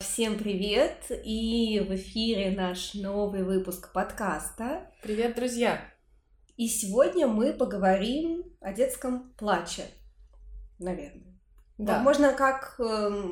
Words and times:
Всем 0.00 0.38
привет! 0.38 1.10
И 1.24 1.80
в 1.80 1.92
эфире 1.96 2.52
наш 2.52 2.94
новый 2.94 3.42
выпуск 3.42 3.92
подкаста. 3.92 4.92
Привет, 5.02 5.34
друзья! 5.34 5.80
И 6.56 6.68
сегодня 6.68 7.26
мы 7.26 7.52
поговорим 7.52 8.44
о 8.60 8.72
детском 8.72 9.32
плаче, 9.36 9.86
наверное. 10.78 11.36
Да. 11.78 11.98
Можно 11.98 12.32
как 12.32 12.76
э, 12.78 13.24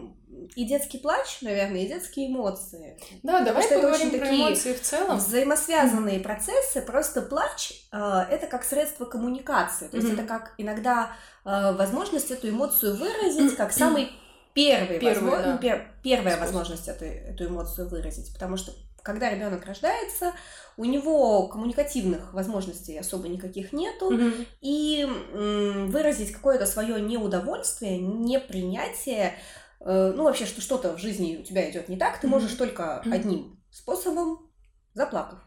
и 0.57 0.65
детский 0.65 0.99
плач, 0.99 1.41
наверное, 1.41 1.85
и 1.85 1.87
детские 1.87 2.27
эмоции. 2.27 2.99
Да, 3.23 3.45
давай 3.45 3.63
что 3.63 3.77
поговорим 3.77 4.09
это 4.09 4.17
очень 4.17 4.19
про 4.19 4.35
эмоции 4.35 4.73
в 4.73 4.83
целом. 4.83 5.19
Взаимосвязанные 5.19 6.19
процессы. 6.19 6.83
Просто 6.83 7.23
плач 7.23 7.75
э, 7.93 7.97
это 8.29 8.49
как 8.49 8.65
средство 8.65 9.05
коммуникации. 9.05 9.87
То 9.87 9.99
есть 9.99 10.09
mm-hmm. 10.09 10.15
это 10.15 10.25
как 10.25 10.55
иногда 10.59 11.13
э, 11.45 11.73
возможность 11.75 12.33
эту 12.33 12.49
эмоцию 12.49 12.97
выразить, 12.97 13.55
как 13.55 13.73
самый 13.73 14.11
первый, 14.57 14.99
Первый, 14.99 15.15
возможно, 15.15 15.53
да. 15.53 15.59
пер, 15.59 15.87
первая 16.03 16.37
возможность 16.39 16.89
эту, 16.89 17.05
эту 17.05 17.47
эмоцию 17.47 17.89
выразить, 17.89 18.33
потому 18.33 18.57
что 18.57 18.73
когда 19.03 19.31
ребенок 19.31 19.65
рождается, 19.67 20.33
у 20.77 20.85
него 20.85 21.47
коммуникативных 21.47 22.33
возможностей 22.33 22.99
особо 22.99 23.29
никаких 23.29 23.73
нету, 23.73 24.11
mm-hmm. 24.11 24.47
и 24.63 25.03
м, 25.03 25.91
выразить 25.91 26.33
какое-то 26.33 26.67
свое 26.67 27.01
неудовольствие, 27.01 27.99
непринятие, 27.99 29.35
э, 29.81 30.13
ну 30.17 30.25
вообще, 30.25 30.47
что 30.47 30.61
что-то 30.61 30.97
в 30.97 30.99
жизни 30.99 31.37
у 31.37 31.45
тебя 31.45 31.71
идет 31.71 31.89
не 31.89 31.97
так, 31.97 32.19
ты 32.19 32.27
mm-hmm. 32.27 32.31
можешь 32.31 32.55
только 32.55 33.03
mm-hmm. 33.05 33.15
одним 33.15 33.61
способом 33.71 34.51
заплакав. 34.95 35.39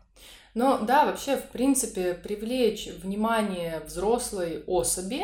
Но 0.53 0.80
да, 0.80 1.05
вообще, 1.05 1.36
в 1.38 1.50
принципе, 1.50 2.14
привлечь 2.14 2.88
внимание 2.88 3.81
взрослой 3.86 4.64
особи, 4.67 5.23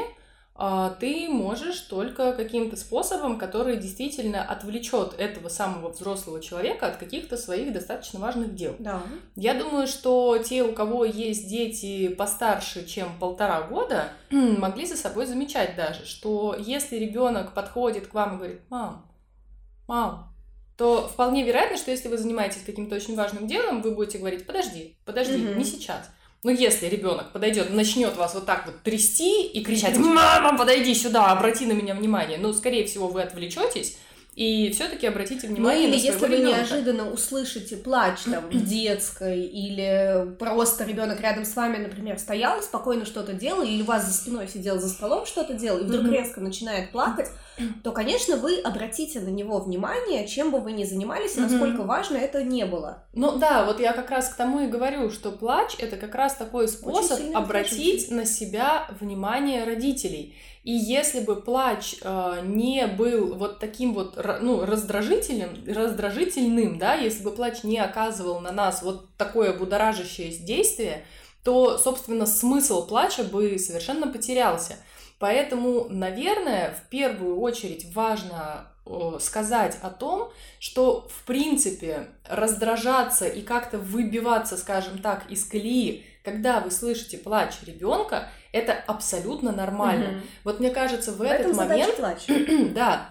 ты 1.02 1.28
можешь 1.28 1.82
только 1.82 2.32
каким-то 2.32 2.78
способом, 2.78 3.38
который 3.38 3.76
действительно 3.76 4.42
отвлечет 4.42 5.14
этого 5.18 5.50
самого 5.50 5.90
взрослого 5.90 6.42
человека 6.42 6.88
от 6.88 6.96
каких-то 6.96 7.36
своих 7.36 7.74
достаточно 7.74 8.22
важных 8.22 8.56
дел. 8.56 8.74
Да. 8.80 9.04
Я 9.36 9.54
думаю, 9.54 9.86
что 9.86 10.38
те, 10.38 10.64
у 10.64 10.72
кого 10.72 11.04
есть 11.04 11.50
дети 11.50 12.08
постарше, 12.08 12.86
чем 12.86 13.10
полтора 13.20 13.64
года, 13.64 14.14
могли 14.32 14.86
за 14.86 14.96
собой 14.96 15.26
замечать 15.26 15.76
даже, 15.76 16.06
что 16.06 16.56
если 16.58 16.96
ребенок 16.96 17.54
подходит 17.54 18.08
к 18.08 18.14
вам 18.14 18.36
и 18.36 18.38
говорит, 18.38 18.62
мам, 18.70 19.12
мам, 19.88 20.34
то 20.78 21.08
вполне 21.08 21.44
вероятно, 21.44 21.78
что 21.78 21.92
если 21.92 22.08
вы 22.08 22.18
занимаетесь 22.18 22.64
каким-то 22.66 22.96
очень 22.96 23.16
важным 23.16 23.48
делом, 23.48 23.82
вы 23.82 23.92
будете 23.92 24.20
говорить, 24.20 24.46
подожди, 24.46 24.98
подожди, 25.04 25.36
mm-hmm. 25.36 25.58
не 25.58 25.66
сейчас. 25.66 26.10
Ну, 26.46 26.52
если 26.52 26.86
ребенок 26.86 27.32
подойдет, 27.32 27.74
начнет 27.74 28.16
вас 28.18 28.36
вот 28.36 28.46
так 28.46 28.68
вот 28.68 28.80
трясти 28.84 29.48
и 29.48 29.64
кричать, 29.64 29.98
мама, 29.98 30.56
подойди 30.56 30.94
сюда, 30.94 31.32
обрати 31.32 31.66
на 31.66 31.72
меня 31.72 31.96
внимание, 31.96 32.38
ну, 32.38 32.54
скорее 32.54 32.86
всего, 32.86 33.08
вы 33.08 33.24
отвлечетесь, 33.24 33.98
и 34.36 34.70
все-таки 34.72 35.08
обратите 35.08 35.48
внимание 35.48 35.88
ну, 35.88 35.96
или 35.96 36.02
на 36.02 36.06
если 36.06 36.20
вы 36.20 36.28
ребенка. 36.28 36.60
неожиданно 36.60 37.10
услышите 37.10 37.78
плач 37.78 38.20
там 38.26 38.48
в 38.48 38.64
детской, 38.70 39.42
или 39.42 40.36
просто 40.38 40.84
ребенок 40.84 41.20
рядом 41.20 41.46
с 41.46 41.56
вами, 41.56 41.78
например, 41.78 42.20
стоял, 42.20 42.62
спокойно 42.62 43.06
что-то 43.06 43.34
делал, 43.34 43.64
или 43.64 43.82
у 43.82 43.86
вас 43.86 44.06
за 44.06 44.14
спиной 44.14 44.48
сидел 44.48 44.80
за 44.80 44.90
столом, 44.90 45.26
что-то 45.26 45.56
делал, 45.56 45.80
и 45.80 45.84
вдруг 45.86 46.12
резко 46.12 46.42
начинает 46.42 46.92
плакать, 46.92 47.30
то, 47.84 47.92
конечно, 47.92 48.38
вы 48.38 48.60
обратите 48.60 49.20
на 49.20 49.30
него 49.30 49.60
внимание, 49.60 50.28
чем 50.28 50.52
бы 50.52 50.60
вы 50.60 50.72
ни 50.72 50.84
занимались, 50.84 51.36
насколько 51.36 51.84
важно 51.84 52.18
это 52.18 52.44
не 52.44 52.66
было. 52.66 53.04
Ну 53.14 53.38
да, 53.38 53.66
вот 53.66 53.80
я 53.80 53.94
как 53.94 54.10
раз 54.10 54.30
к 54.30 54.36
тому 54.36 54.62
и 54.62 54.68
говорю, 54.68 55.10
что 55.10 55.32
плач 55.32 55.76
это 55.80 55.98
как 55.98 56.16
раз 56.16 56.36
такой 56.36 56.68
способ 56.68 57.20
обратить 57.34 58.12
на 58.12 58.26
себя 58.26 58.88
внимание 59.00 59.64
родителей. 59.64 60.36
И 60.64 60.72
если 60.72 61.20
бы 61.20 61.36
плач 61.36 61.96
э, 62.02 62.42
не 62.44 62.88
был 62.88 63.36
вот 63.36 63.60
таким 63.60 63.94
вот 63.94 64.18
ну, 64.42 64.66
раздражительным, 64.66 65.52
раздражительным, 65.68 66.80
да, 66.80 66.96
если 66.96 67.24
бы 67.24 67.30
плач 67.30 67.64
не 67.64 67.78
оказывал 67.78 68.40
на 68.40 68.52
нас 68.52 68.82
вот 68.82 69.16
такое 69.16 69.54
будоражащее 69.54 70.36
действие, 70.36 71.06
то, 71.44 71.78
собственно, 71.78 72.26
смысл 72.26 72.88
плача 72.88 73.24
бы 73.24 73.60
совершенно 73.60 74.08
потерялся. 74.08 74.78
Поэтому, 75.20 75.88
наверное, 75.90 76.72
в 76.72 76.90
первую 76.90 77.40
очередь 77.40 77.94
важно 77.94 78.68
сказать 79.20 79.78
о 79.82 79.90
том, 79.90 80.32
что, 80.60 81.08
в 81.10 81.26
принципе, 81.26 82.08
раздражаться 82.28 83.28
и 83.28 83.42
как-то 83.42 83.80
выбиваться, 83.80 84.58
скажем 84.58 85.00
так, 85.00 85.30
из 85.32 85.44
колеи, 85.46 86.06
когда 86.24 86.60
вы 86.60 86.70
слышите 86.70 87.18
плач 87.18 87.54
ребенка, 87.66 88.30
это 88.52 88.74
абсолютно 88.74 89.52
нормально. 89.52 90.10
Угу. 90.10 90.26
Вот 90.44 90.60
мне 90.60 90.70
кажется, 90.70 91.12
в, 91.12 91.18
в 91.18 91.22
этот 91.24 91.56
момент... 91.56 91.96
плач. 91.96 92.26
да, 92.76 93.10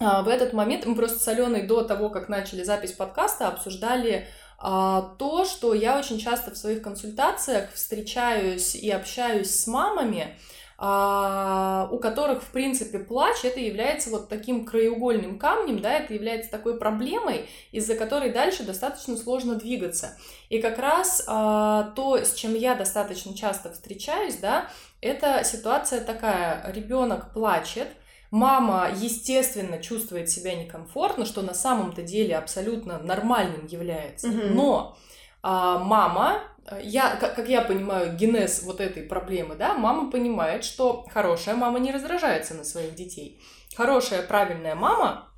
а, 0.00 0.22
в 0.22 0.28
этот 0.28 0.52
момент 0.52 0.84
мы 0.84 0.94
просто 0.94 1.18
с 1.18 1.28
Аленой 1.28 1.62
до 1.62 1.82
того, 1.82 2.10
как 2.10 2.28
начали 2.28 2.62
запись 2.62 2.92
подкаста, 2.92 3.48
обсуждали 3.48 4.26
а, 4.58 5.14
то, 5.18 5.44
что 5.44 5.74
я 5.74 5.98
очень 5.98 6.18
часто 6.18 6.50
в 6.50 6.56
своих 6.56 6.82
консультациях 6.82 7.72
встречаюсь 7.72 8.74
и 8.74 8.90
общаюсь 8.90 9.50
с 9.50 9.66
мамами, 9.66 10.38
у 10.78 11.98
которых, 11.98 12.42
в 12.42 12.50
принципе, 12.52 12.98
плач 12.98 13.44
это 13.44 13.60
является 13.60 14.10
вот 14.10 14.28
таким 14.28 14.66
краеугольным 14.66 15.38
камнем, 15.38 15.80
да, 15.80 15.94
это 15.94 16.12
является 16.12 16.50
такой 16.50 16.78
проблемой, 16.78 17.48
из-за 17.72 17.94
которой 17.94 18.30
дальше 18.30 18.62
достаточно 18.62 19.16
сложно 19.16 19.54
двигаться. 19.54 20.18
И 20.50 20.60
как 20.60 20.78
раз 20.78 21.24
а, 21.26 21.92
то, 21.96 22.18
с 22.18 22.34
чем 22.34 22.54
я 22.54 22.74
достаточно 22.74 23.34
часто 23.34 23.72
встречаюсь, 23.72 24.36
да, 24.36 24.68
это 25.00 25.44
ситуация 25.44 26.04
такая, 26.04 26.70
ребенок 26.72 27.32
плачет, 27.32 27.88
Мама, 28.32 28.90
естественно, 28.92 29.78
чувствует 29.78 30.28
себя 30.28 30.56
некомфортно, 30.56 31.24
что 31.24 31.42
на 31.42 31.54
самом-то 31.54 32.02
деле 32.02 32.36
абсолютно 32.36 32.98
нормальным 32.98 33.66
является. 33.66 34.26
Mm-hmm. 34.26 34.50
Но 34.50 34.96
а, 35.42 35.78
мама 35.78 36.42
я, 36.82 37.16
как, 37.16 37.36
как 37.36 37.48
я 37.48 37.62
понимаю, 37.62 38.16
генез 38.16 38.62
вот 38.62 38.80
этой 38.80 39.02
проблемы, 39.02 39.54
да, 39.54 39.74
мама 39.74 40.10
понимает, 40.10 40.64
что 40.64 41.06
хорошая 41.12 41.54
мама 41.54 41.78
не 41.78 41.92
раздражается 41.92 42.54
на 42.54 42.64
своих 42.64 42.94
детей. 42.94 43.40
Хорошая, 43.74 44.22
правильная 44.22 44.74
мама 44.74 45.30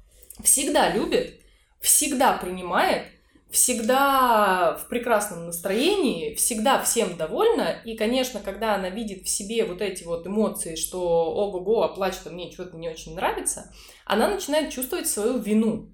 всегда 0.43 0.91
любит, 0.91 1.41
всегда 1.81 2.35
принимает, 2.35 3.07
всегда 3.51 4.77
в 4.77 4.89
прекрасном 4.89 5.47
настроении, 5.47 6.35
всегда 6.35 6.83
всем 6.83 7.17
довольна. 7.17 7.81
И, 7.85 7.97
конечно, 7.97 8.41
когда 8.41 8.75
она 8.75 8.91
видит 8.91 9.25
в 9.25 9.29
себе 9.29 9.65
вот 9.65 9.81
эти 9.81 10.05
вот 10.05 10.27
эмоции, 10.27 10.77
что 10.77 11.01
ого-го, 11.01 11.83
а 11.83 11.89
плачет, 11.89 12.31
мне 12.31 12.51
что-то 12.51 12.77
не 12.77 12.91
очень 12.91 13.15
нравится, 13.15 13.73
она 14.05 14.29
начинает 14.29 14.71
чувствовать 14.71 15.09
свою 15.09 15.39
вину. 15.39 15.91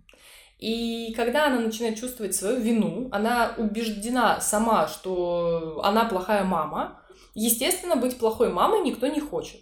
И 0.65 1.13
когда 1.13 1.49
она 1.49 1.61
начинает 1.61 2.01
чувствовать 2.01 2.35
свою 2.35 2.59
вину, 2.59 3.11
она 3.13 3.53
убеждена 3.59 4.41
сама, 4.41 4.89
что 4.89 5.83
она 5.85 6.07
плохая 6.07 6.43
мама. 6.43 7.03
Естественно, 7.35 7.97
быть 7.97 8.17
плохой 8.17 8.49
мамой 8.49 8.81
никто 8.81 9.07
не 9.09 9.21
хочет. 9.21 9.61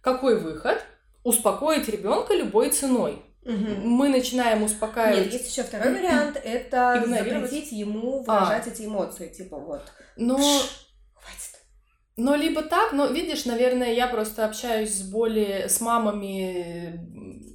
Какой 0.00 0.40
выход? 0.40 0.78
Успокоить 1.24 1.88
ребенка 1.88 2.34
любой 2.34 2.70
ценой. 2.70 3.20
Угу. 3.42 3.80
Мы 3.82 4.10
начинаем 4.10 4.62
успокаивать. 4.62 5.24
Нет, 5.24 5.32
есть 5.32 5.50
еще 5.50 5.64
второй 5.64 5.92
вариант, 5.92 6.40
это 6.44 7.02
запретить 7.04 7.72
ему 7.72 8.22
выражать 8.22 8.68
а. 8.68 8.70
эти 8.70 8.82
эмоции, 8.82 9.26
типа 9.26 9.56
вот. 9.56 9.82
Но 10.16 10.36
хватит. 10.36 10.70
Но 12.18 12.34
либо 12.34 12.62
так, 12.62 12.92
но 12.92 13.06
видишь, 13.06 13.44
наверное, 13.44 13.94
я 13.94 14.08
просто 14.08 14.44
общаюсь 14.44 14.92
с 14.92 15.02
более 15.02 15.68
с 15.68 15.80
мамами 15.80 17.00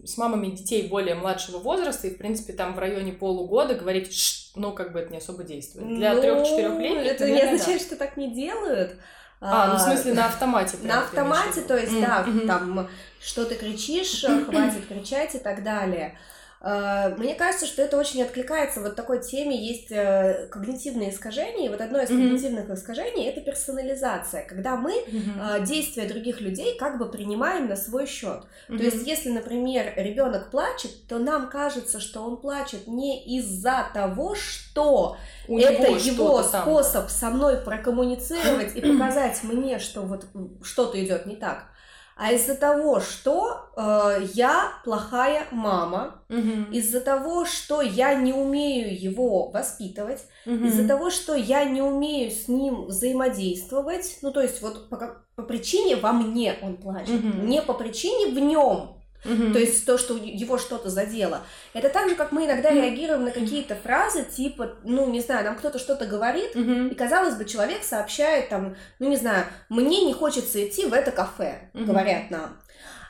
с 0.05 0.17
мамами 0.17 0.47
детей 0.47 0.87
более 0.87 1.15
младшего 1.15 1.59
возраста, 1.59 2.07
и, 2.07 2.15
в 2.15 2.17
принципе, 2.17 2.53
там 2.53 2.73
в 2.73 2.79
районе 2.79 3.13
полугода 3.13 3.75
говорить, 3.75 4.51
ну, 4.55 4.71
как 4.71 4.91
бы 4.93 4.99
это 4.99 5.11
не 5.11 5.17
особо 5.17 5.43
действует. 5.43 5.87
Для 5.87 6.13
ну, 6.13 6.21
трех-четырехлетних. 6.21 7.07
Это 7.07 7.29
не 7.29 7.41
означает, 7.41 7.79
да. 7.79 7.85
что 7.85 7.95
так 7.95 8.17
не 8.17 8.33
делают. 8.33 8.95
А, 9.39 9.67
ну 9.67 9.75
в 9.75 9.79
смысле 9.79 10.13
на 10.13 10.27
автомате. 10.27 10.77
На 10.83 10.99
автомате, 10.99 11.61
то 11.61 11.77
есть, 11.77 11.99
да, 11.99 12.25
там, 12.47 12.87
что 13.21 13.45
ты 13.45 13.55
кричишь, 13.55 14.23
хватит 14.23 14.87
кричать 14.87 15.35
и 15.35 15.39
так 15.39 15.63
далее. 15.63 16.17
Э, 16.63 17.13
мне 17.17 17.35
кажется, 17.35 17.65
что 17.65 17.81
это 17.81 17.97
очень 17.97 18.23
откликается 18.23 18.79
вот 18.79 18.95
такой 18.95 19.21
теме. 19.21 19.55
Есть 19.55 19.91
э, 19.91 20.47
когнитивные 20.49 21.11
искажения. 21.11 21.67
И 21.67 21.69
вот 21.69 21.81
одно 21.81 21.99
из 22.01 22.09
mm-hmm. 22.09 22.29
когнитивных 22.29 22.69
искажений 22.69 23.25
это 23.25 23.41
персонализация, 23.41 24.45
когда 24.47 24.77
мы 24.77 24.93
mm-hmm. 24.93 25.65
действия 25.65 26.07
других 26.07 26.39
людей 26.39 26.77
как 26.77 26.97
бы 26.97 27.09
принимаем 27.09 27.67
на 27.67 27.75
свой 27.75 28.07
счет. 28.07 28.43
Mm-hmm. 28.69 28.77
То 28.77 28.83
есть, 28.83 29.05
если, 29.07 29.29
например, 29.29 29.93
ребенок 29.97 30.51
плачет, 30.51 31.05
то 31.07 31.19
нам 31.19 31.49
кажется, 31.49 31.99
что 31.99 32.23
он 32.23 32.37
плачет 32.37 32.87
не 32.87 33.23
из-за 33.37 33.89
того, 33.93 34.35
что 34.35 35.17
У 35.47 35.59
это 35.59 35.91
его 35.91 36.41
способ 36.43 37.07
там. 37.07 37.09
со 37.09 37.29
мной 37.29 37.57
прокоммуницировать 37.57 38.75
и 38.75 38.81
показать 38.97 39.43
мне, 39.43 39.79
что 39.79 40.01
вот 40.01 40.25
что-то 40.63 41.03
идет 41.03 41.25
не 41.25 41.35
так 41.35 41.72
а 42.15 42.31
из-за 42.31 42.55
того, 42.55 42.99
что 42.99 43.69
э, 43.75 44.27
я 44.33 44.73
плохая 44.83 45.47
мама, 45.51 46.21
угу. 46.29 46.71
из-за 46.71 47.01
того, 47.01 47.45
что 47.45 47.81
я 47.81 48.13
не 48.13 48.33
умею 48.33 48.99
его 48.99 49.49
воспитывать, 49.49 50.25
угу. 50.45 50.65
из-за 50.65 50.87
того, 50.87 51.09
что 51.09 51.33
я 51.35 51.65
не 51.65 51.81
умею 51.81 52.29
с 52.29 52.47
ним 52.47 52.85
взаимодействовать, 52.85 54.19
ну 54.21 54.31
то 54.31 54.41
есть 54.41 54.61
вот 54.61 54.89
по, 54.89 55.23
по 55.35 55.43
причине 55.43 55.95
во 55.95 56.13
мне 56.13 56.55
он 56.61 56.77
плачет, 56.77 57.23
угу. 57.23 57.45
не 57.45 57.61
по 57.61 57.73
причине 57.73 58.33
в 58.33 58.39
нем. 58.39 58.97
То 59.23 59.59
есть 59.59 59.85
то, 59.85 59.97
что 59.97 60.15
его 60.15 60.57
что-то 60.57 60.89
задело. 60.89 61.41
Это 61.73 61.89
так 61.89 62.09
же, 62.09 62.15
как 62.15 62.31
мы 62.31 62.45
иногда 62.45 62.71
реагируем 62.71 63.23
на 63.23 63.31
какие-то 63.31 63.75
фразы, 63.75 64.23
типа, 64.23 64.75
ну, 64.83 65.09
не 65.09 65.21
знаю, 65.21 65.45
нам 65.45 65.55
кто-то 65.55 65.79
что-то 65.79 66.05
говорит, 66.05 66.55
и, 66.55 66.95
казалось 66.95 67.35
бы, 67.35 67.45
человек 67.45 67.83
сообщает 67.83 68.49
там, 68.49 68.75
ну, 68.99 69.09
не 69.09 69.17
знаю, 69.17 69.45
мне 69.69 70.05
не 70.05 70.13
хочется 70.13 70.65
идти 70.67 70.85
в 70.85 70.93
это 70.93 71.11
кафе, 71.11 71.69
говорят 71.73 72.29
нам. 72.29 72.57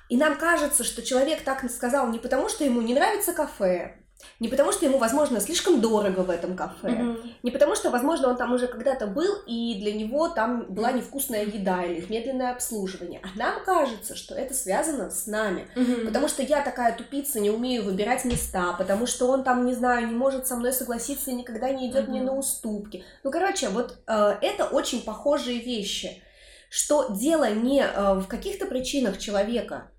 И 0.09 0.17
нам 0.17 0.37
кажется, 0.37 0.83
что 0.83 1.01
человек 1.01 1.41
так 1.41 1.69
сказал 1.71 2.07
не 2.09 2.19
потому, 2.19 2.49
что 2.49 2.63
ему 2.63 2.81
не 2.81 2.93
нравится 2.93 3.33
кафе, 3.33 3.95
не 4.39 4.49
потому, 4.49 4.71
что 4.71 4.85
ему, 4.85 4.97
возможно, 4.97 5.39
слишком 5.39 5.79
дорого 5.79 6.21
в 6.21 6.29
этом 6.29 6.55
кафе. 6.55 6.89
Mm-hmm. 6.89 7.31
Не 7.43 7.51
потому, 7.51 7.75
что, 7.75 7.89
возможно, 7.89 8.29
он 8.29 8.35
там 8.35 8.53
уже 8.53 8.67
когда-то 8.67 9.07
был, 9.07 9.35
и 9.47 9.75
для 9.79 9.93
него 9.93 10.27
там 10.27 10.65
была 10.69 10.91
невкусная 10.91 11.45
еда 11.45 11.83
или 11.83 12.05
медленное 12.09 12.51
обслуживание. 12.51 13.21
А 13.23 13.37
нам 13.37 13.63
кажется, 13.63 14.15
что 14.15 14.35
это 14.35 14.53
связано 14.53 15.09
с 15.11 15.27
нами. 15.27 15.67
Mm-hmm. 15.75 16.05
Потому 16.05 16.27
что 16.27 16.43
я 16.43 16.61
такая 16.61 16.95
тупица, 16.95 17.39
не 17.39 17.51
умею 17.51 17.83
выбирать 17.83 18.25
места, 18.25 18.73
потому 18.73 19.05
что 19.07 19.27
он 19.29 19.43
там, 19.43 19.65
не 19.65 19.73
знаю, 19.73 20.07
не 20.07 20.15
может 20.15 20.47
со 20.47 20.55
мной 20.55 20.73
согласиться 20.73 21.31
и 21.31 21.35
никогда 21.35 21.69
не 21.69 21.89
идет 21.89 22.05
mm-hmm. 22.05 22.09
мне 22.09 22.21
на 22.21 22.35
уступки. 22.35 23.05
Ну, 23.23 23.31
короче, 23.31 23.69
вот 23.69 23.97
э, 24.07 24.37
это 24.41 24.65
очень 24.65 25.01
похожие 25.03 25.59
вещи. 25.59 26.21
Что 26.69 27.09
дело 27.11 27.49
не 27.53 27.81
э, 27.81 28.15
в 28.15 28.27
каких-то 28.27 28.65
причинах 28.65 29.19
человека, 29.19 29.91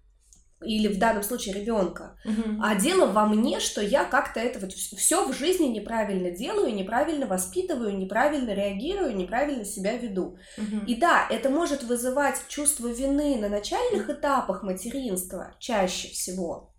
или 0.63 0.89
в 0.89 0.99
данном 0.99 1.23
случае 1.23 1.55
ребенка, 1.55 2.17
угу. 2.25 2.61
а 2.63 2.75
дело 2.75 3.07
во 3.07 3.27
мне, 3.27 3.61
что 3.61 3.83
я 3.83 4.05
как-то 4.05 4.41
это 4.41 4.59
вот 4.59 4.73
все 4.73 5.27
в 5.27 5.33
жизни 5.33 5.67
неправильно 5.67 6.31
делаю, 6.31 6.75
неправильно 6.75 7.27
воспитываю, 7.27 7.97
неправильно 7.97 8.51
реагирую, 8.51 9.17
неправильно 9.17 9.65
себя 9.65 9.97
веду. 9.97 10.39
Угу. 10.57 10.87
И 10.87 10.97
да, 10.97 11.27
это 11.31 11.51
может 11.51 11.83
вызывать 11.83 12.41
чувство 12.49 12.89
вины 12.89 13.37
на 13.37 13.49
начальных 13.49 14.09
этапах 14.09 14.63
материнства 14.63 15.55
чаще 15.59 16.09
всего. 16.09 16.75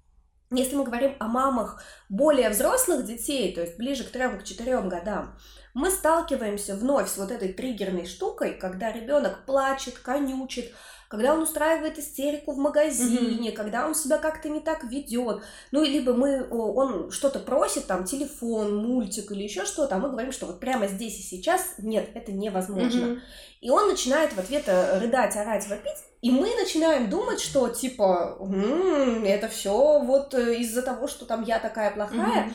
Если 0.51 0.75
мы 0.75 0.83
говорим 0.83 1.15
о 1.19 1.27
мамах 1.27 1.83
более 2.07 2.49
взрослых 2.49 3.05
детей, 3.05 3.53
то 3.53 3.61
есть 3.61 3.77
ближе 3.77 4.03
к 4.03 4.11
трем, 4.11 4.39
к 4.39 4.43
четырем 4.43 4.89
годам, 4.89 5.37
мы 5.73 5.89
сталкиваемся 5.89 6.75
вновь 6.75 7.09
с 7.09 7.17
вот 7.17 7.31
этой 7.31 7.51
триггерной 7.51 8.05
штукой, 8.05 8.53
когда 8.53 8.91
ребенок 8.91 9.45
плачет, 9.45 9.97
конючит, 9.99 10.71
когда 11.07 11.33
он 11.33 11.41
устраивает 11.41 11.99
истерику 11.99 12.53
в 12.53 12.57
магазине, 12.57 13.49
mm-hmm. 13.49 13.55
когда 13.55 13.87
он 13.87 13.95
себя 13.95 14.17
как-то 14.17 14.49
не 14.49 14.59
так 14.59 14.83
ведет. 14.85 15.41
Ну, 15.71 15.83
либо 15.83 16.13
мы, 16.13 16.47
он 16.49 17.11
что-то 17.11 17.39
просит, 17.39 17.87
там, 17.87 18.05
телефон, 18.05 18.75
мультик 18.75 19.31
или 19.31 19.43
еще 19.43 19.65
что-то, 19.65 19.95
а 19.95 19.99
мы 19.99 20.09
говорим, 20.09 20.31
что 20.31 20.45
вот 20.45 20.59
прямо 20.59 20.87
здесь 20.87 21.19
и 21.19 21.23
сейчас 21.23 21.75
нет, 21.77 22.09
это 22.13 22.31
невозможно. 22.31 23.05
Mm-hmm. 23.05 23.19
И 23.61 23.69
он 23.69 23.87
начинает 23.87 24.33
в 24.33 24.39
ответ 24.39 24.63
э, 24.67 24.99
рыдать, 24.99 25.35
орать, 25.35 25.67
вопить, 25.67 25.97
и 26.21 26.31
мы 26.31 26.55
начинаем 26.55 27.09
думать, 27.09 27.39
что 27.39 27.69
типа, 27.69 28.37
м-м, 28.39 29.23
это 29.23 29.47
все 29.47 29.99
вот 29.99 30.33
э, 30.33 30.57
из-за 30.57 30.81
того, 30.81 31.07
что 31.07 31.25
там 31.25 31.43
я 31.43 31.59
такая 31.59 31.91
плохая. 31.91 32.47
Mm-hmm. 32.47 32.53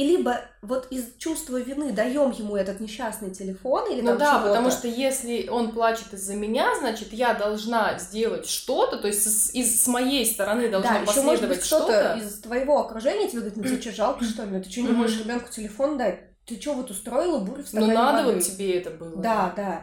И 0.00 0.04
либо 0.04 0.40
вот 0.62 0.86
из 0.90 1.14
чувства 1.18 1.58
вины 1.58 1.92
даем 1.92 2.30
ему 2.30 2.56
этот 2.56 2.80
несчастный 2.80 3.32
телефон 3.32 3.92
или 3.92 4.00
ну 4.00 4.06
там 4.06 4.18
да, 4.18 4.30
чего-то. 4.30 4.48
потому 4.48 4.70
что 4.70 4.88
если 4.88 5.46
он 5.48 5.72
плачет 5.72 6.14
из-за 6.14 6.36
меня, 6.36 6.74
значит 6.78 7.12
я 7.12 7.34
должна 7.34 7.98
сделать 7.98 8.48
что-то, 8.48 8.96
то 8.96 9.08
есть 9.08 9.24
с, 9.24 9.54
из 9.54 9.78
с 9.78 9.86
моей 9.88 10.24
стороны 10.24 10.70
должна 10.70 11.00
да, 11.00 11.04
последовать 11.04 11.16
еще 11.16 11.44
может 11.44 11.48
быть 11.50 11.64
что-то 11.66 12.18
из 12.18 12.40
твоего 12.40 12.80
окружения 12.80 13.28
тебе 13.28 13.40
говорит, 13.40 13.58
ну 13.58 13.62
тебе 13.64 13.78
что 13.78 13.92
жалко 13.92 14.24
что 14.24 14.44
ли, 14.44 14.52
ну 14.52 14.62
ты 14.62 14.70
что 14.70 14.80
не 14.80 14.88
можешь 14.88 15.18
ребенку 15.18 15.50
телефон 15.50 15.98
дать? 15.98 16.20
Ты 16.46 16.58
что 16.58 16.72
вот 16.72 16.90
устроила 16.90 17.36
бурю 17.36 17.62
в 17.62 17.70
Ну 17.74 17.86
надо 17.88 18.24
воды? 18.24 18.36
вот 18.36 18.42
тебе 18.42 18.78
это 18.78 18.88
было. 18.88 19.16
Да, 19.18 19.52
да. 19.54 19.82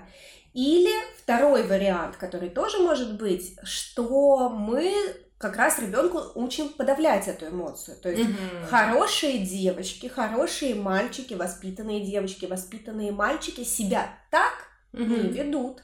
Или 0.55 0.95
второй 1.21 1.61
вариант, 1.61 2.15
который 2.15 2.49
тоже 2.49 2.79
может 2.79 3.19
быть, 3.19 3.55
что 3.61 4.49
мы 4.49 4.91
как 5.37 5.55
раз 5.55 5.79
ребенку 5.79 6.21
учим 6.35 6.69
подавлять 6.69 7.27
эту 7.27 7.47
эмоцию. 7.47 7.97
То 7.97 8.09
есть 8.09 8.29
mm-hmm. 8.29 8.67
хорошие 8.69 9.39
девочки, 9.39 10.07
хорошие 10.07 10.75
мальчики, 10.75 11.35
воспитанные 11.35 12.01
девочки, 12.01 12.45
воспитанные 12.45 13.11
мальчики 13.11 13.63
себя 13.63 14.09
так 14.31 14.53
mm-hmm. 14.93 15.07
не 15.07 15.29
ведут. 15.29 15.83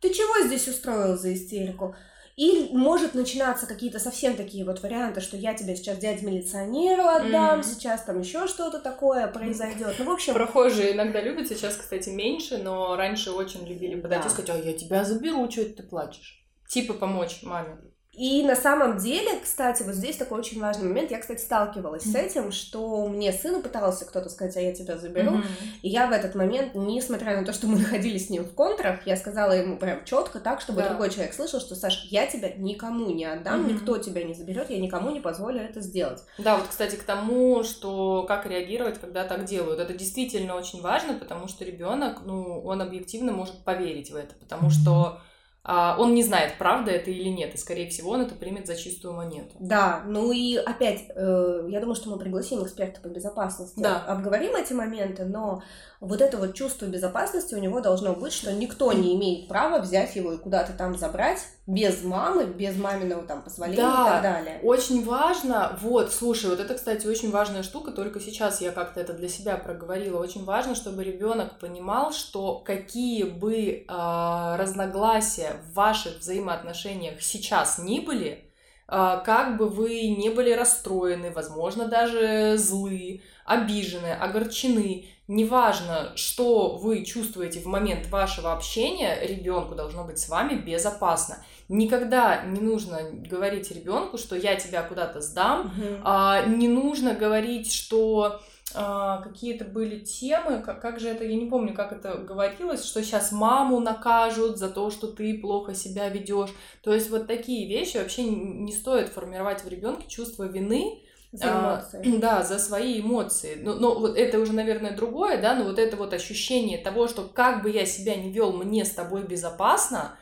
Ты 0.00 0.10
чего 0.10 0.46
здесь 0.46 0.68
устроил 0.68 1.16
за 1.16 1.34
истерику? 1.34 1.96
И 2.34 2.70
может 2.72 3.14
начинаться 3.14 3.66
какие-то 3.66 3.98
совсем 3.98 4.36
такие 4.36 4.64
вот 4.64 4.82
варианты, 4.82 5.20
что 5.20 5.36
я 5.36 5.52
тебя 5.52 5.76
сейчас 5.76 5.98
дядь 5.98 6.22
милиционеру 6.22 7.02
отдам, 7.02 7.60
mm. 7.60 7.62
сейчас 7.62 8.02
там 8.04 8.20
еще 8.20 8.46
что-то 8.46 8.78
такое 8.78 9.28
произойдет. 9.28 9.96
Ну, 9.98 10.06
в 10.06 10.10
общем... 10.10 10.32
Прохожие 10.32 10.92
иногда 10.92 11.20
любят, 11.20 11.46
сейчас, 11.48 11.76
кстати, 11.76 12.08
меньше, 12.08 12.56
но 12.56 12.96
раньше 12.96 13.32
очень 13.32 13.66
любили 13.66 14.00
подойти 14.00 14.24
да. 14.24 14.28
и 14.28 14.32
сказать, 14.32 14.50
а 14.50 14.66
я 14.66 14.72
тебя 14.72 15.04
заберу, 15.04 15.50
что 15.50 15.60
это 15.60 15.82
ты 15.82 15.88
плачешь? 15.88 16.42
Типа 16.68 16.94
помочь 16.94 17.42
маме. 17.42 17.76
И 18.14 18.42
на 18.42 18.54
самом 18.54 18.98
деле, 18.98 19.40
кстати, 19.42 19.82
вот 19.82 19.94
здесь 19.94 20.18
такой 20.18 20.38
очень 20.38 20.60
важный 20.60 20.86
момент. 20.86 21.10
Я, 21.10 21.18
кстати, 21.18 21.40
сталкивалась 21.40 22.04
mm-hmm. 22.04 22.12
с 22.12 22.14
этим, 22.14 22.52
что 22.52 23.08
мне 23.08 23.32
сыну 23.32 23.62
пытался 23.62 24.04
кто-то 24.04 24.28
сказать, 24.28 24.54
а 24.58 24.60
я 24.60 24.74
тебя 24.74 24.98
заберу. 24.98 25.38
Mm-hmm. 25.38 25.80
И 25.80 25.88
я 25.88 26.06
в 26.06 26.12
этот 26.12 26.34
момент, 26.34 26.74
несмотря 26.74 27.38
на 27.40 27.46
то, 27.46 27.54
что 27.54 27.66
мы 27.66 27.78
находились 27.78 28.26
с 28.26 28.30
ним 28.30 28.44
в 28.44 28.52
контрах, 28.52 29.06
я 29.06 29.16
сказала 29.16 29.52
ему 29.52 29.78
прям 29.78 30.04
четко 30.04 30.40
так, 30.40 30.60
чтобы 30.60 30.82
да. 30.82 30.90
другой 30.90 31.08
человек 31.08 31.32
слышал, 31.32 31.58
что 31.58 31.74
Саш, 31.74 32.06
я 32.10 32.26
тебя 32.26 32.52
никому 32.54 33.10
не 33.10 33.24
отдам, 33.24 33.64
mm-hmm. 33.64 33.72
никто 33.72 33.96
тебя 33.96 34.24
не 34.24 34.34
заберет, 34.34 34.68
я 34.68 34.78
никому 34.78 35.10
не 35.10 35.20
позволю 35.20 35.60
это 35.60 35.80
сделать. 35.80 36.22
Да, 36.36 36.58
вот, 36.58 36.66
кстати, 36.68 36.96
к 36.96 37.04
тому, 37.04 37.64
что 37.64 38.24
как 38.28 38.44
реагировать, 38.44 39.00
когда 39.00 39.24
так 39.24 39.46
делают, 39.46 39.80
это 39.80 39.94
действительно 39.94 40.56
очень 40.56 40.82
важно, 40.82 41.14
потому 41.14 41.48
что 41.48 41.64
ребенок, 41.64 42.18
ну, 42.26 42.60
он 42.60 42.82
объективно 42.82 43.32
может 43.32 43.64
поверить 43.64 44.10
в 44.10 44.16
это, 44.16 44.34
потому 44.34 44.68
что 44.68 45.18
он 45.64 46.14
не 46.14 46.24
знает, 46.24 46.54
правда 46.58 46.90
это 46.90 47.10
или 47.10 47.28
нет, 47.28 47.54
и, 47.54 47.58
скорее 47.58 47.88
всего, 47.88 48.10
он 48.10 48.22
это 48.22 48.34
примет 48.34 48.66
за 48.66 48.74
чистую 48.74 49.14
монету. 49.14 49.54
Да, 49.60 50.02
ну 50.06 50.32
и 50.32 50.56
опять, 50.56 51.04
э, 51.14 51.66
я 51.68 51.80
думаю, 51.80 51.94
что 51.94 52.10
мы 52.10 52.18
пригласим 52.18 52.64
эксперта 52.64 53.00
по 53.00 53.06
безопасности, 53.06 53.78
да. 53.78 54.00
обговорим 54.00 54.56
эти 54.56 54.72
моменты, 54.72 55.24
но 55.24 55.62
вот 56.02 56.20
это 56.20 56.36
вот 56.36 56.54
чувство 56.54 56.86
безопасности 56.86 57.54
у 57.54 57.58
него 57.58 57.80
должно 57.80 58.12
быть, 58.12 58.32
что 58.32 58.52
никто 58.52 58.92
не 58.92 59.14
имеет 59.14 59.46
права 59.46 59.78
взять 59.78 60.16
его 60.16 60.32
и 60.32 60.36
куда-то 60.36 60.72
там 60.72 60.98
забрать 60.98 61.38
без 61.68 62.02
мамы, 62.02 62.44
без 62.46 62.76
маминого 62.76 63.22
там 63.22 63.42
позволения 63.42 63.82
да, 63.82 63.92
и 63.92 64.10
так 64.10 64.22
далее. 64.22 64.60
очень 64.64 65.04
важно, 65.04 65.78
вот, 65.80 66.12
слушай, 66.12 66.50
вот 66.50 66.58
это, 66.58 66.74
кстати, 66.74 67.06
очень 67.06 67.30
важная 67.30 67.62
штука, 67.62 67.92
только 67.92 68.18
сейчас 68.18 68.60
я 68.60 68.72
как-то 68.72 68.98
это 68.98 69.12
для 69.12 69.28
себя 69.28 69.56
проговорила, 69.56 70.20
очень 70.20 70.44
важно, 70.44 70.74
чтобы 70.74 71.04
ребенок 71.04 71.60
понимал, 71.60 72.12
что 72.12 72.58
какие 72.58 73.22
бы 73.22 73.54
э, 73.54 74.56
разногласия 74.58 75.51
в 75.54 75.74
ваших 75.74 76.18
взаимоотношениях 76.18 77.22
сейчас 77.22 77.78
ни 77.78 78.00
были, 78.00 78.52
а, 78.88 79.18
как 79.18 79.56
бы 79.56 79.68
вы 79.68 80.08
не 80.08 80.28
были 80.28 80.52
расстроены, 80.52 81.30
возможно, 81.30 81.86
даже 81.86 82.56
злы, 82.58 83.22
обижены, 83.44 84.12
огорчены, 84.12 85.06
неважно, 85.28 86.12
что 86.16 86.76
вы 86.76 87.04
чувствуете 87.04 87.60
в 87.60 87.66
момент 87.66 88.08
вашего 88.08 88.52
общения, 88.52 89.18
ребенку 89.22 89.74
должно 89.74 90.04
быть 90.04 90.18
с 90.18 90.28
вами 90.28 90.54
безопасно. 90.56 91.38
Никогда 91.68 92.42
не 92.42 92.60
нужно 92.60 93.00
говорить 93.12 93.70
ребенку, 93.70 94.18
что 94.18 94.36
я 94.36 94.56
тебя 94.56 94.82
куда-то 94.82 95.22
сдам, 95.22 95.72
mm-hmm. 95.74 96.54
не 96.54 96.68
нужно 96.68 97.14
говорить, 97.14 97.72
что 97.72 98.42
какие-то 98.72 99.64
были 99.64 100.00
темы, 100.00 100.62
как, 100.62 100.80
как 100.80 101.00
же 101.00 101.08
это, 101.08 101.24
я 101.24 101.36
не 101.36 101.46
помню, 101.46 101.74
как 101.74 101.92
это 101.92 102.14
говорилось, 102.18 102.84
что 102.84 103.02
сейчас 103.02 103.32
маму 103.32 103.80
накажут 103.80 104.58
за 104.58 104.68
то, 104.68 104.90
что 104.90 105.06
ты 105.06 105.38
плохо 105.38 105.74
себя 105.74 106.08
ведешь. 106.08 106.50
То 106.82 106.92
есть 106.92 107.10
вот 107.10 107.26
такие 107.26 107.68
вещи 107.68 107.96
вообще 107.96 108.24
не 108.24 108.72
стоит 108.72 109.08
формировать 109.08 109.64
в 109.64 109.68
ребенке 109.68 110.08
чувство 110.08 110.44
вины, 110.44 111.02
за 111.32 111.48
эмоции. 111.48 112.16
А, 112.16 112.18
да, 112.20 112.42
за 112.42 112.58
свои 112.58 113.00
эмоции. 113.00 113.58
Но, 113.60 113.74
но 113.74 113.98
вот 113.98 114.16
это 114.16 114.38
уже, 114.38 114.52
наверное, 114.52 114.94
другое, 114.94 115.40
да, 115.40 115.54
но 115.54 115.64
вот 115.64 115.78
это 115.78 115.96
вот 115.96 116.12
ощущение 116.12 116.78
того, 116.78 117.08
что 117.08 117.22
как 117.22 117.62
бы 117.62 117.70
я 117.70 117.86
себя 117.86 118.14
не 118.14 118.30
вел, 118.30 118.52
мне 118.52 118.84
с 118.84 118.90
тобой 118.90 119.22
безопасно, 119.22 120.16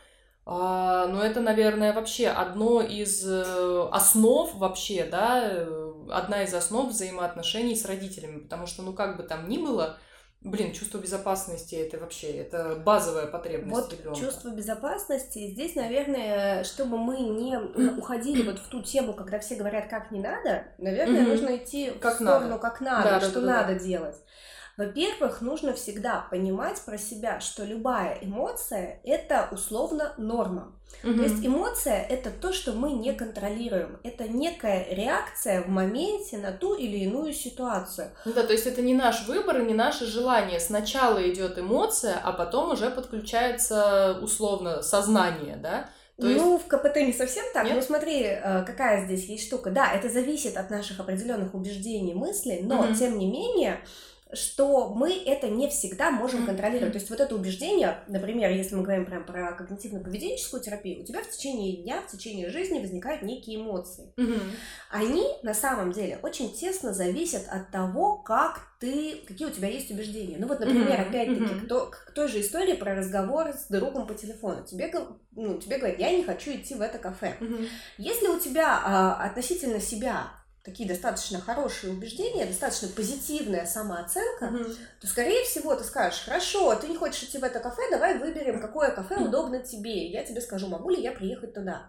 а, 0.46 1.06
ну 1.06 1.20
это, 1.20 1.40
наверное, 1.40 1.92
вообще 1.92 2.28
одно 2.28 2.80
из 2.80 3.24
э, 3.24 3.88
основ 3.92 4.52
вообще, 4.54 5.04
да, 5.04 5.42
э, 5.44 5.89
одна 6.12 6.42
из 6.42 6.54
основ 6.54 6.90
взаимоотношений 6.90 7.76
с 7.76 7.84
родителями, 7.84 8.40
потому 8.40 8.66
что, 8.66 8.82
ну 8.82 8.92
как 8.92 9.16
бы 9.16 9.22
там 9.22 9.48
ни 9.48 9.58
было, 9.58 9.98
Блин, 10.42 10.72
чувство 10.72 10.96
безопасности 10.96 11.74
это 11.74 11.98
вообще 11.98 12.28
это 12.28 12.76
базовая 12.76 13.26
потребность 13.26 13.78
вот 13.78 13.92
ребенка. 13.92 14.18
Чувство 14.18 14.48
безопасности 14.48 15.48
здесь, 15.48 15.74
наверное, 15.74 16.64
чтобы 16.64 16.96
мы 16.96 17.20
не 17.20 17.58
уходили 17.98 18.42
вот 18.42 18.58
в 18.58 18.66
ту 18.68 18.82
тему, 18.82 19.12
когда 19.12 19.38
все 19.38 19.56
говорят, 19.56 19.90
как 19.90 20.10
не 20.10 20.20
надо, 20.20 20.64
наверное, 20.78 21.26
нужно 21.26 21.58
идти 21.58 21.90
как 21.90 22.14
в 22.14 22.22
сторону, 22.22 22.48
надо. 22.48 22.58
как 22.58 22.80
надо, 22.80 23.10
да, 23.10 23.20
что 23.20 23.42
да, 23.42 23.46
надо 23.46 23.74
да. 23.74 23.80
делать. 23.80 24.16
Во-первых, 24.76 25.40
нужно 25.40 25.74
всегда 25.74 26.26
понимать 26.30 26.80
про 26.84 26.98
себя, 26.98 27.40
что 27.40 27.64
любая 27.64 28.18
эмоция 28.22 29.00
это 29.04 29.48
условно 29.52 30.14
норма. 30.16 30.72
Угу. 31.04 31.14
То 31.14 31.22
есть 31.22 31.46
эмоция 31.46 32.02
это 32.02 32.30
то, 32.30 32.52
что 32.52 32.72
мы 32.72 32.92
не 32.92 33.12
контролируем. 33.12 33.98
Это 34.02 34.28
некая 34.28 34.86
реакция 34.90 35.62
в 35.62 35.68
моменте 35.68 36.38
на 36.38 36.52
ту 36.52 36.74
или 36.74 36.98
иную 36.98 37.32
ситуацию. 37.32 38.10
Ну 38.24 38.32
да, 38.32 38.42
то 38.42 38.52
есть 38.52 38.66
это 38.66 38.82
не 38.82 38.94
наш 38.94 39.26
выбор 39.26 39.60
и 39.60 39.64
не 39.64 39.74
наше 39.74 40.06
желание. 40.06 40.60
Сначала 40.60 41.18
идет 41.30 41.58
эмоция, 41.58 42.18
а 42.22 42.32
потом 42.32 42.72
уже 42.72 42.90
подключается 42.90 44.18
условно 44.20 44.82
сознание, 44.82 45.56
да? 45.56 45.90
То 46.20 46.26
ну, 46.26 46.54
есть... 46.54 46.66
в 46.66 46.68
КПТ 46.68 46.96
не 46.96 47.14
совсем 47.14 47.44
так. 47.54 47.64
Нет? 47.64 47.76
Ну, 47.76 47.82
смотри, 47.82 48.24
э, 48.24 48.62
какая 48.66 49.06
здесь 49.06 49.24
есть 49.24 49.46
штука. 49.46 49.70
Да, 49.70 49.90
это 49.92 50.10
зависит 50.10 50.58
от 50.58 50.68
наших 50.68 51.00
определенных 51.00 51.54
убеждений, 51.54 52.12
мыслей, 52.12 52.60
но, 52.62 52.84
mm-hmm. 52.84 52.94
тем 52.94 53.18
не 53.18 53.30
менее, 53.30 53.80
что 54.32 54.88
мы 54.94 55.12
это 55.12 55.48
не 55.48 55.68
всегда 55.68 56.10
можем 56.10 56.46
контролировать. 56.46 56.92
То 56.92 56.98
есть 56.98 57.10
вот 57.10 57.20
это 57.20 57.34
убеждение, 57.34 57.98
например, 58.08 58.50
если 58.50 58.74
мы 58.74 58.82
говорим 58.82 59.06
прям 59.06 59.24
про 59.24 59.56
когнитивно-поведенческую 59.58 60.60
терапию, 60.60 61.02
у 61.02 61.04
тебя 61.04 61.22
в 61.22 61.30
течение 61.30 61.76
дня, 61.82 62.02
в 62.02 62.10
течение 62.10 62.50
жизни 62.50 62.80
возникают 62.80 63.22
некие 63.22 63.60
эмоции. 63.60 64.12
Mm-hmm. 64.16 64.40
Они 64.90 65.24
на 65.42 65.54
самом 65.54 65.92
деле 65.92 66.18
очень 66.22 66.52
тесно 66.52 66.92
зависят 66.92 67.46
от 67.48 67.70
того, 67.70 68.16
как 68.18 68.60
ты, 68.78 69.16
какие 69.26 69.48
у 69.48 69.50
тебя 69.52 69.68
есть 69.68 69.90
убеждения. 69.90 70.36
Ну 70.38 70.46
вот, 70.46 70.60
например, 70.60 71.00
mm-hmm. 71.00 71.08
опять-таки, 71.08 71.54
mm-hmm. 71.66 71.90
к, 71.90 72.06
к 72.06 72.12
той 72.12 72.28
же 72.28 72.40
истории 72.40 72.74
про 72.74 72.94
разговор 72.94 73.48
с 73.48 73.66
другом 73.68 74.06
по 74.06 74.14
телефону. 74.14 74.64
Тебе, 74.64 74.92
ну, 75.32 75.58
тебе 75.58 75.78
говорят, 75.78 75.98
я 75.98 76.10
не 76.10 76.22
хочу 76.22 76.52
идти 76.52 76.74
в 76.74 76.80
это 76.80 76.98
кафе. 76.98 77.36
Mm-hmm. 77.40 77.68
Если 77.98 78.26
у 78.28 78.38
тебя 78.38 78.80
а, 78.82 79.24
относительно 79.24 79.80
себя 79.80 80.39
такие 80.70 80.88
достаточно 80.88 81.40
хорошие 81.40 81.92
убеждения, 81.92 82.46
достаточно 82.46 82.88
позитивная 82.88 83.66
самооценка, 83.66 84.46
mm-hmm. 84.46 84.76
то, 85.00 85.06
скорее 85.06 85.44
всего, 85.44 85.74
ты 85.74 85.84
скажешь, 85.84 86.22
хорошо, 86.24 86.74
ты 86.76 86.88
не 86.88 86.96
хочешь 86.96 87.24
идти 87.24 87.38
в 87.38 87.44
это 87.44 87.60
кафе, 87.60 87.82
давай 87.90 88.18
выберем, 88.18 88.60
какое 88.60 88.90
кафе 88.90 89.16
mm-hmm. 89.16 89.28
удобно 89.28 89.58
тебе. 89.60 90.06
Я 90.06 90.24
тебе 90.24 90.40
скажу, 90.40 90.68
могу 90.68 90.90
ли 90.90 91.02
я 91.02 91.12
приехать 91.12 91.54
туда. 91.54 91.86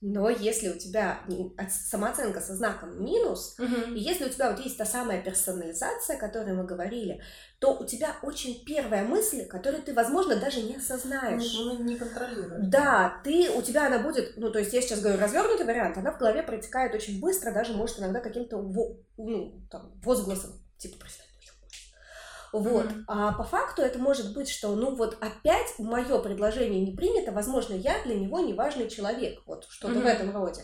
Но 0.00 0.30
если 0.30 0.68
у 0.68 0.78
тебя 0.78 1.20
самооценка 1.68 2.40
со 2.40 2.54
знаком 2.54 3.02
минус, 3.02 3.56
угу. 3.58 3.94
и 3.94 3.98
если 3.98 4.26
у 4.26 4.28
тебя 4.28 4.50
вот 4.50 4.60
есть 4.60 4.78
та 4.78 4.84
самая 4.84 5.20
персонализация, 5.22 6.16
о 6.16 6.20
которой 6.20 6.52
мы 6.52 6.64
говорили, 6.64 7.20
то 7.58 7.76
у 7.76 7.84
тебя 7.84 8.16
очень 8.22 8.64
первая 8.64 9.04
мысль, 9.04 9.46
которую 9.46 9.82
ты, 9.82 9.92
возможно, 9.92 10.36
даже 10.36 10.62
не 10.62 10.76
осознаешь. 10.76 11.52
Ну, 11.54 11.82
не 11.82 11.96
контролируешь. 11.96 12.68
Да, 12.68 13.20
ты, 13.24 13.50
у 13.50 13.62
тебя 13.62 13.86
она 13.86 13.98
будет, 13.98 14.36
ну, 14.36 14.50
то 14.52 14.60
есть 14.60 14.72
я 14.72 14.80
сейчас 14.80 15.00
говорю 15.00 15.20
развернутый 15.20 15.66
вариант, 15.66 15.98
она 15.98 16.12
в 16.12 16.18
голове 16.18 16.42
протекает 16.42 16.94
очень 16.94 17.20
быстро, 17.20 17.52
даже 17.52 17.72
может 17.72 17.98
иногда 17.98 18.20
каким-то, 18.20 18.58
ну, 19.16 19.66
там, 19.70 19.92
возгласом, 20.02 20.52
типа, 20.78 20.98
представь 21.00 21.27
вот. 22.52 22.86
Mm-hmm. 22.86 23.04
А 23.06 23.32
по 23.32 23.44
факту 23.44 23.82
это 23.82 23.98
может 23.98 24.34
быть, 24.34 24.48
что, 24.48 24.74
ну 24.74 24.94
вот 24.94 25.16
опять 25.20 25.78
мое 25.78 26.18
предложение 26.18 26.80
не 26.80 26.96
принято, 26.96 27.32
возможно, 27.32 27.74
я 27.74 28.02
для 28.04 28.14
него 28.14 28.40
неважный 28.40 28.88
человек, 28.88 29.42
вот 29.46 29.66
что-то 29.68 29.94
mm-hmm. 29.94 30.02
в 30.02 30.06
этом 30.06 30.34
роде. 30.34 30.62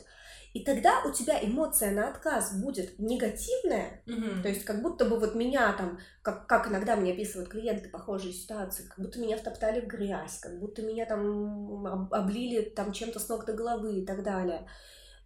И 0.55 0.63
тогда 0.63 1.03
у 1.05 1.11
тебя 1.11 1.37
эмоция 1.43 1.91
на 1.91 2.09
отказ 2.09 2.55
будет 2.55 2.97
негативная, 3.01 4.03
mm-hmm. 4.07 4.43
то 4.43 4.49
есть 4.49 4.65
как 4.65 4.83
будто 4.83 5.05
бы 5.05 5.19
вот 5.19 5.35
меня 5.35 5.73
там, 5.73 5.99
как, 6.23 6.47
как 6.47 6.69
иногда 6.69 6.95
мне 6.95 7.13
описывают 7.13 7.51
клиенты 7.51 7.89
похожие 7.89 8.33
ситуации, 8.33 8.87
как 8.87 9.05
будто 9.05 9.19
меня 9.19 9.37
втоптали 9.37 9.81
в 9.81 9.89
грязь, 9.89 10.39
как 10.39 10.61
будто 10.61 10.83
меня 10.83 11.07
там 11.07 12.09
облили 12.13 12.63
там 12.63 12.93
чем-то 12.93 13.19
с 13.19 13.29
ног 13.29 13.47
до 13.47 13.53
головы 13.53 13.99
и 13.99 14.07
так 14.07 14.23
далее. 14.23 14.69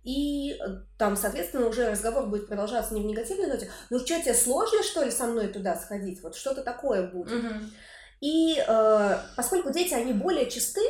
И 0.04 0.52
э, 0.52 0.56
там, 0.96 1.16
соответственно, 1.16 1.66
уже 1.66 1.90
разговор 1.90 2.26
будет 2.26 2.46
продолжаться 2.46 2.94
не 2.94 3.02
в 3.02 3.06
негативной 3.06 3.48
ноте. 3.48 3.70
Ну 3.90 3.98
что, 3.98 4.20
тебе 4.20 4.34
сложно, 4.34 4.82
что 4.82 5.02
ли, 5.02 5.10
со 5.10 5.26
мной 5.26 5.48
туда 5.48 5.76
сходить? 5.76 6.22
Вот 6.22 6.34
что-то 6.34 6.62
такое 6.62 7.10
будет. 7.10 7.44
Угу. 7.44 7.54
И 8.20 8.56
э, 8.58 9.18
поскольку 9.36 9.70
дети, 9.70 9.94
они 9.94 10.12
более 10.12 10.50
чисты 10.50 10.80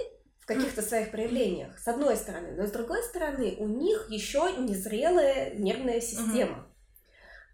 в 0.40 0.46
каких-то 0.46 0.82
своих 0.82 1.10
проявлениях, 1.10 1.78
с 1.78 1.86
одной 1.88 2.16
стороны, 2.16 2.52
но 2.56 2.66
с 2.66 2.70
другой 2.70 3.02
стороны, 3.02 3.56
у 3.58 3.66
них 3.66 4.06
еще 4.08 4.52
незрелая 4.58 5.54
нервная 5.54 6.00
система. 6.00 6.58
Угу. 6.58 6.68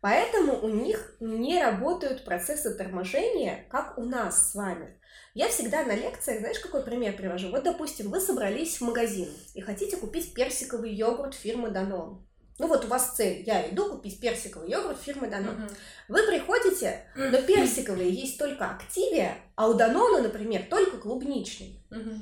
Поэтому 0.05 0.61
у 0.61 0.69
них 0.69 1.17
не 1.19 1.63
работают 1.63 2.27
процессы 2.27 2.75
торможения, 2.75 3.65
как 3.71 3.97
у 3.97 4.05
нас 4.05 4.51
с 4.51 4.55
вами. 4.55 5.01
Я 5.35 5.49
всегда 5.49 5.83
на 5.83 5.97
лекциях, 5.97 6.39
знаешь, 6.39 6.61
какой 6.61 6.85
пример 6.85 7.17
привожу? 7.17 7.51
Вот, 7.51 7.65
допустим, 7.65 8.09
вы 8.09 8.21
собрались 8.21 8.79
в 8.79 8.83
магазин 8.83 9.29
и 9.55 9.61
хотите 9.61 9.97
купить 9.97 10.33
персиковый 10.33 10.95
йогурт 10.95 11.35
фирмы 11.35 11.71
Danone. 11.71 12.19
Ну 12.61 12.69
вот 12.69 12.85
у 12.85 12.89
вас 12.89 13.17
цель, 13.17 13.43
я 13.45 13.69
иду 13.69 13.91
купить 13.91 14.21
персиковый 14.21 14.71
йогурт 14.71 15.03
фирмы 15.03 15.27
Danone. 15.27 15.67
Uh-huh. 15.67 15.77
Вы 16.07 16.23
приходите, 16.23 17.05
но 17.17 17.43
персиковый 17.43 18.09
есть 18.11 18.39
только 18.39 18.71
активия, 18.71 19.39
а 19.57 19.69
у 19.69 19.77
Danone, 19.77 20.23
например, 20.23 20.67
только 20.71 20.99
клубничный. 20.99 21.85
Uh-huh. 21.91 22.17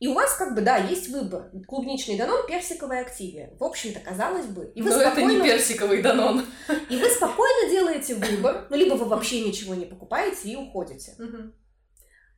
И 0.00 0.08
у 0.08 0.14
вас 0.14 0.34
как 0.34 0.56
бы, 0.56 0.60
да, 0.60 0.76
есть 0.76 1.08
выбор. 1.08 1.50
Клубничный 1.68 2.18
данон, 2.18 2.46
персиковая 2.46 3.02
активия. 3.02 3.52
В 3.58 3.64
общем-то, 3.64 4.00
казалось 4.00 4.46
бы. 4.46 4.70
И 4.74 4.82
вы 4.82 4.90
Но 4.90 5.00
спокойно... 5.00 5.30
это 5.30 5.34
не 5.36 5.48
персиковый 5.48 6.02
данон. 6.02 6.44
И 6.90 6.96
вы 6.96 7.08
спокойно 7.08 7.70
делаете 7.70 8.16
выбор, 8.16 8.66
ну, 8.68 8.76
либо 8.76 8.94
вы 8.94 9.06
вообще 9.06 9.40
ничего 9.40 9.74
не 9.74 9.86
покупаете 9.86 10.50
и 10.50 10.56
уходите. 10.56 11.14
Uh-huh. 11.18 11.52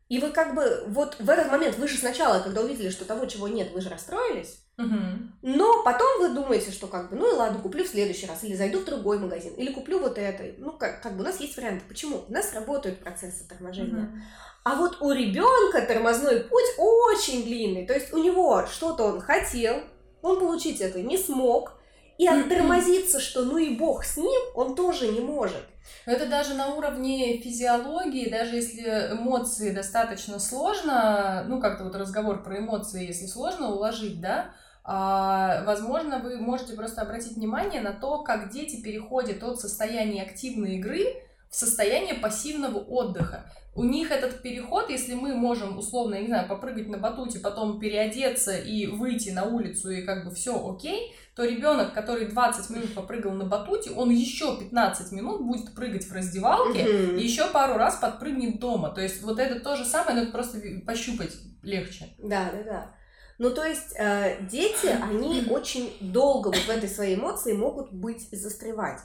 И 0.08 0.18
вы 0.18 0.30
как 0.30 0.54
бы, 0.54 0.84
вот 0.86 1.16
в 1.18 1.28
этот 1.28 1.50
момент, 1.50 1.76
вы 1.76 1.86
же 1.86 1.98
сначала, 1.98 2.40
когда 2.40 2.62
увидели, 2.62 2.88
что 2.88 3.04
того, 3.04 3.26
чего 3.26 3.46
нет, 3.46 3.72
вы 3.72 3.80
же 3.82 3.90
расстроились. 3.90 4.64
Угу. 4.78 4.96
Но 5.42 5.82
потом 5.82 6.20
вы 6.20 6.30
думаете, 6.30 6.70
что 6.70 6.86
как 6.86 7.10
бы, 7.10 7.16
ну 7.16 7.30
и 7.30 7.36
ладно, 7.36 7.58
куплю 7.60 7.84
в 7.84 7.88
следующий 7.88 8.26
раз, 8.26 8.42
или 8.42 8.54
зайду 8.54 8.78
в 8.78 8.84
другой 8.84 9.18
магазин, 9.18 9.52
или 9.54 9.72
куплю 9.72 9.98
вот 9.98 10.16
это. 10.16 10.44
Ну, 10.58 10.72
как, 10.72 11.02
как 11.02 11.14
бы 11.14 11.20
у 11.20 11.24
нас 11.24 11.40
есть 11.40 11.56
варианты. 11.56 11.84
Почему? 11.86 12.24
У 12.26 12.32
нас 12.32 12.54
работают 12.54 13.00
процессы 13.00 13.46
торможения. 13.46 14.04
Угу. 14.04 14.18
А 14.64 14.76
вот 14.76 15.02
у 15.02 15.12
ребенка 15.12 15.82
тормозной 15.82 16.40
путь 16.40 16.74
очень 16.78 17.44
длинный. 17.44 17.86
То 17.86 17.94
есть 17.94 18.12
у 18.12 18.18
него 18.18 18.66
что-то 18.66 19.04
он 19.04 19.20
хотел, 19.20 19.82
он 20.22 20.38
получить 20.38 20.80
это 20.80 21.02
не 21.02 21.18
смог, 21.18 21.72
и 22.18 22.26
оттормозиться, 22.26 23.20
что 23.20 23.44
ну 23.44 23.58
и 23.58 23.76
бог 23.76 24.04
с 24.04 24.16
ним, 24.16 24.40
он 24.54 24.74
тоже 24.74 25.08
не 25.08 25.20
может. 25.20 25.62
Но 26.06 26.12
это 26.12 26.26
даже 26.26 26.54
на 26.54 26.74
уровне 26.74 27.38
физиологии, 27.38 28.28
даже 28.28 28.56
если 28.56 29.12
эмоции 29.12 29.72
достаточно 29.72 30.38
сложно, 30.38 31.44
ну 31.48 31.60
как-то 31.60 31.84
вот 31.84 31.94
разговор 31.96 32.42
про 32.42 32.58
эмоции, 32.58 33.06
если 33.06 33.26
сложно 33.26 33.70
уложить, 33.70 34.20
да, 34.20 34.52
а, 34.84 35.64
возможно, 35.64 36.18
вы 36.18 36.38
можете 36.38 36.72
просто 36.72 37.02
обратить 37.02 37.36
внимание 37.36 37.82
на 37.82 37.92
то, 37.92 38.22
как 38.22 38.50
дети 38.50 38.80
переходят 38.80 39.42
от 39.42 39.60
состояния 39.60 40.22
активной 40.22 40.76
игры 40.76 41.27
в 41.50 41.56
состояние 41.56 42.14
пассивного 42.14 42.78
отдыха. 42.78 43.50
У 43.74 43.84
них 43.84 44.10
этот 44.10 44.42
переход, 44.42 44.90
если 44.90 45.14
мы 45.14 45.34
можем, 45.34 45.78
условно, 45.78 46.16
я 46.16 46.20
не 46.22 46.26
знаю, 46.26 46.48
попрыгать 46.48 46.88
на 46.88 46.98
батуте, 46.98 47.38
потом 47.38 47.78
переодеться 47.78 48.58
и 48.58 48.86
выйти 48.86 49.30
на 49.30 49.44
улицу, 49.44 49.90
и 49.90 50.02
как 50.02 50.24
бы 50.24 50.34
все 50.34 50.52
окей, 50.68 51.14
то 51.36 51.44
ребенок, 51.44 51.94
который 51.94 52.26
20 52.26 52.70
минут 52.70 52.94
попрыгал 52.94 53.30
на 53.32 53.44
батуте, 53.44 53.92
он 53.92 54.10
еще 54.10 54.58
15 54.58 55.12
минут 55.12 55.42
будет 55.42 55.74
прыгать 55.76 56.04
в 56.04 56.12
раздевалке 56.12 57.16
и 57.16 57.22
еще 57.22 57.46
пару 57.46 57.74
раз 57.74 57.96
подпрыгнет 57.96 58.58
дома. 58.58 58.90
То 58.90 59.00
есть 59.00 59.22
вот 59.22 59.38
это 59.38 59.60
то 59.60 59.76
же 59.76 59.84
самое, 59.84 60.16
но 60.16 60.22
это 60.22 60.32
просто 60.32 60.58
пощупать 60.84 61.36
легче. 61.62 62.08
Да, 62.18 62.50
да, 62.52 62.62
да. 62.64 62.94
Ну, 63.38 63.50
то 63.50 63.64
есть 63.64 63.94
э, 63.96 64.38
дети, 64.50 64.86
они 64.86 65.46
очень 65.50 65.92
долго 66.00 66.48
вот 66.48 66.56
в 66.56 66.68
этой 66.68 66.88
своей 66.88 67.14
эмоции 67.14 67.52
могут 67.52 67.92
быть 67.92 68.28
застревать. 68.32 68.98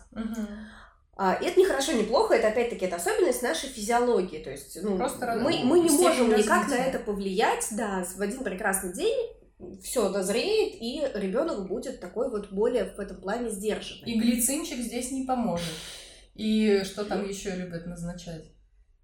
А, 1.15 1.36
и 1.36 1.46
это 1.46 1.60
не 1.60 1.65
хорошо, 1.65 1.91
не 1.91 2.03
плохо, 2.03 2.34
это 2.34 2.48
опять-таки 2.48 2.86
это 2.86 2.96
особенность 2.96 3.43
нашей 3.43 3.70
физиологии. 3.70 4.43
То 4.43 4.50
есть 4.50 4.77
ну, 4.82 4.98
Просто 4.98 5.39
мы, 5.41 5.60
мы 5.63 5.79
не 5.79 5.89
можем 5.89 6.32
развития. 6.32 6.43
никак 6.43 6.67
на 6.70 6.75
это 6.75 7.00
повлиять, 7.00 7.67
да, 7.72 8.03
в 8.03 8.22
один 8.22 8.43
прекрасный 8.43 8.93
день 8.93 9.15
все 9.82 10.12
дозреет, 10.12 10.75
и 10.82 11.05
ребенок 11.20 11.67
будет 11.67 12.00
такой 12.00 12.29
вот 12.29 12.51
более 12.51 12.86
в 12.86 13.00
этом 13.00 13.17
плане 13.22 13.50
сдержанный. 13.50 14.12
И 14.12 14.20
глицинчик 14.20 14.79
здесь 14.79 15.12
не 15.12 15.25
поможет. 15.25 15.74
И 16.34 16.82
что 16.84 17.05
там 17.05 17.27
еще 17.27 17.51
любят 17.55 17.86
назначать? 17.86 18.46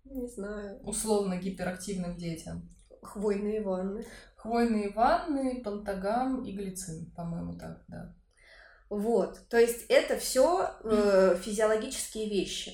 Не 0.03 0.27
знаю. 0.27 0.79
Условно 0.83 1.37
гиперактивным 1.37 2.17
детям. 2.17 2.67
Хвойные 3.03 3.61
ванны. 3.61 4.03
Хвойные 4.35 4.89
ванны, 4.89 5.61
пантагам 5.63 6.43
и 6.43 6.51
глицин, 6.53 7.11
по-моему, 7.15 7.57
так, 7.57 7.83
да. 7.87 8.15
Вот, 8.89 9.39
то 9.49 9.59
есть 9.59 9.85
это 9.87 10.17
все 10.17 10.71
э, 10.83 11.37
физиологические 11.43 12.27
вещи. 12.27 12.73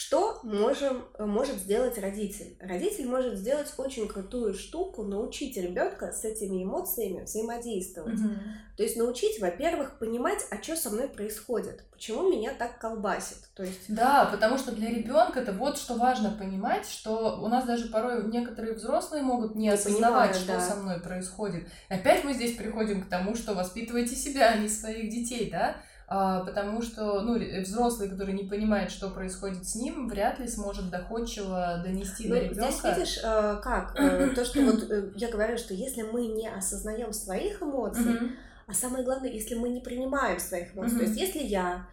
Что 0.00 0.38
можем, 0.44 1.06
может 1.18 1.56
сделать 1.56 1.98
родитель? 1.98 2.56
Родитель 2.60 3.08
может 3.08 3.34
сделать 3.34 3.66
очень 3.78 4.06
крутую 4.06 4.54
штуку, 4.54 5.02
научить 5.02 5.56
ребенка 5.56 6.12
с 6.12 6.24
этими 6.24 6.62
эмоциями 6.62 7.24
взаимодействовать. 7.24 8.20
Угу. 8.20 8.30
То 8.76 8.82
есть 8.84 8.96
научить, 8.96 9.40
во-первых, 9.40 9.98
понимать, 9.98 10.46
а 10.52 10.62
что 10.62 10.76
со 10.76 10.90
мной 10.90 11.08
происходит, 11.08 11.82
почему 11.90 12.30
меня 12.30 12.54
так 12.54 12.78
колбасит. 12.78 13.38
То 13.56 13.64
есть... 13.64 13.92
Да, 13.92 14.26
потому 14.30 14.56
что 14.56 14.70
для 14.70 14.88
ребенка 14.88 15.40
это 15.40 15.50
вот 15.50 15.76
что 15.78 15.94
важно 15.94 16.30
понимать, 16.30 16.88
что 16.88 17.40
у 17.42 17.48
нас 17.48 17.66
даже 17.66 17.88
порой 17.88 18.22
некоторые 18.28 18.74
взрослые 18.74 19.24
могут 19.24 19.56
не, 19.56 19.62
не 19.62 19.70
осознавать, 19.70 20.30
понимаю, 20.30 20.34
что 20.34 20.46
да. 20.46 20.60
со 20.60 20.76
мной 20.76 21.00
происходит. 21.00 21.66
Опять 21.88 22.22
мы 22.22 22.34
здесь 22.34 22.56
приходим 22.56 23.02
к 23.02 23.08
тому, 23.08 23.34
что 23.34 23.52
воспитывайте 23.52 24.14
себя, 24.14 24.52
а 24.52 24.58
не 24.58 24.68
своих 24.68 25.10
детей, 25.10 25.50
да? 25.50 25.74
А, 26.10 26.42
потому 26.42 26.80
что 26.80 27.20
ну, 27.20 27.38
взрослый, 27.60 28.08
который 28.08 28.32
не 28.32 28.44
понимает, 28.44 28.90
что 28.90 29.10
происходит 29.10 29.68
с 29.68 29.74
ним, 29.74 30.08
вряд 30.08 30.38
ли 30.38 30.48
сможет 30.48 30.88
доходчиво 30.88 31.82
донести 31.84 32.28
ну, 32.28 32.34
до 32.34 32.40
ребенка. 32.40 32.70
Здесь 32.70 32.84
видишь, 32.84 33.18
э, 33.22 33.60
как 33.62 33.94
э, 34.00 34.30
то, 34.34 34.42
что 34.46 34.62
вот 34.62 34.90
э, 34.90 35.12
я 35.16 35.28
говорю, 35.28 35.58
что 35.58 35.74
если 35.74 36.02
мы 36.02 36.28
не 36.28 36.48
осознаем 36.48 37.12
своих 37.12 37.60
эмоций, 37.60 38.32
а 38.66 38.72
самое 38.72 39.04
главное, 39.04 39.30
если 39.30 39.54
мы 39.54 39.68
не 39.68 39.80
принимаем 39.80 40.40
своих 40.40 40.74
эмоций, 40.74 40.96
то 40.96 41.04
есть 41.04 41.18
если 41.18 41.40
я 41.40 41.88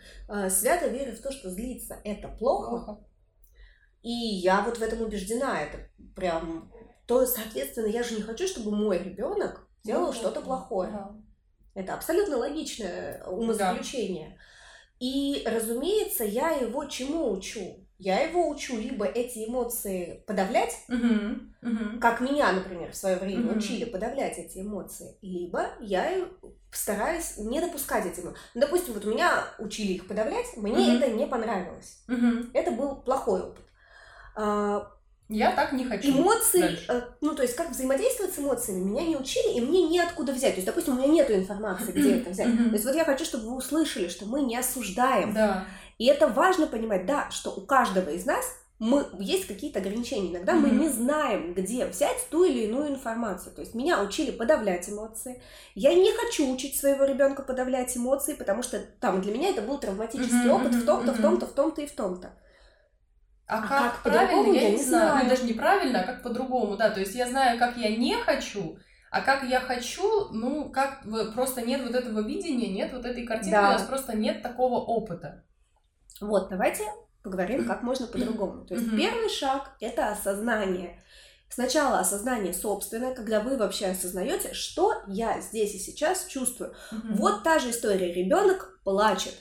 свято 0.49 0.87
верю 0.87 1.13
в 1.13 1.21
то, 1.21 1.31
что 1.31 1.49
злиться 1.49 1.97
это 2.05 2.29
плохо, 2.29 2.69
плохо, 2.69 2.99
и 4.01 4.11
я 4.11 4.61
вот 4.61 4.77
в 4.77 4.81
этом 4.81 5.01
убеждена, 5.01 5.61
это 5.61 5.89
прям, 6.15 6.71
то, 7.05 7.25
соответственно, 7.25 7.87
я 7.87 8.03
же 8.03 8.15
не 8.15 8.21
хочу, 8.21 8.47
чтобы 8.47 8.71
мой 8.71 8.97
ребенок 8.97 9.67
делал 9.83 10.07
ну, 10.07 10.13
что-то 10.13 10.41
плохое. 10.41 11.09
Это 11.75 11.93
абсолютно 11.93 12.37
логичное 12.37 13.23
умозаключение. 13.25 14.29
Да. 14.29 14.35
И, 14.99 15.43
разумеется, 15.45 16.23
я 16.23 16.51
его 16.51 16.85
чему 16.85 17.31
учу? 17.31 17.85
Я 17.97 18.21
его 18.21 18.49
учу 18.49 18.77
либо 18.77 19.05
эти 19.05 19.45
эмоции 19.45 20.23
подавлять, 20.27 20.75
uh-huh, 20.89 21.39
uh-huh. 21.61 21.99
как 21.99 22.19
меня, 22.19 22.51
например, 22.51 22.91
в 22.91 22.95
свое 22.95 23.15
время 23.15 23.51
uh-huh. 23.51 23.57
учили 23.57 23.85
подавлять 23.85 24.37
эти 24.37 24.59
эмоции, 24.59 25.17
либо 25.21 25.69
я 25.79 26.27
стараюсь 26.71 27.37
не 27.37 27.61
допускать 27.61 28.05
эти 28.05 28.19
эмоции. 28.19 28.39
Ну, 28.53 28.61
допустим, 28.61 28.93
вот 28.95 29.05
меня 29.05 29.45
учили 29.59 29.93
их 29.93 30.07
подавлять, 30.09 30.57
мне 30.57 30.75
uh-huh. 30.75 30.97
это 30.97 31.11
не 31.11 31.25
понравилось. 31.25 32.03
Uh-huh. 32.09 32.49
Это 32.53 32.71
был 32.71 32.97
плохой 32.97 33.43
опыт. 33.43 33.63
Я 35.27 35.51
так 35.51 35.73
не 35.73 35.85
хочу. 35.85 36.09
Эмоции, 36.09 36.59
дальше. 36.59 36.85
Э, 36.87 37.01
ну 37.21 37.33
то 37.33 37.41
есть 37.41 37.55
как 37.55 37.71
взаимодействовать 37.71 38.33
с 38.33 38.39
эмоциями, 38.39 38.83
меня 38.83 39.03
не 39.03 39.15
учили, 39.15 39.57
и 39.57 39.61
мне 39.61 39.87
неоткуда 39.87 40.33
взять. 40.33 40.51
То 40.51 40.57
есть, 40.57 40.67
допустим, 40.67 40.95
у 40.95 40.97
меня 40.97 41.07
нет 41.07 41.31
информации, 41.31 41.91
где 41.91 42.17
это 42.17 42.29
взять. 42.29 42.55
То 42.55 42.73
есть 42.73 42.85
вот 42.85 42.95
я 42.95 43.05
хочу, 43.05 43.25
чтобы 43.25 43.49
вы 43.49 43.57
услышали, 43.57 44.07
что 44.07 44.25
мы 44.25 44.41
не 44.41 44.55
осуждаем. 44.57 45.33
Да. 45.33 45.65
И 45.97 46.05
это 46.05 46.27
важно 46.27 46.67
понимать, 46.67 47.05
да, 47.05 47.31
что 47.31 47.51
у 47.51 47.61
каждого 47.61 48.09
из 48.09 48.25
нас 48.25 48.45
мы, 48.77 49.05
есть 49.19 49.47
какие-то 49.47 49.79
ограничения. 49.79 50.31
Иногда 50.31 50.53
mm-hmm. 50.53 50.59
мы 50.59 50.69
не 50.69 50.89
знаем, 50.89 51.53
где 51.53 51.85
взять 51.85 52.27
ту 52.29 52.43
или 52.43 52.65
иную 52.65 52.89
информацию. 52.89 53.53
То 53.55 53.61
есть 53.61 53.73
меня 53.73 54.03
учили 54.03 54.31
подавлять 54.31 54.89
эмоции. 54.89 55.41
Я 55.75 55.93
не 55.93 56.11
хочу 56.11 56.51
учить 56.51 56.77
своего 56.77 57.05
ребенка 57.05 57.41
подавлять 57.41 57.95
эмоции, 57.95 58.33
потому 58.33 58.63
что 58.63 58.79
там 58.99 59.21
для 59.21 59.33
меня 59.33 59.49
это 59.49 59.61
был 59.61 59.77
травматический 59.77 60.49
mm-hmm. 60.49 60.51
опыт 60.51 60.75
в 60.75 60.85
том-то, 60.85 61.13
в 61.13 61.21
том-то, 61.21 61.45
в 61.47 61.53
том-то 61.53 61.81
и 61.81 61.87
в 61.87 61.93
том-то. 61.93 62.33
А, 63.47 63.59
а 63.59 63.67
как, 63.67 63.93
как 63.93 64.03
правильно, 64.03 64.53
я, 64.53 64.61
я 64.61 64.71
не 64.71 64.83
знаю. 64.83 65.09
знаю. 65.09 65.23
Ну, 65.23 65.29
даже 65.29 65.43
неправильно, 65.43 66.01
а 66.01 66.03
как 66.03 66.23
по-другому, 66.23 66.77
да. 66.77 66.89
То 66.89 66.99
есть 66.99 67.13
я 67.15 67.27
знаю, 67.27 67.59
как 67.59 67.77
я 67.77 67.95
не 67.95 68.15
хочу, 68.15 68.77
а 69.11 69.21
как 69.21 69.43
я 69.43 69.59
хочу, 69.59 70.29
ну, 70.31 70.69
как 70.69 71.03
просто 71.33 71.61
нет 71.61 71.81
вот 71.85 71.93
этого 71.95 72.21
видения, 72.21 72.73
нет 72.73 72.91
вот 72.91 73.05
этой 73.05 73.25
картины, 73.25 73.51
да. 73.51 73.69
у 73.69 73.71
нас 73.73 73.83
просто 73.83 74.17
нет 74.17 74.41
такого 74.41 74.79
опыта. 74.79 75.43
Вот, 76.21 76.49
давайте 76.49 76.83
поговорим, 77.23 77.65
как 77.65 77.83
можно 77.83 78.07
по-другому. 78.07 78.65
То 78.65 78.75
есть 78.75 78.89
первый 78.95 79.29
шаг— 79.29 79.75
это 79.79 80.09
осознание. 80.11 81.01
Сначала 81.49 81.99
осознание 81.99 82.53
собственное, 82.53 83.13
когда 83.13 83.39
вы 83.39 83.57
вообще 83.57 83.87
осознаете, 83.87 84.53
что 84.53 85.03
я 85.07 85.39
здесь 85.39 85.75
и 85.75 85.79
сейчас 85.79 86.25
чувствую. 86.25 86.73
Вот 86.91 87.43
та 87.43 87.59
же 87.59 87.69
история. 87.69 88.13
Ребенок 88.13 88.79
плачет. 88.83 89.35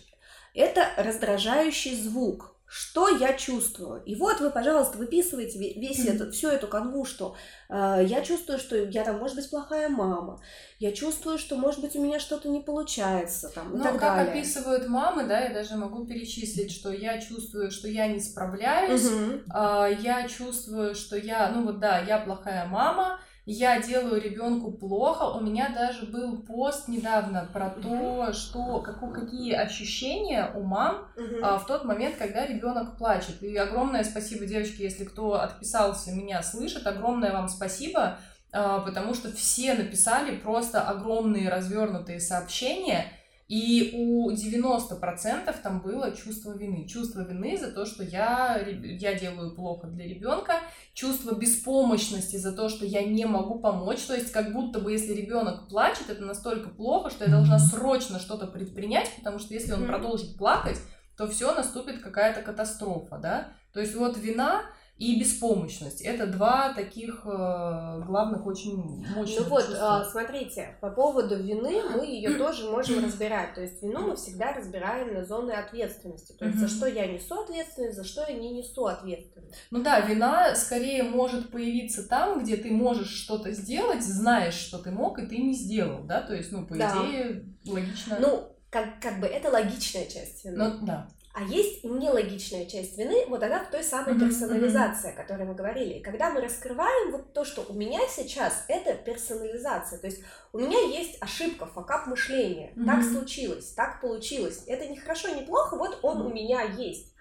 Это 0.55 0.89
раздражающий 0.97 2.01
звук 2.01 2.54
что 2.77 3.07
я 3.09 3.35
чувствую. 3.35 4.03
И 4.03 4.17
вот 4.17 4.41
вы, 4.41 4.51
пожалуйста, 4.51 4.99
выписываете 4.99 5.61
весь 5.61 6.05
этот, 6.07 6.35
всю 6.35 6.49
эту 6.49 6.67
канву, 6.67 7.05
что 7.05 7.37
э, 7.69 8.05
я 8.05 8.21
чувствую, 8.21 8.59
что 8.59 8.75
я 8.77 9.05
там, 9.05 9.19
может 9.21 9.37
быть, 9.37 9.49
плохая 9.49 9.89
мама, 9.89 10.43
я 10.81 10.91
чувствую, 10.91 11.39
что, 11.39 11.57
может 11.57 11.81
быть, 11.81 11.95
у 11.95 12.03
меня 12.03 12.19
что-то 12.19 12.49
не 12.49 12.61
получается, 12.61 13.49
там, 13.55 13.73
и 13.75 13.77
ну, 13.77 13.85
так 13.85 13.93
как 13.93 14.17
далее. 14.17 14.33
описывают 14.33 14.89
мамы, 14.89 15.25
да, 15.25 15.43
я 15.43 15.55
даже 15.55 15.77
могу 15.77 16.05
перечислить, 16.05 16.73
что 16.73 16.93
я 16.93 17.21
чувствую, 17.21 17.71
что 17.71 17.87
я 17.87 18.09
не 18.09 18.19
справляюсь, 18.19 19.07
угу. 19.07 19.43
э, 19.55 19.97
я 20.01 20.27
чувствую, 20.27 20.97
что 20.97 21.17
я, 21.17 21.53
ну 21.55 21.63
вот 21.63 21.79
да, 21.79 22.01
я 22.01 22.19
плохая 22.19 22.67
мама, 22.67 23.21
я 23.47 23.81
делаю 23.81 24.21
ребенку 24.21 24.73
плохо. 24.73 25.25
У 25.25 25.41
меня 25.41 25.69
даже 25.75 26.07
был 26.07 26.39
пост 26.43 26.89
недавно 26.89 27.49
про 27.53 27.69
то, 27.71 28.33
что 28.33 28.81
как, 28.81 29.01
какие 29.13 29.53
ощущения 29.53 30.51
у 30.55 30.63
мам 30.63 31.09
а, 31.43 31.59
в 31.59 31.67
тот 31.67 31.85
момент, 31.85 32.17
когда 32.17 32.47
ребенок 32.47 32.97
плачет. 32.97 33.43
И 33.43 33.55
огромное 33.57 34.03
спасибо, 34.05 34.47
девочки, 34.47 34.83
если 34.83 35.05
кто 35.05 35.41
отписался, 35.41 36.13
меня 36.13 36.43
слышит, 36.43 36.87
огромное 36.87 37.33
вам 37.33 37.49
спасибо, 37.49 38.19
а, 38.51 38.81
потому 38.81 39.13
что 39.13 39.31
все 39.31 39.75
написали 39.75 40.37
просто 40.37 40.81
огромные 40.81 41.51
развернутые 41.51 42.21
сообщения. 42.21 43.13
И 43.47 43.93
у 43.95 44.31
90% 44.31 45.55
там 45.63 45.81
было 45.83 46.13
чувство 46.13 46.53
вины. 46.53 46.89
Чувство 46.89 47.21
вины 47.21 47.59
за 47.59 47.73
то, 47.73 47.85
что 47.85 48.03
я, 48.03 48.57
я 48.67 49.15
делаю 49.19 49.55
плохо 49.55 49.87
для 49.87 50.07
ребенка, 50.07 50.61
чувство 50.95 51.35
беспомощности 51.35 52.37
за 52.37 52.53
то, 52.53 52.71
что 52.71 52.87
я 52.87 53.05
не 53.05 53.27
могу 53.27 53.59
помочь. 53.59 54.01
То 54.03 54.15
есть 54.15 54.33
как 54.33 54.53
будто 54.53 54.81
бы 54.81 54.93
если 54.93 55.13
ребенок 55.13 55.69
плачет, 55.69 56.09
это 56.09 56.25
настолько 56.25 56.71
плохо, 56.71 57.11
что 57.11 57.25
я 57.25 57.31
должна 57.31 57.59
срочно 57.59 58.19
что-то 58.19 58.47
предпринять, 58.47 59.11
потому 59.19 59.39
что 59.39 59.53
если 59.53 59.73
он 59.73 59.87
продолжит 59.87 60.39
плакать, 60.39 60.79
то 61.17 61.29
все 61.29 61.55
наступит 61.55 62.01
какая-то 62.01 62.41
катастрофа, 62.41 63.19
да. 63.19 63.49
То 63.73 63.81
есть 63.81 63.95
вот 63.95 64.17
вина 64.17 64.63
и 64.97 65.19
беспомощность. 65.19 66.03
Это 66.03 66.29
два 66.29 66.73
таких 66.73 67.23
э, 67.25 68.03
главных 68.07 68.47
очень 68.47 69.05
мощных 69.15 69.41
Ну 69.41 69.49
вот, 69.49 69.67
чувства. 69.67 70.07
смотрите, 70.09 70.77
по 70.81 70.89
поводу 70.89 71.37
вины 71.37 71.83
мы 71.97 72.07
ее 72.07 72.39
тоже 72.39 72.71
можем 72.71 73.05
разбирать. 73.05 73.55
То 73.55 73.63
есть 73.63 73.83
вину 73.83 74.09
мы 74.09 74.17
всегда 74.17 74.53
разбираем 74.53 75.13
на 75.13 75.25
зоны 75.25 75.51
ответственности. 75.51 76.33
То 76.39 76.45
есть 76.45 76.59
за 76.59 76.69
что 76.69 76.87
я 76.87 77.09
несу 77.09 77.35
ответственность, 77.41 77.97
за 77.97 78.05
что 78.05 78.25
я 78.29 78.35
не 78.35 78.51
несу 78.51 78.87
ответственность. 78.87 79.55
Ну 79.73 79.83
да, 79.83 79.99
вина 79.99 80.55
скорее 80.55 81.03
может 81.03 81.51
появиться 81.51 82.09
там, 82.09 82.45
где 82.45 82.57
ты 82.57 82.71
можешь 82.71 83.11
что-то 83.11 83.51
сделать, 83.51 84.05
знаешь, 84.05 84.55
что 84.55 84.79
ты 84.79 84.93
мог, 84.93 85.19
и 85.19 85.27
ты 85.27 85.39
не 85.39 85.55
сделал, 85.55 86.05
да? 86.05 86.21
То 86.21 86.35
есть, 86.37 86.53
ну, 86.53 86.67
по 86.67 86.77
да. 86.77 86.95
идее, 87.05 87.45
логично. 87.67 88.19
Ну, 88.21 88.49
как, 88.71 89.01
как 89.01 89.19
бы 89.19 89.27
это 89.27 89.51
логичная 89.51 90.07
часть 90.07 90.45
вины. 90.45 90.57
Ну, 90.57 90.87
да. 90.87 91.09
А 91.37 91.43
есть 91.43 91.83
нелогичная 91.83 92.65
часть 92.65 92.97
вины, 92.97 93.27
вот 93.27 93.43
она 93.43 93.65
в 93.65 93.69
той 93.69 93.83
самой 93.83 94.17
персонализации, 94.17 95.11
о 95.11 95.17
которой 95.17 95.45
мы 95.45 95.55
говорили. 95.55 95.95
И 95.95 96.01
когда 96.01 96.31
мы 96.31 96.41
раскрываем 96.41 97.11
вот 97.11 97.33
то, 97.33 97.45
что 97.45 97.67
у 97.69 97.73
меня 97.73 97.99
сейчас, 98.09 98.65
это 98.69 98.95
персонализация. 98.95 99.99
То 99.99 100.07
есть 100.07 100.23
у 100.53 100.59
меня 100.61 100.79
есть 100.79 101.21
ошибка, 101.21 101.67
факап 101.67 102.07
мышления. 102.07 102.73
Mm-hmm. 102.77 102.87
Так 102.87 103.03
случилось, 103.03 103.67
так 103.73 104.01
получилось. 104.01 104.63
Это 104.69 104.87
не 104.87 104.97
хорошо, 104.97 105.35
не 105.35 105.43
плохо, 105.43 105.77
вот 105.77 105.99
он 106.03 106.19
mm-hmm. 106.19 106.27
у 106.27 106.33
меня 106.33 106.63
есть. 106.63 107.13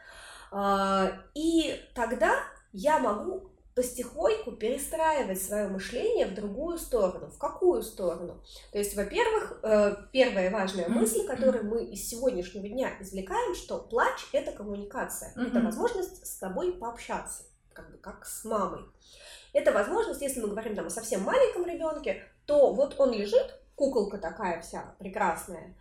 А, 0.52 1.12
и 1.34 1.82
тогда 1.95 2.36
я 2.71 2.99
могу 2.99 3.49
потихоньку 3.76 4.52
перестраивать 4.52 5.42
свое 5.42 5.68
мышление 5.68 6.28
в 6.28 6.36
другую 6.36 6.78
сторону. 6.78 7.28
В 7.28 7.38
какую 7.38 7.82
сторону? 7.82 8.42
То 8.72 8.78
есть, 8.78 8.96
во-первых, 8.96 9.60
э, 9.64 9.96
первая 10.12 10.52
важная 10.52 10.90
мысль, 10.90 11.26
которую 11.26 11.66
мы 11.66 11.84
из 11.84 12.08
сегодняшнего 12.08 12.68
дня 12.68 12.92
извлекаем, 13.00 13.56
что 13.56 13.80
плач— 13.80 14.28
это 14.32 14.52
коммуникация, 14.52 15.34
это 15.36 15.60
возможность 15.60 16.26
с 16.26 16.38
тобой 16.38 16.74
пообщаться, 16.74 17.44
как 17.74 17.92
бы 17.92 17.98
как 17.98 18.26
с 18.26 18.46
мамой. 18.46 18.82
Это 19.54 19.72
возможность, 19.72 20.22
если 20.22 20.42
мы 20.42 20.48
говорим 20.48 20.76
там 20.76 20.88
о 20.88 20.90
совсем 20.90 21.22
маленьком 21.22 21.66
ребенке, 21.66 22.24
то 22.46 22.74
вот 22.74 23.00
он 23.00 23.12
лежит, 23.12 23.60
куколка 23.76 24.18
такая 24.18 24.62
вся 24.62 24.96
прекрасная, 25.00 25.76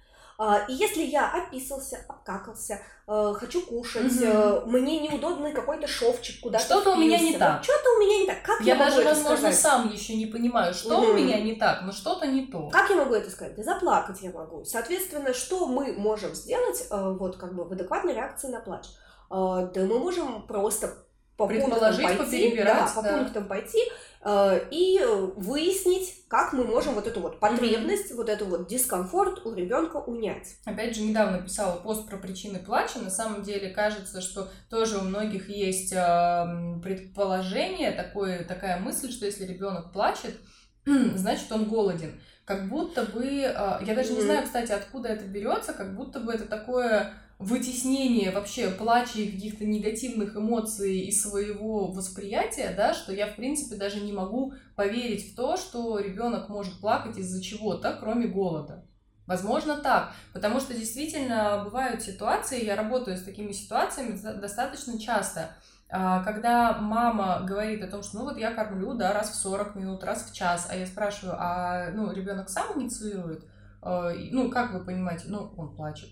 и 0.69 0.73
если 0.73 1.03
я 1.03 1.31
описался, 1.31 2.05
обкакался, 2.09 2.81
э, 3.07 3.35
хочу 3.37 3.65
кушать, 3.65 4.13
угу. 4.23 4.71
мне 4.71 4.99
неудобный 5.01 5.53
какой-то 5.53 5.87
шовчик 5.87 6.41
куда-то 6.41 6.65
Что-то 6.65 6.93
у 6.93 6.97
меня 6.97 7.19
не 7.19 7.37
так. 7.37 7.63
Что-то 7.63 7.91
у 7.97 8.01
меня 8.01 8.19
не 8.19 8.27
так. 8.27 8.43
Как 8.43 8.61
я, 8.61 8.75
я 8.75 8.85
даже, 8.85 9.03
возможно, 9.03 9.37
сказать? 9.37 9.59
сам 9.59 9.93
еще 9.93 10.15
не 10.17 10.27
понимаю, 10.27 10.75
что 10.75 10.99
угу. 10.99 11.11
у 11.11 11.13
меня 11.15 11.41
не 11.41 11.55
так, 11.55 11.83
но 11.83 11.93
что-то 11.93 12.27
не 12.27 12.47
то. 12.47 12.69
Как 12.71 12.91
я 12.91 12.97
могу 12.97 13.15
это 13.15 13.31
сказать? 13.31 13.55
Да 13.57 13.63
заплакать 13.63 14.21
я 14.23 14.31
могу. 14.33 14.65
Соответственно, 14.65 15.33
что 15.35 15.67
мы 15.67 15.93
можем 15.93 16.35
сделать 16.35 16.87
э, 16.91 17.17
вот 17.19 17.37
как 17.37 17.55
бы 17.55 17.65
в 17.65 17.73
адекватной 17.73 18.15
реакции 18.15 18.49
на 18.49 18.61
плач? 18.61 18.87
Да 19.31 19.71
мы 19.75 19.99
можем 19.99 20.47
просто 20.47 20.95
по 21.37 21.49
пунктам 21.49 21.97
пойти, 21.97 22.57
да, 22.57 22.91
по 22.95 23.03
да. 23.03 23.19
пунктам 23.19 23.49
пойти 23.49 23.81
Э, 24.25 24.61
и 24.71 25.01
выяснить, 25.37 26.25
как 26.29 26.53
мы 26.53 26.65
можем 26.65 26.95
вот 26.95 27.07
эту 27.09 27.21
вот 27.21 27.41
потребность, 27.41 28.13
mm-hmm. 28.13 28.17
вот 28.17 28.29
эту 28.29 28.47
вот 28.47 28.69
дискомфорт 28.69 29.45
у 29.45 29.53
ребенка 29.53 29.97
унять. 29.97 30.57
Опять 30.65 30.95
же, 30.95 31.03
недавно 31.03 31.39
писала 31.39 31.81
пост 31.81 32.09
про 32.09 32.17
причины 32.17 32.61
плача. 32.61 33.01
На 33.01 33.11
самом 33.11 33.43
деле 33.43 33.71
кажется, 33.71 34.21
что 34.21 34.49
тоже 34.71 34.99
у 34.99 35.03
многих 35.03 35.49
есть 35.49 35.93
эм, 35.93 36.81
предположение, 36.81 37.91
такое, 37.91 38.45
такая 38.45 38.79
мысль, 38.79 39.11
что 39.11 39.27
если 39.27 39.45
ребенок 39.45 39.93
плачет, 39.93 40.39
значит 40.87 41.51
он 41.51 41.65
голоден. 41.65 42.21
Как 42.45 42.69
будто 42.69 43.03
бы, 43.03 43.25
э, 43.25 43.51
я 43.53 43.95
даже 43.95 44.11
mm-hmm. 44.13 44.15
не 44.15 44.23
знаю, 44.23 44.45
кстати, 44.45 44.71
откуда 44.71 45.09
это 45.09 45.25
берется, 45.25 45.73
как 45.73 45.97
будто 45.97 46.21
бы 46.21 46.33
это 46.33 46.45
такое 46.45 47.13
вытеснение 47.43 48.31
вообще 48.31 48.71
плача 48.71 49.19
и 49.19 49.31
каких-то 49.31 49.65
негативных 49.65 50.37
эмоций 50.37 51.01
из 51.01 51.23
своего 51.23 51.91
восприятия, 51.91 52.73
да, 52.77 52.95
что 52.95 53.13
я, 53.13 53.27
в 53.27 53.37
принципе, 53.37 53.77
даже 53.77 54.01
не 54.01 54.13
могу 54.13 54.55
поверить 54.77 55.33
в 55.33 55.37
то, 55.37 55.57
что 55.57 55.99
ребенок 55.99 56.49
может 56.49 56.81
плакать 56.81 57.19
из-за 57.19 57.43
чего-то, 57.43 57.97
кроме 57.99 58.27
голода. 58.27 58.87
Возможно, 59.27 59.77
так, 59.77 60.13
потому 60.33 60.61
что 60.61 60.75
действительно 60.75 61.63
бывают 61.65 62.03
ситуации, 62.03 62.65
я 62.65 62.77
работаю 62.77 63.17
с 63.17 63.23
такими 63.23 63.53
ситуациями 63.53 64.19
достаточно 64.41 64.99
часто, 64.99 65.51
а, 65.89 66.25
когда 66.25 66.79
мама 66.79 67.45
говорит 67.47 67.85
о 67.85 67.87
том, 67.87 68.03
что 68.03 68.19
ну 68.19 68.25
вот 68.25 68.39
я 68.39 68.53
кормлю, 68.53 68.95
да, 68.95 69.13
раз 69.13 69.31
в 69.31 69.35
40 69.35 69.77
минут, 69.77 70.03
раз 70.03 70.29
в 70.29 70.35
час, 70.35 70.67
а 70.71 70.75
я 70.75 70.87
спрашиваю, 70.87 71.37
а 71.39 71.91
ну 71.93 72.11
ребенок 72.13 72.49
сам 72.49 72.81
инициирует, 72.81 73.45
а, 73.81 74.11
ну 74.31 74.51
как 74.51 74.73
вы 74.73 74.85
понимаете, 74.85 75.25
ну 75.29 75.53
он 75.57 75.77
плачет, 75.77 76.09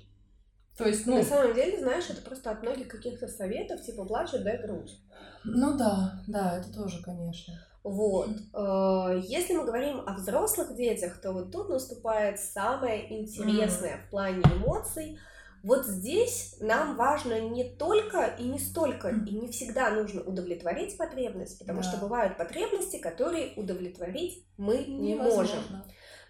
то 0.80 0.88
есть, 0.88 1.06
ну... 1.06 1.18
На 1.18 1.24
самом 1.24 1.54
деле, 1.54 1.78
знаешь, 1.78 2.08
это 2.08 2.22
просто 2.22 2.50
от 2.50 2.62
многих 2.62 2.88
каких-то 2.88 3.28
советов, 3.28 3.82
типа 3.82 4.06
плачет, 4.06 4.42
дай 4.42 4.56
грудь. 4.56 4.98
Ну 5.44 5.76
да, 5.76 6.22
да, 6.26 6.58
это 6.58 6.72
тоже, 6.72 7.02
конечно. 7.02 7.54
Вот. 7.84 8.30
Э, 8.54 9.20
если 9.22 9.54
мы 9.54 9.66
говорим 9.66 10.00
о 10.06 10.14
взрослых 10.14 10.74
детях, 10.74 11.20
то 11.20 11.32
вот 11.32 11.52
тут 11.52 11.68
наступает 11.68 12.40
самое 12.40 13.20
интересное 13.20 13.96
mm. 13.96 14.06
в 14.06 14.10
плане 14.10 14.42
эмоций. 14.42 15.18
Вот 15.62 15.84
здесь 15.84 16.56
нам 16.60 16.96
важно 16.96 17.38
не 17.40 17.64
только 17.64 18.34
и 18.38 18.44
не 18.44 18.58
столько, 18.58 19.10
и 19.10 19.34
не 19.34 19.48
всегда 19.48 19.90
нужно 19.90 20.22
удовлетворить 20.22 20.96
потребность, 20.96 21.58
потому 21.58 21.82
да. 21.82 21.88
что 21.88 22.00
бывают 22.00 22.38
потребности, 22.38 22.96
которые 22.96 23.52
удовлетворить 23.56 24.46
мы 24.56 24.78
не 24.78 25.14
можем. 25.14 25.60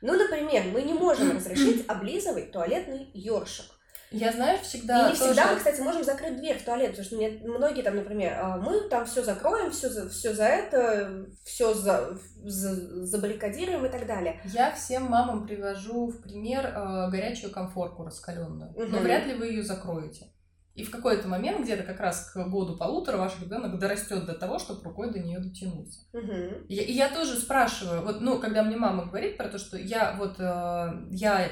Ну, 0.03 0.19
например, 0.19 0.65
мы 0.73 0.83
не 0.83 0.95
можем 0.95 1.31
разрешить 1.37 1.89
облизывать 1.89 2.51
туалетный 2.51 3.11
ёршик. 3.15 3.80
Я, 4.11 4.33
знаешь, 4.33 4.61
всегда. 4.62 5.09
И 5.09 5.12
не 5.12 5.18
тоже... 5.18 5.33
всегда 5.33 5.53
мы, 5.53 5.59
кстати, 5.59 5.81
можем 5.81 6.03
закрыть 6.03 6.37
дверь 6.37 6.59
в 6.59 6.64
туалет, 6.64 6.90
потому 6.90 7.05
что 7.05 7.16
мне, 7.16 7.31
многие 7.44 7.83
там, 7.83 7.94
например, 7.94 8.37
«А, 8.40 8.57
мы 8.57 8.88
там 8.88 9.07
все 9.07 9.23
закроем, 9.23 9.70
все 9.70 9.88
за, 9.88 10.09
все 10.09 10.35
за 10.35 10.44
это, 10.44 11.27
все 11.44 11.73
за, 11.75 12.18
за, 12.42 13.07
забаррикадируем 13.07 13.87
и 13.87 13.88
так 13.88 14.07
далее. 14.07 14.40
Я 14.46 14.73
всем 14.73 15.05
мамам 15.05 15.46
привожу 15.46 16.09
в 16.09 16.23
пример 16.23 16.66
э, 16.66 17.11
горячую 17.11 17.53
комфорку 17.53 18.05
раскаленную. 18.05 18.73
Угу. 18.73 18.87
Но 18.87 18.99
вряд 18.99 19.27
ли 19.27 19.35
вы 19.35 19.46
ее 19.46 19.62
закроете. 19.62 20.27
И 20.75 20.83
в 20.83 20.90
какой-то 20.90 21.29
момент, 21.29 21.62
где-то 21.62 21.83
как 21.83 22.01
раз 22.01 22.31
к 22.31 22.49
году 22.49 22.77
полутора, 22.77 23.16
ваш 23.16 23.40
ребенок 23.40 23.79
дорастет 23.79 24.25
до 24.25 24.35
того, 24.35 24.59
чтобы 24.59 24.83
рукой 24.83 25.12
до 25.12 25.20
нее 25.20 25.38
дотянуться. 25.38 26.01
Угу. 26.12 26.66
И, 26.68 26.75
и 26.75 26.92
я 26.92 27.11
тоже 27.11 27.37
спрашиваю, 27.37 28.03
вот, 28.03 28.20
ну, 28.20 28.40
когда 28.40 28.64
мне 28.64 28.77
мама 28.77 29.07
говорит 29.07 29.37
про 29.37 29.49
то, 29.49 29.59
что 29.59 29.77
я 29.77 30.16
вот, 30.18 30.40
э, 30.40 31.07
я, 31.11 31.49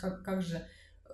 как, 0.00 0.22
как 0.22 0.42
же, 0.42 0.62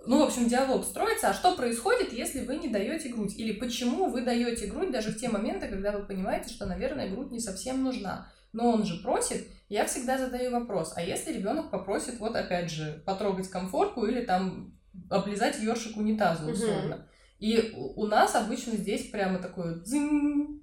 ну, 0.05 0.19
в 0.19 0.23
общем, 0.23 0.47
диалог 0.47 0.83
строится, 0.83 1.29
а 1.29 1.33
что 1.33 1.55
происходит, 1.55 2.11
если 2.11 2.45
вы 2.45 2.57
не 2.57 2.67
даете 2.67 3.09
грудь? 3.09 3.37
Или 3.37 3.53
почему 3.53 4.09
вы 4.09 4.21
даете 4.21 4.67
грудь 4.67 4.91
даже 4.91 5.11
в 5.11 5.17
те 5.17 5.29
моменты, 5.29 5.67
когда 5.67 5.91
вы 5.91 6.05
понимаете, 6.05 6.49
что, 6.53 6.65
наверное, 6.65 7.09
грудь 7.09 7.31
не 7.31 7.39
совсем 7.39 7.83
нужна? 7.83 8.27
Но 8.51 8.69
он 8.71 8.85
же 8.85 9.01
просит, 9.01 9.47
я 9.69 9.85
всегда 9.85 10.17
задаю 10.17 10.51
вопрос, 10.51 10.93
а 10.95 11.01
если 11.01 11.33
ребенок 11.33 11.71
попросит, 11.71 12.19
вот 12.19 12.35
опять 12.35 12.69
же, 12.69 13.01
потрогать 13.05 13.49
комфорку 13.49 14.05
или 14.05 14.23
там 14.23 14.77
облизать 15.09 15.59
ёршик 15.59 15.97
унитаза 15.97 16.51
условно. 16.51 16.95
Угу. 16.95 17.03
И 17.39 17.73
у 17.73 18.05
нас 18.05 18.35
обычно 18.35 18.73
здесь 18.73 19.09
прямо 19.09 19.39
такое 19.39 19.75
дзынь, 19.75 20.61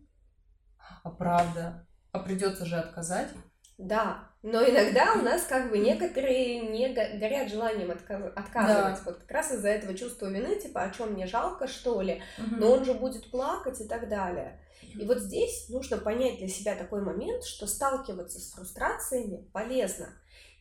а 1.02 1.10
правда, 1.10 1.86
а 2.12 2.20
придется 2.20 2.64
же 2.64 2.76
отказать. 2.76 3.28
Да, 3.76 4.29
но 4.42 4.62
иногда 4.64 5.14
у 5.14 5.22
нас 5.22 5.44
как 5.44 5.70
бы 5.70 5.78
некоторые 5.78 6.60
не 6.60 6.88
горят 6.88 7.50
желанием 7.50 7.90
отказ- 7.90 8.32
отказывать. 8.34 8.96
Да. 8.96 9.02
Вот 9.04 9.18
как 9.18 9.30
раз 9.30 9.52
из-за 9.52 9.68
этого 9.68 9.94
чувства 9.94 10.26
вины, 10.26 10.58
типа, 10.58 10.82
о 10.82 10.90
чем 10.90 11.12
мне 11.12 11.26
жалко, 11.26 11.68
что 11.68 12.00
ли, 12.00 12.22
угу. 12.38 12.56
но 12.56 12.72
он 12.72 12.84
же 12.84 12.94
будет 12.94 13.30
плакать 13.30 13.80
и 13.80 13.84
так 13.84 14.08
далее. 14.08 14.58
И 14.98 15.04
вот 15.04 15.18
здесь 15.18 15.68
нужно 15.68 15.98
понять 15.98 16.38
для 16.38 16.48
себя 16.48 16.74
такой 16.74 17.02
момент, 17.02 17.44
что 17.44 17.66
сталкиваться 17.66 18.40
с 18.40 18.52
фрустрациями 18.52 19.46
полезно. 19.52 20.08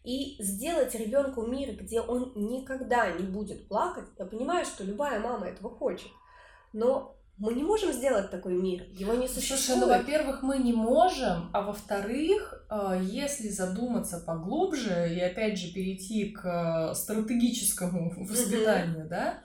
И 0.04 0.42
сделать 0.42 0.96
ребенку 0.96 1.46
мир, 1.46 1.76
где 1.76 2.02
он 2.02 2.34
никогда 2.36 3.12
не 3.12 3.24
будет 3.24 3.68
плакать. 3.68 4.06
Я 4.18 4.26
понимаю, 4.26 4.66
что 4.66 4.84
любая 4.84 5.20
мама 5.20 5.48
этого 5.48 5.70
хочет. 5.70 6.10
Но 6.74 7.19
мы 7.40 7.54
не 7.54 7.64
можем 7.64 7.94
сделать 7.94 8.30
такой 8.30 8.54
мир, 8.54 8.84
его 8.92 9.14
не 9.14 9.28
существует. 9.28 9.62
Слушай, 9.62 9.80
ну, 9.80 9.88
во-первых, 9.88 10.44
мы 10.44 10.58
не 10.58 10.74
можем, 10.74 11.50
а 11.54 11.62
во-вторых, 11.62 12.66
э, 12.70 13.00
если 13.02 13.48
задуматься 13.48 14.20
поглубже 14.20 15.16
и 15.16 15.20
опять 15.22 15.58
же 15.58 15.74
перейти 15.74 16.32
к 16.32 16.46
э, 16.46 16.94
стратегическому 16.94 18.14
воспитанию, 18.26 19.08
да, 19.10 19.40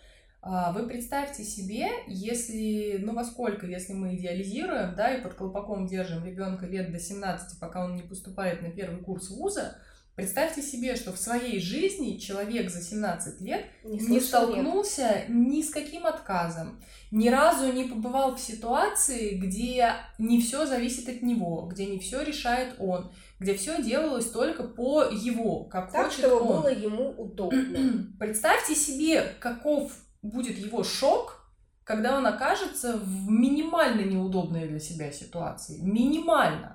а, 0.46 0.72
вы 0.72 0.86
представьте 0.86 1.42
себе, 1.42 1.88
если, 2.06 2.98
ну 3.02 3.14
во 3.14 3.24
сколько, 3.24 3.66
если 3.66 3.94
мы 3.94 4.14
идеализируем, 4.14 4.94
да, 4.94 5.14
и 5.14 5.22
под 5.22 5.32
колпаком 5.32 5.86
держим 5.86 6.22
ребенка 6.22 6.66
лет 6.66 6.92
до 6.92 6.98
17, 6.98 7.58
пока 7.58 7.82
он 7.82 7.94
не 7.94 8.02
поступает 8.02 8.60
на 8.60 8.70
первый 8.70 9.02
курс 9.02 9.30
вуза, 9.30 9.78
Представьте 10.16 10.62
себе, 10.62 10.94
что 10.94 11.12
в 11.12 11.18
своей 11.18 11.60
жизни 11.60 12.18
человек 12.18 12.70
за 12.70 12.80
17 12.80 13.40
лет 13.40 13.66
не, 13.82 13.98
не 13.98 14.20
столкнулся 14.20 15.24
нет. 15.26 15.28
ни 15.28 15.60
с 15.60 15.70
каким 15.70 16.06
отказом, 16.06 16.80
ни 17.10 17.28
разу 17.28 17.72
не 17.72 17.84
побывал 17.84 18.36
в 18.36 18.40
ситуации, 18.40 19.34
где 19.34 19.92
не 20.18 20.40
все 20.40 20.66
зависит 20.66 21.08
от 21.08 21.22
него, 21.22 21.62
где 21.62 21.86
не 21.86 21.98
все 21.98 22.22
решает 22.22 22.76
он, 22.78 23.10
где 23.40 23.54
все 23.54 23.82
делалось 23.82 24.30
только 24.30 24.62
по 24.62 25.02
его, 25.02 25.64
как 25.64 25.90
так, 25.90 26.06
хочет 26.06 26.20
чтобы 26.20 26.40
он. 26.40 26.60
было 26.60 26.72
ему 26.72 27.10
удобно. 27.10 28.08
Представьте 28.20 28.76
себе, 28.76 29.34
каков 29.40 29.92
будет 30.22 30.56
его 30.58 30.84
шок, 30.84 31.44
когда 31.82 32.16
он 32.16 32.26
окажется 32.26 32.98
в 32.98 33.30
минимально 33.30 34.02
неудобной 34.02 34.68
для 34.68 34.78
себя 34.78 35.10
ситуации. 35.10 35.80
Минимально. 35.82 36.73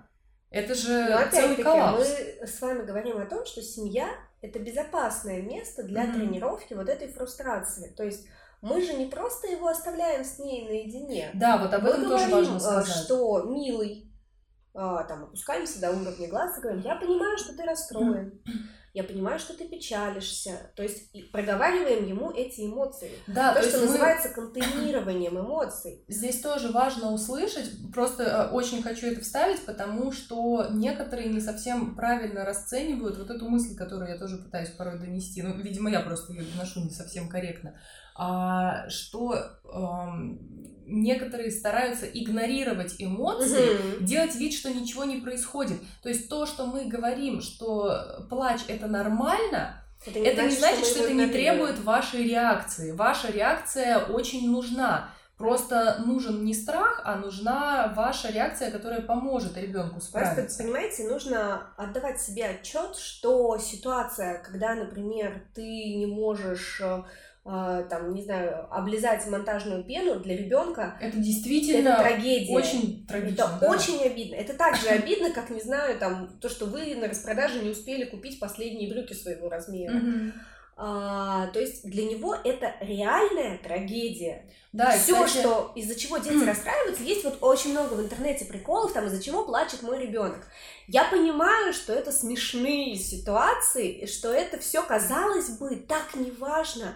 Это 0.52 0.74
же 0.74 1.10
Но 1.10 1.32
целый 1.32 1.64
коллапс. 1.64 2.00
мы 2.00 2.48
с 2.48 2.62
вами 2.62 2.84
говорим 2.84 3.18
о 3.20 3.26
том, 3.26 3.46
что 3.46 3.62
семья— 3.62 4.10
это 4.42 4.60
безопасное 4.60 5.42
место 5.42 5.84
для 5.84 6.06
mm-hmm. 6.06 6.14
тренировки 6.14 6.74
вот 6.74 6.90
этой 6.90 7.08
фрустрации. 7.08 7.94
То 7.96 8.04
есть 8.04 8.28
мы 8.62 8.82
же 8.82 8.94
не 8.94 9.06
просто 9.06 9.48
его 9.48 9.68
оставляем 9.68 10.26
с 10.26 10.40
ней 10.40 10.68
наедине. 10.68 11.30
Да, 11.36 11.58
вот 11.58 11.74
об 11.74 11.86
этом 11.86 12.02
мы 12.02 12.10
тоже 12.10 12.30
говорим, 12.30 12.54
важно 12.54 12.58
э, 12.58 12.60
сказать. 12.60 13.06
что 13.06 13.44
милый, 13.44 14.12
а, 14.74 15.04
там 15.04 15.26
опускаемся 15.26 15.80
до 15.80 15.92
уровня 15.92 16.28
глаз 16.28 16.58
и 16.58 16.62
говорим, 16.62 16.82
я 16.82 16.96
понимаю, 16.96 17.38
что 17.38 17.56
ты 17.56 17.64
расстроен. 17.64 18.42
Mm-hmm 18.46 18.52
я 19.00 19.06
понимаю, 19.06 19.40
что 19.40 19.54
ты 19.54 19.66
печалишься. 19.66 20.72
То 20.76 20.84
есть 20.84 21.10
проговариваем 21.32 22.06
ему 22.06 22.32
эти 22.32 22.66
эмоции. 22.66 23.12
Да, 23.28 23.54
то, 23.54 23.62
то 23.62 23.70
что 23.70 23.80
мы... 23.80 23.86
называется 23.86 24.30
контейнированием 24.30 25.40
эмоций. 25.40 26.04
Здесь 26.10 26.42
тоже 26.42 26.70
важно 26.72 27.14
услышать, 27.14 27.70
просто 27.94 28.24
э, 28.24 28.54
очень 28.54 28.84
хочу 28.84 29.08
это 29.08 29.22
вставить, 29.22 29.66
потому 29.66 30.12
что 30.12 30.68
некоторые 30.72 31.30
не 31.30 31.40
совсем 31.40 31.96
правильно 31.96 32.44
расценивают 32.44 33.18
вот 33.18 33.30
эту 33.30 33.48
мысль, 33.48 33.76
которую 33.78 34.10
я 34.10 34.18
тоже 34.18 34.38
пытаюсь 34.38 34.70
порой 34.70 35.00
донести. 35.00 35.42
Ну, 35.42 35.56
видимо, 35.56 35.90
я 35.90 36.02
просто 36.02 36.34
ее 36.34 36.44
доношу 36.44 36.82
не 36.82 36.92
совсем 36.92 37.30
корректно. 37.30 37.80
А, 38.22 38.90
что 38.90 39.34
эм, 39.64 40.40
некоторые 40.86 41.52
стараются 41.52 42.06
игнорировать 42.06 42.96
эмоции, 43.00 43.76
угу. 43.76 44.04
делать 44.04 44.36
вид, 44.36 44.54
что 44.54 44.70
ничего 44.70 45.06
не 45.06 45.22
происходит. 45.22 45.80
То 46.04 46.10
есть 46.10 46.28
то, 46.28 46.46
что 46.46 46.66
мы 46.66 46.84
говорим, 46.84 47.40
что 47.42 48.26
плач 48.30 48.60
это 48.68 48.88
нормально, 48.88 49.82
это 50.06 50.20
не, 50.20 50.28
это 50.28 50.42
значит, 50.42 50.52
не 50.52 50.60
значит, 50.60 50.86
что, 50.86 50.96
что 50.96 51.04
это 51.06 51.14
не 51.14 51.28
требует 51.28 51.80
вашей 51.80 52.26
реакции. 52.26 52.92
Ваша 52.92 53.32
реакция 53.32 54.00
очень 54.00 54.52
нужна. 54.52 55.12
Просто 55.38 56.02
нужен 56.06 56.44
не 56.44 56.54
страх, 56.54 57.02
а 57.06 57.16
нужна 57.16 57.94
ваша 57.96 58.30
реакция, 58.30 58.72
которая 58.72 59.00
поможет 59.00 59.56
ребенку 59.58 60.02
справиться. 60.02 60.42
Просто, 60.42 60.64
понимаете, 60.64 61.08
нужно 61.08 61.72
отдавать 61.78 62.20
себе 62.20 62.48
отчет, 62.48 62.98
что 62.98 63.58
ситуация, 63.58 64.44
когда, 64.44 64.76
например, 64.76 65.42
ты 65.56 65.62
не 65.62 66.08
можешь 66.08 66.82
э, 66.82 67.04
там, 67.90 68.14
не 68.14 68.22
знаю, 68.22 68.68
облизать 68.70 69.26
монтажную 69.28 69.84
пену 69.84 70.20
для 70.20 70.38
ребенка. 70.38 70.98
Это 71.02 71.18
действительно 71.18 71.90
это 71.90 72.02
трагедия. 72.04 72.54
очень 72.54 73.08
трагично. 73.08 73.44
Это 73.44 73.58
да. 73.62 73.72
очень 73.72 74.02
обидно. 74.04 74.36
Это 74.36 74.54
так 74.54 74.76
же 74.76 74.88
обидно, 74.90 75.32
как, 75.32 75.50
не 75.50 75.62
знаю, 75.62 75.98
там, 75.98 76.30
то, 76.40 76.50
что 76.50 76.66
вы 76.66 76.96
на 76.96 77.08
распродаже 77.08 77.64
не 77.64 77.70
успели 77.70 78.06
купить 78.06 78.40
последние 78.40 78.90
брюки 78.92 79.14
своего 79.14 79.50
размера. 79.50 80.00
А, 80.82 81.48
то 81.48 81.60
есть 81.60 81.84
для 81.84 82.06
него 82.06 82.34
это 82.34 82.74
реальная 82.80 83.58
трагедия. 83.58 84.46
Да, 84.72 84.92
Все, 84.92 85.26
кстати... 85.26 85.42
что 85.42 85.74
из-за 85.76 86.00
чего 86.00 86.20
дети 86.20 86.42
расстраиваются, 86.48 87.04
есть 87.04 87.26
вот 87.26 87.40
очень 87.42 87.72
много 87.72 87.96
в 87.96 88.02
интернете 88.02 88.46
приколов, 88.46 88.94
там 88.94 89.08
из-за 89.08 89.22
чего 89.22 89.44
плачет 89.44 89.82
мой 89.82 90.00
ребенок. 90.00 90.48
Я 90.88 91.04
понимаю, 91.04 91.74
что 91.74 91.92
это 91.92 92.14
смешные 92.14 92.96
ситуации, 92.96 94.06
что 94.06 94.32
это 94.32 94.58
все 94.58 94.82
казалось 94.82 95.50
бы 95.50 95.76
так 95.76 96.16
неважно. 96.16 96.96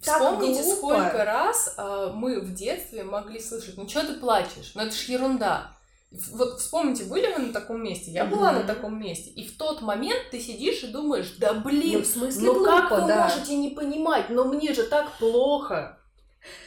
Вспомните, 0.00 0.62
глупо. 0.62 0.76
сколько 0.76 1.24
раз 1.24 1.74
э, 1.76 2.10
мы 2.14 2.40
в 2.40 2.52
детстве 2.54 3.02
могли 3.02 3.40
слышать, 3.40 3.76
ну 3.76 3.88
что 3.88 4.06
ты 4.06 4.14
плачешь, 4.14 4.72
ну 4.74 4.82
это 4.82 4.94
ж 4.94 5.04
ерунда. 5.04 5.72
Вот 6.10 6.60
вспомните, 6.60 7.04
были 7.04 7.32
вы 7.32 7.46
на 7.46 7.52
таком 7.52 7.82
месте? 7.82 8.10
Я 8.10 8.26
была 8.26 8.52
mm-hmm. 8.52 8.62
на 8.62 8.62
таком 8.62 8.98
месте. 9.00 9.30
И 9.30 9.46
в 9.46 9.58
тот 9.58 9.82
момент 9.82 10.30
ты 10.30 10.38
сидишь 10.38 10.82
и 10.84 10.88
думаешь, 10.88 11.34
да 11.38 11.54
блин, 11.54 11.98
ну, 11.98 12.04
в 12.04 12.06
смысле 12.06 12.42
ну 12.42 12.54
глупо, 12.54 12.70
как 12.70 12.90
вы 12.90 13.08
да. 13.08 13.24
можете 13.24 13.56
не 13.56 13.70
понимать, 13.70 14.30
но 14.30 14.44
мне 14.44 14.72
же 14.72 14.84
так 14.84 15.10
плохо. 15.18 15.98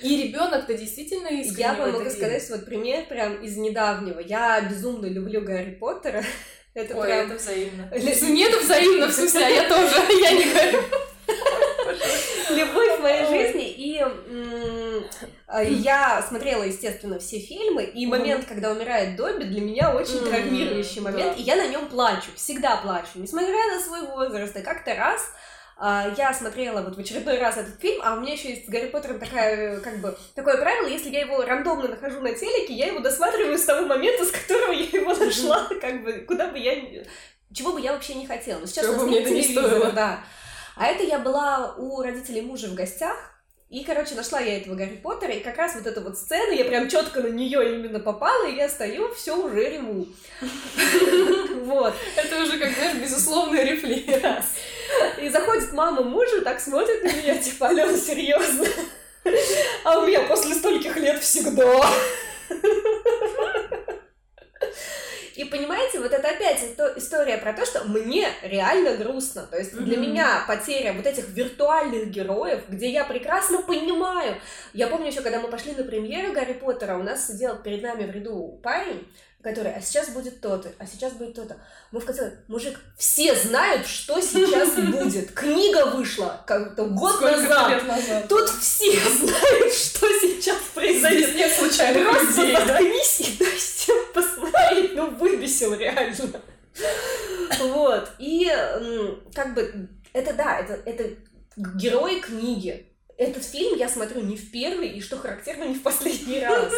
И 0.02 0.24
ребенок-то 0.24 0.74
действительно 0.74 1.28
искренне 1.28 1.60
Я 1.62 1.74
вам 1.74 1.94
могу 1.94 2.10
сказать 2.10 2.50
вот 2.50 2.66
пример 2.66 3.06
прям 3.08 3.42
из 3.42 3.56
недавнего. 3.56 4.20
Я 4.20 4.60
безумно 4.62 5.06
люблю 5.06 5.42
Гарри 5.42 5.72
Поттера. 5.72 6.24
Это 6.74 6.96
Ой, 6.96 7.08
прям... 7.08 7.26
это 7.26 7.36
взаимно. 7.36 7.90
Нет, 7.92 8.62
взаимно, 8.62 9.08
в 9.08 9.12
смысле, 9.12 9.46
а 9.46 9.50
я 9.50 9.68
тоже, 9.68 9.96
я 10.22 10.32
не 10.32 10.44
говорю 10.46 10.80
любовь 12.60 12.98
в 12.98 13.02
моей 13.02 13.26
жизни. 13.26 13.70
И 14.00 15.04
а, 15.48 15.64
я 15.64 16.22
смотрела, 16.22 16.64
естественно, 16.64 17.20
все 17.20 17.40
фильмы, 17.40 17.84
и 17.84 18.06
момент, 18.06 18.46
когда 18.46 18.72
умирает 18.72 19.16
Добби, 19.16 19.46
для 19.46 19.62
меня 19.62 19.96
очень 19.96 20.24
травмирующий 20.24 21.02
момент, 21.02 21.38
и 21.38 21.42
я 21.42 21.56
на 21.56 21.68
нем 21.68 21.88
плачу, 21.90 22.30
всегда 22.36 22.78
плачу, 22.78 23.10
несмотря 23.16 23.56
на 23.74 23.80
свой 23.80 24.02
возраст. 24.08 24.56
И 24.56 24.62
как-то 24.62 24.96
раз 24.96 25.22
а, 25.82 26.14
я 26.18 26.34
смотрела 26.34 26.82
вот 26.82 26.98
в 26.98 27.00
очередной 27.00 27.40
раз 27.40 27.58
этот 27.58 27.80
фильм, 27.80 28.02
а 28.04 28.16
у 28.16 28.20
меня 28.20 28.34
еще 28.34 28.50
есть 28.50 28.66
с 28.66 28.70
Гарри 28.70 28.88
Поттером 28.88 29.20
такая, 29.20 29.80
как 29.80 30.00
бы, 30.00 30.18
такое 30.36 30.58
правило, 30.58 30.88
если 30.88 31.10
я 31.10 31.22
его 31.22 31.44
рандомно 31.44 31.88
нахожу 31.88 32.20
на 32.20 32.34
телеке, 32.34 32.74
я 32.74 32.88
его 32.88 33.00
досматриваю 33.00 33.58
с 33.58 33.64
того 33.64 33.88
момента, 33.88 34.26
с 34.26 34.32
которого 34.32 34.74
я 34.74 34.86
его 34.86 35.14
нашла, 35.14 35.68
как 35.82 36.04
бы, 36.04 36.14
куда 36.28 36.50
бы 36.50 36.60
я... 36.60 36.76
Чего 37.54 37.72
бы 37.72 37.82
я 37.82 37.94
вообще 37.94 38.14
не 38.14 38.28
хотела. 38.28 38.60
Но 38.60 38.68
сейчас 38.68 38.86
Чего 38.86 38.96
у 38.96 39.06
нас 39.06 39.10
нет 39.10 39.26
не 39.26 39.42
телевизора, 39.42 39.68
стоило. 39.68 39.92
да. 39.92 40.20
А 40.76 40.86
это 40.86 41.04
я 41.04 41.18
была 41.18 41.74
у 41.78 42.02
родителей 42.02 42.42
мужа 42.42 42.68
в 42.68 42.76
гостях, 42.76 43.39
и, 43.70 43.84
короче, 43.84 44.16
нашла 44.16 44.40
я 44.40 44.58
этого 44.58 44.74
Гарри 44.74 44.96
Поттера, 44.96 45.32
и 45.32 45.42
как 45.42 45.58
раз 45.58 45.76
вот 45.76 45.86
эта 45.86 46.02
вот 46.02 46.18
сцена, 46.18 46.52
я 46.54 46.66
прям 46.66 46.90
четко 46.90 47.22
на 47.22 47.28
нее 47.28 47.76
именно 47.76 48.00
попала, 48.00 48.48
и 48.48 48.56
я 48.56 48.68
стою, 48.68 49.14
все 49.14 49.38
уже 49.38 49.70
реву. 49.70 50.08
Вот. 51.70 51.94
Это 52.16 52.42
уже, 52.42 52.58
как 52.58 52.72
знаешь, 52.72 52.98
безусловный 52.98 53.64
рефлекс. 53.64 54.48
И 55.22 55.30
заходит 55.30 55.72
мама 55.72 56.02
мужа, 56.02 56.42
так 56.42 56.60
смотрит 56.60 57.04
на 57.04 57.12
меня, 57.14 57.38
типа, 57.38 57.68
Алена, 57.68 57.96
серьезно? 57.96 58.66
А 59.84 60.00
у 60.00 60.08
меня 60.08 60.22
после 60.22 60.56
стольких 60.56 60.98
лет 60.98 61.22
всегда. 61.22 61.86
И 65.36 65.46
понимаете, 65.46 66.00
вот 66.00 66.12
это 66.12 66.28
опять 66.28 66.62
история 66.98 67.38
про 67.38 67.54
то, 67.54 67.66
что 67.66 67.86
мне 67.86 68.28
реально 68.42 68.98
грустно. 68.98 69.44
То 69.44 69.58
есть 69.58 69.74
для 69.74 69.96
меня 69.96 70.44
потеря 70.48 70.92
вот 70.92 71.06
этих 71.06 71.30
виртуальных 71.30 72.10
героев, 72.10 72.64
где 72.68 72.90
я 72.90 73.06
прекрасно 73.06 73.62
понимаю. 73.62 74.36
Я 74.74 74.88
помню 74.88 75.08
еще, 75.08 75.22
когда 75.22 75.40
мы 75.40 75.48
пошли 75.48 75.74
на 75.74 75.84
премьеру 75.84 76.34
Гарри 76.34 76.54
Поттера, 76.54 76.98
у 76.98 77.04
нас 77.04 77.28
сидел 77.28 77.56
перед 77.56 77.82
нами 77.82 78.06
в 78.06 78.12
ряду 78.12 78.60
парень, 78.62 79.08
который, 79.42 79.72
а 79.74 79.80
сейчас 79.82 80.10
будет 80.10 80.42
то-то, 80.42 80.74
а 80.78 80.86
сейчас 80.86 81.14
будет 81.14 81.36
то-то. 81.36 81.56
Мы 81.92 82.02
в 82.02 82.06
конце, 82.06 82.34
мужик, 82.50 82.78
все 82.98 83.34
знают, 83.34 83.88
что 83.88 84.20
сейчас 84.20 84.72
будет. 84.76 85.32
Книга 85.32 85.86
вышла 85.86 86.44
как-то 86.46 86.86
год 86.86 87.22
назад. 87.22 87.88
назад? 87.88 88.28
Тут 88.28 88.50
все 88.50 88.92
знают, 89.10 89.74
что 89.74 90.08
сейчас 90.20 90.58
произойдет. 90.80 91.30
Здесь 91.30 91.36
нет 91.36 91.52
случайных 91.52 92.10
Просто 92.10 92.42
людей, 92.42 92.56
да? 92.56 92.66
заткнись 92.66 93.20
и 93.20 93.38
дай 93.38 93.56
всем 93.58 93.98
посмотреть. 94.14 94.96
Ну, 94.96 95.10
выбесил 95.12 95.74
реально. 95.76 96.42
Вот. 97.60 98.10
И 98.20 98.52
как 99.34 99.54
бы 99.54 99.90
это 100.14 100.34
да, 100.34 100.60
это, 100.60 100.74
это 100.86 101.16
герои 101.58 102.20
книги. 102.20 102.86
Этот 103.18 103.44
фильм 103.44 103.78
я 103.78 103.90
смотрю 103.90 104.22
не 104.22 104.38
в 104.38 104.52
первый 104.52 104.90
и, 104.90 105.02
что 105.02 105.18
характерно, 105.18 105.66
не 105.66 105.76
в 105.76 105.84
последний 105.84 106.40
раз. 106.40 106.72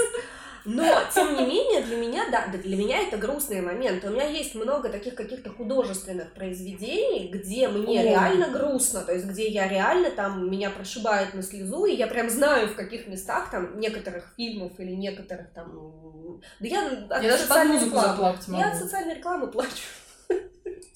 Но, 0.66 0.84
тем 1.14 1.36
не 1.36 1.46
менее, 1.46 1.82
для 1.82 1.98
меня, 1.98 2.30
да, 2.30 2.48
для 2.48 2.78
меня 2.78 3.00
это 3.00 3.18
грустный 3.18 3.62
момент. 3.62 4.04
У 4.04 4.10
меня 4.10 4.28
есть 4.28 4.56
много 4.56 4.90
таких 4.90 5.16
каких-то 5.16 5.50
художественных 5.50 6.34
произведений, 6.34 7.30
где 7.32 7.68
мне 7.68 8.02
О. 8.02 8.04
реально 8.04 8.50
грустно, 8.50 9.02
то 9.02 9.14
есть 9.14 9.26
где 9.26 9.48
я 9.48 9.68
реально 9.68 10.12
там, 10.12 10.50
меня 10.50 10.70
прошибает 10.70 11.34
на 11.34 11.42
слезу, 11.42 11.86
и 11.86 11.96
я 11.96 12.08
прям 12.08 12.30
знаю, 12.30 12.68
в 12.68 12.76
каких 12.76 13.08
местах 13.08 13.50
там 13.52 13.80
некоторых 13.80 14.34
фильмов 14.38 14.80
или 14.80 14.92
некоторых 14.92 15.52
там... 15.54 16.42
Да 16.60 16.68
я 16.68 16.88
от 17.10 17.24
Я 17.24 17.32
даже 17.32 17.48
под 17.48 17.66
музыку 17.66 18.00
заплакать 18.00 18.48
Я 18.48 18.68
от 18.68 18.74
могу. 18.74 18.84
социальной 18.86 19.16
рекламы 19.16 19.48
плачу. 19.48 19.72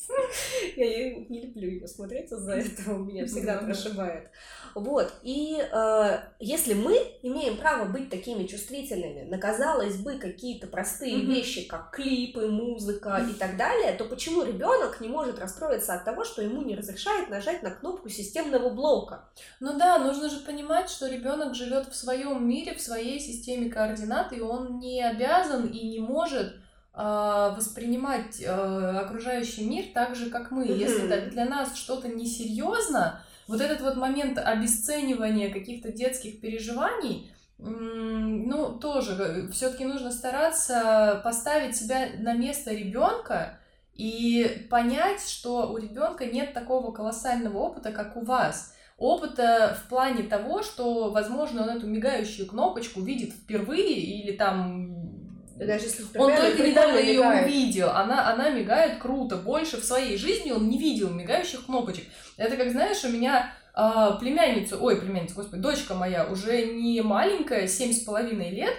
Я 0.75 0.85
её 0.85 1.25
не 1.29 1.41
люблю 1.41 1.69
ее 1.69 1.87
смотреть 1.87 2.31
из-за 2.31 2.53
этого, 2.53 3.03
меня 3.03 3.25
всегда 3.25 3.55
Да, 3.55 3.59
да. 3.61 3.65
прошибает. 3.65 4.29
Вот, 4.75 5.13
и 5.23 5.57
э, 5.59 6.19
если 6.39 6.73
мы 6.73 6.97
имеем 7.23 7.57
право 7.57 7.85
быть 7.85 8.09
такими 8.09 8.45
чувствительными 8.45 9.21
на, 9.29 9.37
казалось 9.37 9.97
бы, 9.97 10.17
какие-то 10.17 10.67
простые 10.67 11.17
Мгм. 11.17 11.27
вещи, 11.33 11.65
как 11.67 11.91
клипы, 11.91 12.47
музыка 12.47 13.25
и 13.29 13.33
так 13.33 13.57
далее, 13.57 13.93
то 13.93 14.05
почему 14.05 14.43
ребенок 14.43 14.99
не 14.99 15.07
может 15.07 15.39
расстроиться 15.39 15.93
от 15.93 16.03
того, 16.03 16.25
что 16.25 16.41
ему 16.41 16.61
не 16.61 16.75
разрешает 16.75 17.29
нажать 17.29 17.63
на 17.63 17.71
кнопку 17.71 18.09
системного 18.09 18.69
блока? 18.69 19.29
Ну 19.59 19.77
да, 19.77 19.97
нужно 19.99 20.29
же 20.29 20.39
понимать, 20.41 20.89
что 20.89 21.07
ребенок 21.07 21.55
живет 21.55 21.87
в 21.87 21.95
своем 21.95 22.47
мире, 22.47 22.73
в 22.75 22.81
своей 22.81 23.19
системе 23.19 23.69
координат, 23.69 24.33
и 24.33 24.41
он 24.41 24.79
не 24.79 25.01
обязан 25.01 25.67
и 25.67 25.87
не 25.87 25.99
может 25.99 26.53
воспринимать 26.95 28.41
а, 28.47 29.01
окружающий 29.01 29.65
мир 29.65 29.85
так 29.93 30.15
же, 30.15 30.29
как 30.29 30.51
мы. 30.51 30.65
Мгм. 30.65 30.75
Если 30.75 31.29
для 31.29 31.45
нас 31.45 31.75
что-то 31.75 32.07
несерьезно, 32.07 33.21
вот 33.47 33.61
этот 33.61 33.81
вот 33.81 33.95
момент 33.95 34.37
обесценивания 34.37 35.51
каких-то 35.51 35.91
детских 35.91 36.39
переживаний, 36.39 37.31
ну, 37.57 38.77
тоже 38.79 39.49
все-таки 39.51 39.85
нужно 39.85 40.11
стараться 40.11 41.21
поставить 41.23 41.75
себя 41.75 42.09
на 42.19 42.33
место 42.33 42.71
ребенка 42.73 43.59
и 43.93 44.67
понять, 44.69 45.25
что 45.25 45.71
у 45.71 45.77
ребенка 45.77 46.25
нет 46.25 46.53
такого 46.53 46.91
колоссального 46.91 47.57
опыта, 47.57 47.91
как 47.91 48.17
у 48.17 48.25
вас. 48.25 48.73
Опыта 48.97 49.77
в 49.81 49.89
плане 49.89 50.23
того, 50.23 50.63
что, 50.63 51.11
возможно, 51.11 51.63
он 51.63 51.69
эту 51.69 51.87
мигающую 51.87 52.47
кнопочку 52.47 53.01
видит 53.01 53.33
впервые 53.33 53.93
или 53.99 54.31
там 54.31 54.94
Даже 55.55 55.85
если 55.85 56.03
он 56.17 56.35
только 56.35 56.63
недавно 56.67 56.97
ее 56.97 57.19
мигает. 57.19 57.47
увидел. 57.47 57.89
Она, 57.91 58.31
она 58.31 58.49
мигает 58.49 58.99
круто. 58.99 59.37
Больше 59.37 59.79
в 59.79 59.85
своей 59.85 60.17
жизни 60.17 60.51
он 60.51 60.67
не 60.67 60.77
видел 60.77 61.09
мигающих 61.09 61.65
кнопочек. 61.65 62.05
Это 62.37 62.57
как, 62.57 62.71
знаешь, 62.71 63.03
у 63.05 63.09
меня 63.09 63.53
а, 63.73 64.11
племянница, 64.17 64.77
ой, 64.77 64.97
племянница, 64.97 65.35
господи, 65.35 65.61
дочка 65.61 65.93
моя 65.93 66.25
уже 66.25 66.65
не 66.65 67.01
маленькая, 67.01 67.67
семь 67.67 67.93
с 67.93 67.99
половиной 68.01 68.49
лет. 68.51 68.73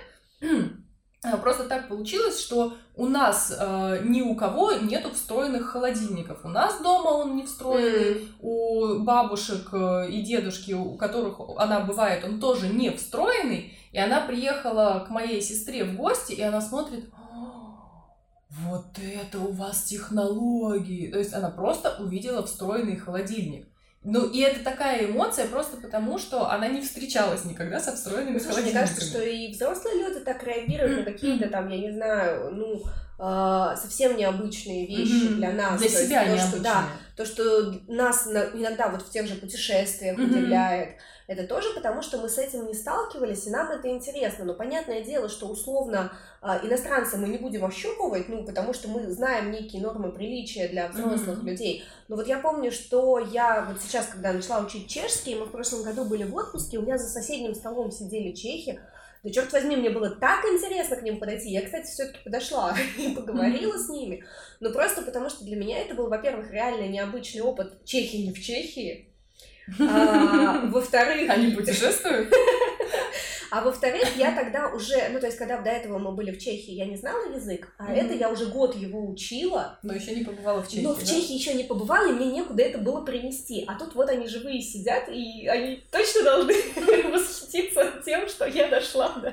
А, 1.24 1.38
Просто 1.38 1.64
так 1.64 1.88
получилось, 1.88 2.40
что 2.40 2.76
у 2.94 3.06
нас 3.06 3.52
э, 3.58 4.00
ни 4.04 4.20
у 4.22 4.34
кого 4.36 4.72
нету 4.74 5.10
встроенных 5.12 5.66
холодильников. 5.70 6.44
У 6.44 6.48
нас 6.48 6.80
дома 6.80 7.08
он 7.08 7.36
не 7.36 7.44
встроенный, 7.44 8.20
М. 8.22 8.28
у 8.40 8.98
бабушек 9.00 9.68
э, 9.72 10.08
и 10.10 10.22
дедушки, 10.22 10.72
у 10.72 10.96
которых 10.96 11.40
она 11.56 11.80
бывает, 11.80 12.22
он 12.24 12.38
тоже 12.38 12.68
не 12.68 12.90
встроенный. 12.90 13.72
И 13.92 13.98
она 13.98 14.20
приехала 14.20 15.04
к 15.06 15.10
моей 15.10 15.40
сестре 15.40 15.84
в 15.84 15.96
гости, 15.96 16.32
и 16.32 16.42
она 16.42 16.60
смотрит, 16.60 17.10
«А, 17.14 18.04
вот 18.50 18.86
это 18.98 19.38
у 19.38 19.52
вас 19.52 19.82
технологии. 19.84 21.10
То 21.10 21.18
есть 21.18 21.32
она 21.34 21.50
просто 21.50 21.96
увидела 21.98 22.44
встроенный 22.44 22.96
холодильник. 22.96 23.68
Ну, 24.08 24.24
и 24.30 24.38
это 24.38 24.62
такая 24.62 25.06
эмоция 25.06 25.48
просто 25.48 25.78
потому, 25.78 26.16
что 26.18 26.48
она 26.48 26.68
не 26.68 26.80
встречалась 26.80 27.44
никогда 27.44 27.80
со 27.80 27.92
встроенными 27.92 28.34
Ну, 28.34 28.40
слушай, 28.40 28.62
мне 28.62 28.72
кажется, 28.72 29.04
что 29.04 29.20
и 29.20 29.50
взрослые 29.50 29.96
люди 29.96 30.20
так 30.20 30.44
реагируют 30.44 30.98
на 30.98 31.02
какие-то 31.12 31.48
там, 31.48 31.68
я 31.68 31.78
не 31.78 31.90
знаю, 31.90 32.54
ну, 32.54 32.84
а, 33.18 33.74
совсем 33.74 34.16
необычные 34.16 34.86
вещи 34.86 35.24
Мгм. 35.26 35.36
для 35.36 35.52
нас. 35.52 35.80
Для 35.80 35.88
То 35.88 35.96
есть 35.96 36.06
себя 36.08 36.24
то, 36.24 36.38
что, 36.38 36.60
да, 36.60 36.84
то, 37.16 37.24
что 37.24 37.80
нас 37.88 38.26
на- 38.26 38.50
иногда 38.54 38.88
вот 38.90 39.02
в 39.02 39.10
тех 39.10 39.26
же 39.26 39.34
путешествиях 39.34 40.16
Мгм. 40.18 40.30
удивляет, 40.30 40.90
это 41.26 41.46
тоже 41.46 41.70
потому, 41.74 42.02
что 42.02 42.18
мы 42.18 42.28
с 42.28 42.38
этим 42.38 42.66
не 42.66 42.74
сталкивались, 42.74 43.46
и 43.46 43.50
нам 43.50 43.70
это 43.70 43.88
интересно. 43.88 44.44
Но 44.44 44.54
понятное 44.54 45.02
дело, 45.02 45.28
что 45.28 45.46
условно 45.46 46.12
а, 46.40 46.60
иностранца 46.64 47.16
мы 47.16 47.28
не 47.28 47.38
будем 47.38 47.64
ощупывать, 47.64 48.28
ну, 48.28 48.44
потому 48.44 48.72
что 48.72 48.88
мы 48.88 49.10
знаем 49.10 49.50
некие 49.50 49.82
нормы 49.82 50.12
приличия 50.12 50.68
для 50.68 50.88
взрослых 50.88 51.38
Мгм. 51.38 51.46
людей. 51.48 51.84
Но 52.08 52.16
вот 52.16 52.28
я 52.28 52.38
помню, 52.38 52.70
что 52.70 53.18
я 53.18 53.66
вот 53.68 53.82
сейчас, 53.82 54.06
когда 54.06 54.32
начала 54.32 54.64
учить 54.64 54.88
чешский, 54.88 55.34
мы 55.34 55.46
в 55.46 55.50
прошлом 55.50 55.82
году 55.82 56.04
были 56.04 56.22
в 56.22 56.34
отпуске, 56.36 56.78
у 56.78 56.82
меня 56.82 56.96
за 56.96 57.08
соседним 57.08 57.54
столом 57.54 57.90
сидели 57.90 58.32
чехи, 58.32 58.80
да 59.24 59.30
черт 59.32 59.52
возьми, 59.52 59.74
мне 59.74 59.90
было 59.90 60.10
так 60.10 60.44
интересно 60.44 60.94
к 60.94 61.02
ним 61.02 61.18
подойти. 61.18 61.50
Я, 61.50 61.62
кстати, 61.62 61.86
все-таки 61.86 62.22
подошла 62.22 62.76
и 62.98 63.08
поговорила 63.08 63.76
с 63.76 63.88
ними. 63.88 64.24
Но 64.60 64.70
просто 64.70 65.02
потому, 65.02 65.28
что 65.28 65.44
для 65.44 65.56
меня 65.56 65.78
это 65.80 65.96
был, 65.96 66.08
во-первых, 66.08 66.52
реально 66.52 66.86
необычный 66.86 67.40
опыт 67.40 67.84
Чехии 67.84 68.18
не 68.18 68.32
в 68.32 68.40
Чехии. 68.40 69.05
А, 69.80 70.66
во-вторых, 70.66 71.28
Они 71.30 71.50
путешествуют? 71.52 72.32
а 73.50 73.60
во-вторых, 73.62 74.16
я 74.16 74.32
тогда 74.32 74.68
уже, 74.68 75.08
ну 75.10 75.18
то 75.20 75.26
есть, 75.26 75.38
когда 75.38 75.58
до 75.60 75.70
этого 75.70 75.98
мы 75.98 76.12
были 76.12 76.30
в 76.30 76.38
Чехии, 76.38 76.72
я 76.72 76.86
не 76.86 76.96
знала 76.96 77.32
язык, 77.34 77.68
а 77.78 77.84
Мгм. 77.84 77.94
это 77.94 78.14
я 78.14 78.30
уже 78.30 78.46
год 78.46 78.76
его 78.76 79.08
учила, 79.10 79.78
Но 79.82 79.94
еще 79.94 80.14
не 80.14 80.24
побывала 80.24 80.62
в 80.62 80.68
Чехии. 80.68 80.82
но 80.82 80.92
в 80.94 81.00
да? 81.00 81.06
Чехии 81.06 81.34
еще 81.34 81.54
не 81.54 81.64
побывала, 81.64 82.08
и 82.08 82.12
мне 82.12 82.26
некуда 82.26 82.62
это 82.62 82.78
было 82.78 83.00
принести. 83.04 83.64
А 83.66 83.78
тут 83.78 83.94
вот 83.94 84.08
они 84.08 84.28
живые 84.28 84.60
сидят, 84.62 85.08
и 85.08 85.46
они 85.48 85.82
точно 85.90 86.22
должны 86.22 86.54
восхититься 87.10 87.92
тем, 88.04 88.28
что 88.28 88.46
я 88.46 88.68
дошла 88.68 89.08
до, 89.16 89.30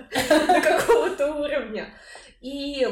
до 0.48 0.62
какого-то 0.62 1.36
уровня. 1.36 1.93
И 2.41 2.88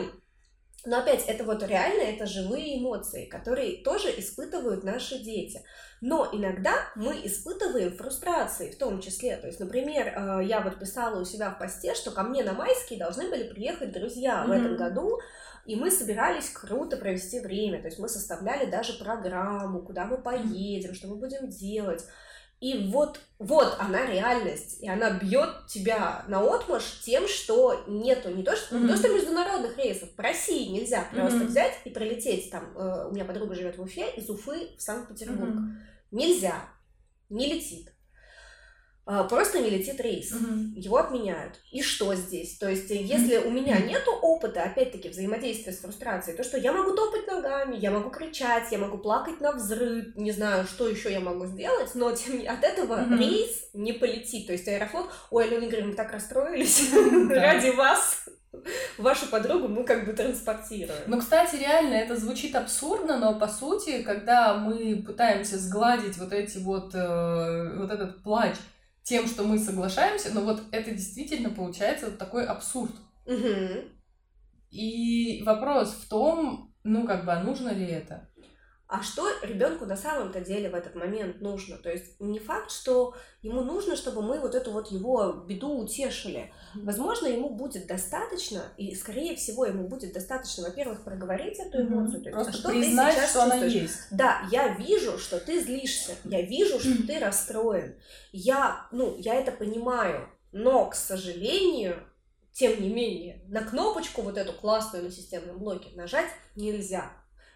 но 0.85 0.99
опять, 0.99 1.25
это 1.27 1.43
вот 1.43 1.61
реально, 1.63 2.01
это 2.01 2.25
живые 2.25 2.79
эмоции, 2.79 3.25
которые 3.25 3.83
тоже 3.83 4.09
испытывают 4.17 4.83
наши 4.83 5.19
дети. 5.19 5.63
Но 6.01 6.27
иногда 6.31 6.73
мы 6.95 7.13
испытываем 7.23 7.95
фрустрации 7.95 8.71
в 8.71 8.77
том 8.77 8.99
числе. 8.99 9.37
То 9.37 9.45
есть, 9.45 9.59
например, 9.59 10.07
э, 10.07 10.45
я 10.45 10.61
вот 10.61 10.79
писала 10.79 11.21
у 11.21 11.25
себя 11.25 11.51
в 11.51 11.59
посте, 11.59 11.93
что 11.93 12.09
ко 12.09 12.23
мне 12.23 12.43
на 12.43 12.53
майские 12.53 12.97
должны 12.97 13.29
были 13.29 13.43
приехать 13.43 13.91
друзья 13.91 14.43
в 14.43 14.47
Мгм. 14.47 14.53
этом 14.53 14.77
году, 14.77 15.19
и 15.67 15.75
мы 15.75 15.91
собирались 15.91 16.49
круто 16.49 16.97
провести 16.97 17.39
время. 17.39 17.79
То 17.79 17.87
есть 17.87 17.99
мы 17.99 18.09
составляли 18.09 18.69
даже 18.69 18.93
программу, 18.93 19.83
куда 19.83 20.05
мы 20.05 20.17
поедем, 20.17 20.95
что 20.95 21.07
мы 21.07 21.17
будем 21.17 21.49
делать. 21.49 22.03
И 22.61 22.89
вот, 22.91 23.19
вот 23.39 23.75
она 23.79 24.05
реальность, 24.05 24.81
и 24.83 24.87
она 24.87 25.09
бьет 25.17 25.65
тебя 25.67 26.23
на 26.27 26.41
отмашь 26.41 27.01
тем, 27.03 27.27
что 27.27 27.83
нету 27.87 28.29
не 28.29 28.43
то, 28.43 28.55
что, 28.55 28.77
не 28.77 28.87
то, 28.87 28.95
что 28.95 29.09
международных 29.09 29.75
рейсов, 29.77 30.09
в 30.15 30.19
России 30.19 30.69
нельзя 30.69 31.03
просто 31.11 31.39
Мгм. 31.39 31.47
взять 31.47 31.73
и 31.85 31.89
прилететь 31.89 32.51
там. 32.51 32.71
э, 32.77 33.07
у 33.09 33.13
меня 33.13 33.25
подруга 33.25 33.55
живет 33.55 33.77
в 33.79 33.81
Уфе, 33.81 34.11
из 34.11 34.29
Уфы 34.29 34.69
в 34.77 34.81
Санкт-Петербург. 34.81 35.55
Мгм. 35.55 35.77
Нельзя. 36.11 36.55
не 37.29 37.51
летит. 37.51 37.91
А, 39.13 39.25
просто 39.25 39.59
не 39.59 39.69
летит 39.69 39.99
рейс, 39.99 40.31
угу. 40.31 40.71
его 40.73 40.95
отменяют. 40.95 41.59
И 41.69 41.81
что 41.81 42.15
здесь? 42.15 42.57
То 42.57 42.69
есть, 42.69 42.89
если 42.89 43.39
у 43.39 43.51
меня 43.51 43.77
нет 43.77 44.03
опыта, 44.07 44.63
опять-таки, 44.63 45.09
взаимодействия 45.09 45.73
с 45.73 45.79
фрустрацией, 45.79 46.37
то 46.37 46.45
что 46.45 46.57
я 46.57 46.71
могу 46.71 46.95
топать 46.95 47.27
ногами, 47.27 47.75
я 47.75 47.91
могу 47.91 48.09
кричать, 48.09 48.71
я 48.71 48.77
могу 48.77 48.97
плакать 48.99 49.41
на 49.41 49.51
взрыв, 49.51 50.15
не 50.15 50.31
знаю, 50.31 50.63
что 50.63 50.87
еще 50.87 51.11
я 51.11 51.19
могу 51.19 51.45
сделать, 51.45 51.93
но 51.93 52.13
тем, 52.13 52.41
от 52.47 52.63
этого 52.63 53.01
угу. 53.01 53.17
рейс 53.17 53.69
не 53.73 53.91
полетит. 53.91 54.47
То 54.47 54.53
есть 54.53 54.69
Аэрофлот, 54.69 55.09
ой, 55.29 55.43
Алена 55.43 55.65
Игоревна, 55.65 55.89
мы 55.89 55.95
так 55.95 56.13
расстроились 56.13 56.93
ради 57.29 57.71
вас. 57.71 58.29
Вашу 58.97 59.27
подругу 59.27 59.67
мы 59.67 59.83
как 59.83 60.05
бы 60.05 60.13
транспортируем. 60.13 61.01
Ну, 61.07 61.19
кстати, 61.19 61.57
реально 61.57 61.95
это 61.95 62.15
звучит 62.15 62.55
абсурдно, 62.55 63.17
но 63.17 63.37
по 63.37 63.49
сути, 63.49 64.03
когда 64.03 64.55
мы 64.55 65.03
пытаемся 65.05 65.57
сгладить 65.57 66.17
вот 66.17 66.31
эти 66.31 66.59
вот, 66.59 66.95
э, 66.95 67.77
вот 67.77 67.91
этот 67.91 68.23
плач 68.23 68.55
тем, 69.03 69.27
что 69.27 69.43
мы 69.43 69.59
соглашаемся, 69.59 70.33
но 70.33 70.41
вот 70.41 70.63
это 70.71 70.91
действительно 70.91 71.49
получается 71.49 72.07
вот 72.07 72.17
такой 72.17 72.45
абсурд. 72.45 72.93
Угу. 73.25 73.89
И 74.71 75.43
вопрос 75.45 75.89
в 75.89 76.07
том, 76.09 76.73
ну 76.83 77.05
как 77.05 77.25
бы, 77.25 77.33
а 77.33 77.43
нужно 77.43 77.69
ли 77.69 77.85
это? 77.85 78.29
А 78.91 79.01
что 79.03 79.25
ребенку 79.41 79.85
на 79.85 79.95
самом-то 79.95 80.41
деле 80.41 80.69
в 80.69 80.75
этот 80.75 80.95
момент 80.95 81.39
нужно. 81.39 81.77
То 81.77 81.89
есть 81.89 82.19
не 82.19 82.39
факт, 82.39 82.71
что 82.71 83.15
ему 83.41 83.61
нужно, 83.61 83.95
чтобы 83.95 84.21
мы 84.21 84.37
вот 84.41 84.53
эту 84.53 84.71
вот 84.71 84.91
его 84.91 85.31
беду 85.47 85.77
утешили. 85.79 86.51
Возможно, 86.75 87.27
ему 87.27 87.51
будет 87.51 87.87
достаточно, 87.87 88.63
и 88.75 88.93
скорее 88.93 89.37
всего 89.37 89.65
ему 89.65 89.87
будет 89.87 90.11
достаточно, 90.11 90.65
во-первых, 90.65 91.05
проговорить 91.05 91.57
эту 91.57 91.83
эмоцию. 91.83 92.21
То 92.21 92.29
есть, 92.29 92.33
Просто 92.33 92.51
а 92.51 92.53
что 92.53 92.69
признать, 92.69 93.15
ты 93.15 93.21
сейчас 93.21 93.29
что 93.29 93.39
чувствуешь? 93.39 93.61
она 93.61 93.81
есть. 93.81 93.97
Да, 94.11 94.41
я 94.51 94.67
вижу, 94.75 95.17
что 95.17 95.39
ты 95.39 95.61
злишься, 95.61 96.15
я 96.25 96.41
вижу, 96.41 96.77
что 96.77 97.07
ты 97.07 97.17
расстроен. 97.17 97.95
Я, 98.33 98.87
ну, 98.91 99.15
я 99.19 99.35
это 99.35 99.53
понимаю, 99.53 100.27
но, 100.51 100.89
к 100.89 100.95
сожалению, 100.95 102.03
тем 102.51 102.81
не 102.81 102.89
менее, 102.89 103.41
на 103.47 103.61
кнопочку 103.61 104.21
вот 104.21 104.37
эту 104.37 104.51
классную 104.51 105.05
на 105.05 105.11
системном 105.11 105.59
блоке 105.59 105.91
нажать 105.95 106.27
нельзя. 106.57 107.09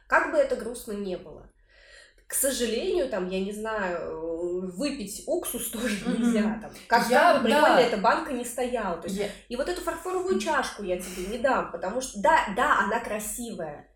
Как 0.08 0.32
бы 0.32 0.38
это 0.38 0.56
грустно 0.56 0.94
не 0.94 1.18
было. 1.18 1.50
К 2.28 2.34
сожалению, 2.34 3.08
там, 3.08 3.30
я 3.30 3.40
не 3.40 3.52
знаю, 3.52 4.72
выпить 4.76 5.24
уксус 5.28 5.70
тоже 5.72 5.98
нельзя. 6.08 6.60
Там, 6.62 6.72
как 6.88 7.10
я, 7.10 7.36
бы 7.36 7.46
прикольно 7.46 7.76
да. 7.76 7.82
эта 7.82 7.98
банка 7.98 8.34
не 8.34 8.46
стояла. 8.46 8.98
То 8.98 9.08
есть, 9.08 9.20
я... 9.20 9.30
И 9.48 9.56
вот 9.56 9.70
эту 9.70 9.82
фарфоровую 9.82 10.40
чашку 10.40 10.84
я 10.84 11.00
тебе 11.00 11.28
не 11.28 11.38
дам, 11.38 11.72
потому 11.72 12.02
что, 12.02 12.20
да, 12.20 12.48
да, 12.56 12.80
она 12.80 13.00
красивая. 13.00 13.88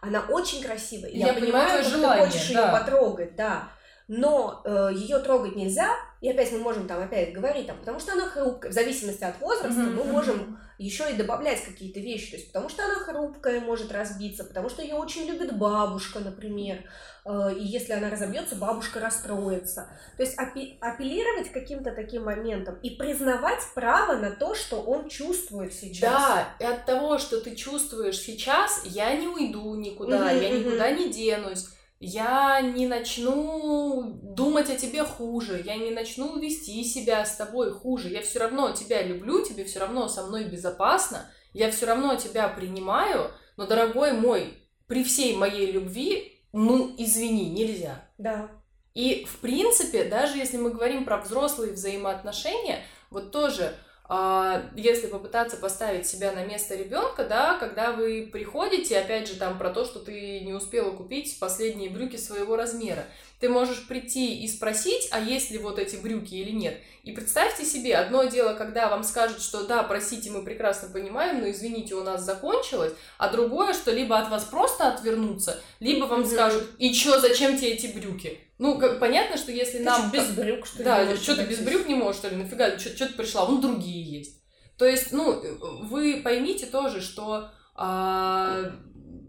Она 0.00 0.20
очень 0.28 0.62
красивая. 0.62 1.10
Я, 1.10 1.28
я 1.28 1.34
понимаю, 1.34 1.82
что 1.82 1.90
желание, 1.90 2.26
ты 2.26 2.32
хочешь 2.32 2.52
да. 2.52 2.66
ее 2.66 2.78
потрогать, 2.78 3.36
да. 3.36 3.68
Но 4.08 4.62
э, 4.64 4.90
ее 4.94 5.18
трогать 5.18 5.54
нельзя, 5.54 5.94
и 6.22 6.30
опять 6.30 6.50
мы 6.52 6.58
можем 6.58 6.88
там 6.88 7.02
опять 7.02 7.34
говорить, 7.34 7.66
там, 7.66 7.78
потому 7.78 8.00
что 8.00 8.14
она 8.14 8.26
хрупкая, 8.26 8.72
в 8.72 8.74
зависимости 8.74 9.22
от 9.22 9.38
возраста, 9.38 9.80
mm-hmm. 9.80 9.94
мы 9.94 10.04
можем 10.04 10.58
еще 10.78 11.10
и 11.10 11.14
добавлять 11.14 11.62
какие-то 11.62 12.00
вещи, 12.00 12.30
то 12.30 12.36
есть 12.36 12.48
потому 12.48 12.68
что 12.70 12.84
она 12.84 12.94
хрупкая, 12.94 13.60
может 13.60 13.92
разбиться, 13.92 14.44
потому 14.44 14.70
что 14.70 14.80
ее 14.80 14.94
очень 14.94 15.26
любит 15.26 15.56
бабушка, 15.58 16.20
например, 16.20 16.84
э, 17.26 17.54
и 17.54 17.64
если 17.64 17.92
она 17.92 18.08
разобьется, 18.08 18.56
бабушка 18.56 18.98
расстроится. 18.98 19.88
То 20.16 20.22
есть 20.22 20.38
апи- 20.38 20.78
апеллировать 20.80 21.52
каким-то 21.52 21.92
таким 21.92 22.24
моментам 22.24 22.76
и 22.82 22.90
признавать 22.90 23.60
право 23.74 24.16
на 24.16 24.30
то, 24.30 24.54
что 24.54 24.80
он 24.80 25.10
чувствует 25.10 25.74
сейчас. 25.74 26.12
Да, 26.12 26.48
и 26.60 26.64
от 26.64 26.86
того, 26.86 27.18
что 27.18 27.42
ты 27.42 27.54
чувствуешь 27.54 28.18
сейчас, 28.18 28.82
я 28.86 29.14
не 29.14 29.28
уйду 29.28 29.74
никуда, 29.74 30.32
mm-hmm, 30.32 30.42
я 30.42 30.50
никуда 30.50 30.90
mm-hmm. 30.90 30.96
не 30.96 31.12
денусь 31.12 31.68
я 32.00 32.60
не 32.60 32.86
начну 32.86 34.20
думать 34.22 34.70
о 34.70 34.76
тебе 34.76 35.04
хуже, 35.04 35.60
я 35.64 35.76
не 35.76 35.90
начну 35.90 36.38
вести 36.38 36.84
себя 36.84 37.24
с 37.24 37.36
тобой 37.36 37.72
хуже. 37.72 38.08
Я 38.08 38.22
все 38.22 38.38
равно 38.38 38.70
тебя 38.70 39.02
люблю, 39.02 39.44
тебе 39.44 39.64
все 39.64 39.80
равно 39.80 40.08
со 40.08 40.26
мной 40.26 40.44
безопасно, 40.44 41.30
я 41.52 41.70
все 41.70 41.86
равно 41.86 42.14
тебя 42.16 42.48
принимаю, 42.48 43.30
но, 43.56 43.66
дорогой 43.66 44.12
мой, 44.12 44.54
при 44.86 45.02
всей 45.02 45.36
моей 45.36 45.72
любви, 45.72 46.40
ну, 46.52 46.94
извини, 46.96 47.50
нельзя. 47.50 48.08
Да. 48.16 48.50
И, 48.94 49.24
в 49.24 49.38
принципе, 49.40 50.04
даже 50.04 50.38
если 50.38 50.56
мы 50.56 50.70
говорим 50.70 51.04
про 51.04 51.18
взрослые 51.18 51.72
взаимоотношения, 51.72 52.84
вот 53.10 53.32
тоже 53.32 53.74
если 54.74 55.06
попытаться 55.06 55.58
поставить 55.58 56.06
себя 56.06 56.32
на 56.32 56.44
место 56.44 56.74
ребенка, 56.74 57.24
да, 57.24 57.58
когда 57.58 57.92
вы 57.92 58.26
приходите, 58.32 58.98
опять 58.98 59.28
же, 59.28 59.36
там 59.36 59.58
про 59.58 59.68
то, 59.68 59.84
что 59.84 59.98
ты 59.98 60.40
не 60.40 60.54
успела 60.54 60.92
купить 60.92 61.38
последние 61.38 61.90
брюки 61.90 62.16
своего 62.16 62.56
размера, 62.56 63.04
ты 63.40 63.48
можешь 63.48 63.86
прийти 63.86 64.42
и 64.42 64.48
спросить, 64.48 65.08
а 65.10 65.20
есть 65.20 65.50
ли 65.50 65.58
вот 65.58 65.78
эти 65.78 65.96
брюки 65.96 66.34
или 66.34 66.50
нет. 66.50 66.78
И 67.04 67.12
представьте 67.12 67.64
себе, 67.64 67.96
одно 67.96 68.24
дело, 68.24 68.54
когда 68.54 68.88
вам 68.88 69.04
скажут, 69.04 69.40
что 69.40 69.64
да, 69.64 69.82
простите, 69.82 70.30
мы 70.30 70.42
прекрасно 70.42 70.88
понимаем, 70.88 71.40
но 71.40 71.50
извините, 71.50 71.94
у 71.94 72.02
нас 72.02 72.22
закончилось, 72.22 72.92
а 73.16 73.30
другое, 73.30 73.74
что 73.74 73.92
либо 73.92 74.18
от 74.18 74.28
вас 74.28 74.44
просто 74.44 74.88
отвернутся, 74.88 75.60
либо 75.78 76.06
вам 76.06 76.22
mm-hmm. 76.22 76.32
скажут, 76.32 76.64
и 76.78 76.92
чё, 76.92 77.20
зачем 77.20 77.56
тебе 77.56 77.70
эти 77.70 77.86
брюки? 77.86 78.40
Ну, 78.58 78.76
как, 78.78 78.98
понятно, 78.98 79.36
что 79.36 79.52
если 79.52 79.78
ты 79.78 79.84
нам... 79.84 80.10
без 80.10 80.28
брюк, 80.30 80.66
что 80.66 80.78
ли? 80.78 80.84
Да, 80.84 81.16
что 81.16 81.36
ты 81.36 81.44
без 81.44 81.60
брюк 81.60 81.86
не 81.86 81.94
можешь, 81.94 82.20
что 82.20 82.28
ли? 82.28 82.36
Нафига, 82.36 82.76
что 82.76 83.06
ты 83.06 83.14
пришла? 83.14 83.44
Вон 83.44 83.60
другие 83.60 84.02
есть. 84.02 84.42
То 84.76 84.84
есть, 84.84 85.12
ну, 85.12 85.40
вы 85.84 86.20
поймите 86.22 86.66
тоже, 86.66 87.00
что 87.00 87.50
а, 87.74 88.72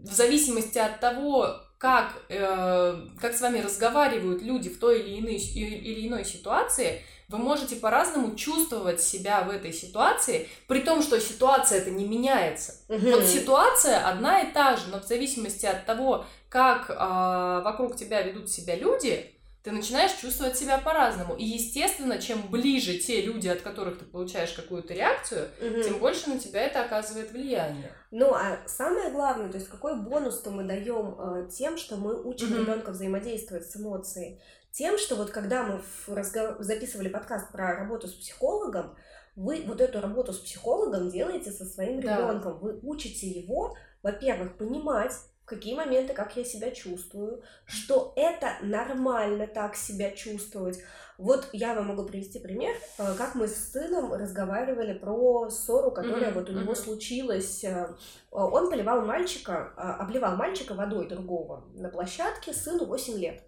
в 0.02 0.12
зависимости 0.12 0.78
от 0.78 1.00
того, 1.00 1.60
как, 1.80 2.12
э, 2.28 3.06
как 3.22 3.34
с 3.34 3.40
вами 3.40 3.60
разговаривают 3.60 4.42
люди 4.42 4.68
в 4.68 4.78
той 4.78 5.00
или 5.00 5.20
иной, 5.20 5.36
или 5.36 6.06
иной 6.06 6.26
ситуации, 6.26 7.00
вы 7.28 7.38
можете 7.38 7.76
по-разному 7.76 8.36
чувствовать 8.36 9.00
себя 9.00 9.40
в 9.44 9.50
этой 9.50 9.72
ситуации, 9.72 10.46
при 10.66 10.80
том, 10.80 11.00
что 11.00 11.18
ситуация 11.18 11.78
это 11.78 11.90
не 11.90 12.04
меняется. 12.04 12.74
Угу. 12.90 13.10
Вот 13.12 13.24
ситуация 13.24 14.06
одна 14.06 14.42
и 14.42 14.52
та 14.52 14.76
же, 14.76 14.88
но 14.90 15.00
в 15.00 15.04
зависимости 15.04 15.64
от 15.64 15.86
того, 15.86 16.26
как 16.50 16.90
э, 16.90 17.62
вокруг 17.64 17.96
тебя 17.96 18.20
ведут 18.20 18.50
себя 18.50 18.76
люди, 18.76 19.34
ты 19.62 19.72
начинаешь 19.72 20.12
чувствовать 20.12 20.56
себя 20.56 20.78
по-разному. 20.78 21.36
И, 21.36 21.44
естественно, 21.44 22.18
чем 22.18 22.50
ближе 22.50 22.98
те 22.98 23.20
люди, 23.20 23.48
от 23.48 23.60
которых 23.60 23.98
ты 23.98 24.06
получаешь 24.06 24.52
какую-то 24.52 24.94
реакцию, 24.94 25.48
угу. 25.60 25.82
тем 25.82 25.98
больше 25.98 26.30
на 26.30 26.38
тебя 26.38 26.62
это 26.62 26.82
оказывает 26.82 27.30
влияние. 27.32 27.92
Ну, 28.10 28.32
а 28.32 28.58
самое 28.66 29.10
главное, 29.10 29.50
то 29.50 29.58
есть 29.58 29.68
какой 29.68 30.00
бонус-то 30.00 30.50
мы 30.50 30.64
даем 30.64 31.16
э, 31.18 31.50
тем, 31.50 31.76
что 31.76 31.96
мы 31.96 32.22
учим 32.22 32.52
угу. 32.52 32.62
ребенка 32.62 32.90
взаимодействовать 32.90 33.70
с 33.70 33.76
эмоцией? 33.76 34.40
Тем, 34.72 34.96
что 34.98 35.16
вот 35.16 35.30
когда 35.30 35.64
мы 35.64 35.78
в 35.78 36.08
разгов... 36.08 36.56
записывали 36.60 37.08
подкаст 37.08 37.50
про 37.52 37.74
работу 37.74 38.08
с 38.08 38.12
психологом, 38.12 38.96
вы 39.36 39.62
вот 39.66 39.80
эту 39.80 40.00
работу 40.00 40.32
с 40.32 40.38
психологом 40.38 41.10
делаете 41.10 41.50
со 41.50 41.64
своим 41.64 42.00
ребенком. 42.00 42.52
Да. 42.52 42.58
Вы 42.58 42.78
учите 42.82 43.26
его, 43.26 43.76
во-первых, 44.02 44.56
понимать, 44.56 45.12
какие 45.50 45.74
моменты, 45.74 46.14
как 46.14 46.36
я 46.36 46.44
себя 46.44 46.70
чувствую, 46.70 47.42
что 47.66 48.12
это 48.14 48.56
нормально 48.62 49.48
так 49.48 49.74
себя 49.74 50.12
чувствовать. 50.12 50.78
Вот 51.18 51.48
я 51.52 51.74
вам 51.74 51.88
могу 51.88 52.04
привести 52.04 52.38
пример, 52.38 52.74
э, 52.98 53.14
как 53.18 53.34
мы 53.34 53.48
с 53.48 53.72
сыном 53.72 54.12
разговаривали 54.12 54.94
про 54.94 55.50
ссору, 55.50 55.90
которая 55.90 56.30
mm-hmm. 56.30 56.34
вот 56.34 56.48
у 56.48 56.52
него 56.52 56.72
mm-hmm. 56.72 56.84
случилась. 56.84 57.64
Э, 57.64 57.94
он 58.30 58.70
поливал 58.70 59.02
мальчика, 59.02 59.72
обливал 59.76 60.36
мальчика 60.36 60.74
водой 60.74 61.08
другого 61.08 61.64
на 61.74 61.88
площадке, 61.88 62.54
сыну 62.54 62.86
8 62.86 63.18
лет. 63.18 63.42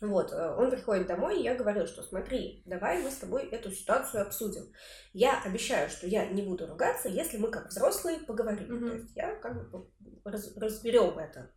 Вот, 0.00 0.32
э, 0.32 0.54
он 0.56 0.70
приходит 0.70 1.08
домой, 1.08 1.40
и 1.40 1.42
я 1.42 1.54
говорю, 1.54 1.86
что 1.86 2.02
смотри, 2.02 2.62
давай 2.66 3.02
мы 3.02 3.10
с 3.10 3.16
тобой 3.16 3.48
эту 3.48 3.72
ситуацию 3.72 4.22
обсудим. 4.22 4.72
Я 5.12 5.42
обещаю, 5.42 5.90
что 5.90 6.06
я 6.06 6.26
не 6.26 6.42
буду 6.42 6.66
ругаться, 6.66 7.08
если 7.08 7.36
мы 7.36 7.50
как 7.50 7.68
взрослые 7.68 8.18
поговорим. 8.20 8.70
Mm-hmm. 8.70 8.88
То 8.88 8.96
есть 8.96 9.16
я 9.16 9.34
как 9.36 9.70
бы 9.70 9.88
раз, 10.24 10.56
разберем 10.56 11.18
это. 11.18 11.50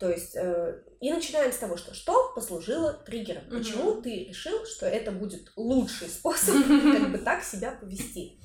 То 0.00 0.10
есть, 0.10 0.36
э, 0.36 0.82
и 1.00 1.12
начинаем 1.12 1.52
с 1.52 1.58
того, 1.58 1.76
что 1.76 1.94
что 1.94 2.32
послужило 2.34 2.92
триггером. 2.92 3.44
Mm-hmm. 3.44 3.58
Почему 3.58 4.02
ты 4.02 4.24
решил, 4.24 4.64
что 4.66 4.86
это 4.86 5.12
будет 5.12 5.52
лучший 5.56 6.08
способ 6.08 6.54
как 6.66 7.12
бы 7.12 7.18
так 7.18 7.44
себя 7.44 7.72
повести? 7.72 8.37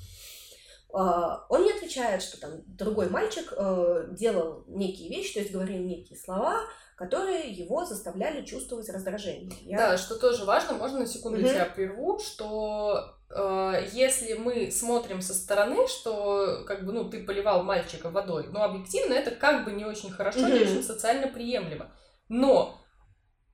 Uh, 0.94 1.40
он 1.48 1.64
не 1.64 1.72
отвечает, 1.72 2.22
что 2.22 2.40
там 2.40 2.62
другой 2.66 3.08
мальчик 3.08 3.52
uh, 3.52 4.14
делал 4.14 4.62
некие 4.68 5.08
вещи, 5.08 5.34
то 5.34 5.40
есть 5.40 5.50
говорил 5.50 5.82
некие 5.82 6.16
слова, 6.16 6.60
которые 6.96 7.50
его 7.50 7.84
заставляли 7.84 8.44
чувствовать 8.44 8.88
раздражение. 8.88 9.52
Я... 9.62 9.76
Да, 9.78 9.98
что 9.98 10.14
тоже 10.16 10.44
важно, 10.44 10.74
можно 10.74 11.00
на 11.00 11.06
секунду 11.06 11.40
mm-hmm. 11.40 11.50
тебя 11.50 11.64
прерву, 11.66 12.20
что 12.20 13.16
э, 13.30 13.88
если 13.92 14.34
мы 14.34 14.70
смотрим 14.70 15.20
со 15.20 15.34
стороны, 15.34 15.88
что 15.88 16.64
как 16.66 16.84
бы 16.84 16.92
ну 16.92 17.10
ты 17.10 17.24
поливал 17.24 17.64
мальчика 17.64 18.10
водой, 18.10 18.48
ну 18.52 18.62
объективно 18.62 19.14
это 19.14 19.32
как 19.32 19.64
бы 19.64 19.72
не 19.72 19.84
очень 19.84 20.10
хорошо, 20.10 20.40
mm-hmm. 20.40 20.52
не 20.52 20.60
очень 20.60 20.82
социально 20.84 21.26
приемлемо, 21.26 21.92
но 22.28 22.80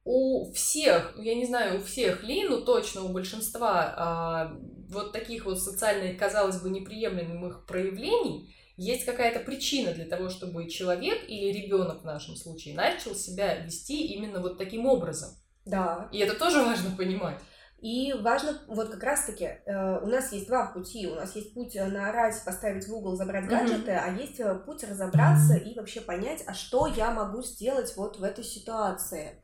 у 0.04 0.52
всех, 0.52 1.14
я 1.16 1.34
не 1.34 1.46
знаю, 1.46 1.78
у 1.78 1.82
всех 1.82 2.22
ли, 2.22 2.44
но 2.44 2.60
точно 2.60 3.04
у 3.04 3.08
большинства 3.08 4.52
э, 4.52 4.69
вот 4.90 5.12
таких 5.12 5.44
вот 5.44 5.60
социально, 5.60 6.12
казалось 6.14 6.60
бы, 6.60 6.70
неприемлемых 6.70 7.66
проявлений 7.66 8.54
есть 8.76 9.04
какая-то 9.04 9.40
причина 9.40 9.92
для 9.92 10.06
того, 10.06 10.30
чтобы 10.30 10.68
человек 10.68 11.28
или 11.28 11.52
ребенок 11.52 12.02
в 12.02 12.04
нашем 12.04 12.34
случае 12.34 12.74
начал 12.74 13.14
себя 13.14 13.56
вести 13.56 14.06
именно 14.14 14.40
вот 14.40 14.58
таким 14.58 14.86
образом. 14.86 15.30
Да. 15.66 16.08
И 16.12 16.18
это 16.18 16.38
тоже 16.38 16.62
важно 16.62 16.96
понимать. 16.96 17.38
И 17.80 18.14
важно, 18.20 18.58
вот 18.68 18.90
как 18.90 19.02
раз-таки, 19.02 19.44
э, 19.44 20.00
у 20.02 20.06
нас 20.06 20.32
есть 20.32 20.48
два 20.48 20.66
пути. 20.66 21.06
У 21.06 21.14
нас 21.14 21.34
есть 21.34 21.54
путь 21.54 21.74
наорать, 21.74 22.42
поставить 22.44 22.86
в 22.86 22.94
угол, 22.94 23.16
забрать 23.16 23.48
гаджеты, 23.48 23.90
mm-hmm. 23.90 24.02
а 24.04 24.20
есть 24.20 24.40
э, 24.40 24.54
путь 24.54 24.84
разобраться 24.84 25.56
и 25.56 25.74
вообще 25.74 26.02
понять, 26.02 26.42
а 26.46 26.52
что 26.52 26.86
я 26.86 27.10
могу 27.10 27.42
сделать 27.42 27.94
вот 27.96 28.18
в 28.18 28.22
этой 28.22 28.44
ситуации. 28.44 29.42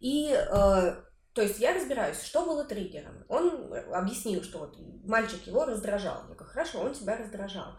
И, 0.00 0.30
э, 0.30 0.96
то 1.34 1.42
есть 1.42 1.58
я 1.58 1.74
разбираюсь, 1.74 2.22
что 2.22 2.44
было 2.44 2.64
триггером. 2.64 3.24
Он 3.28 3.74
объяснил, 3.92 4.42
что 4.44 4.60
вот 4.60 4.76
мальчик 5.04 5.44
его 5.48 5.64
раздражал. 5.64 6.22
Я 6.28 6.34
говорю, 6.34 6.44
хорошо, 6.44 6.80
он 6.80 6.94
тебя 6.94 7.16
раздражал. 7.16 7.72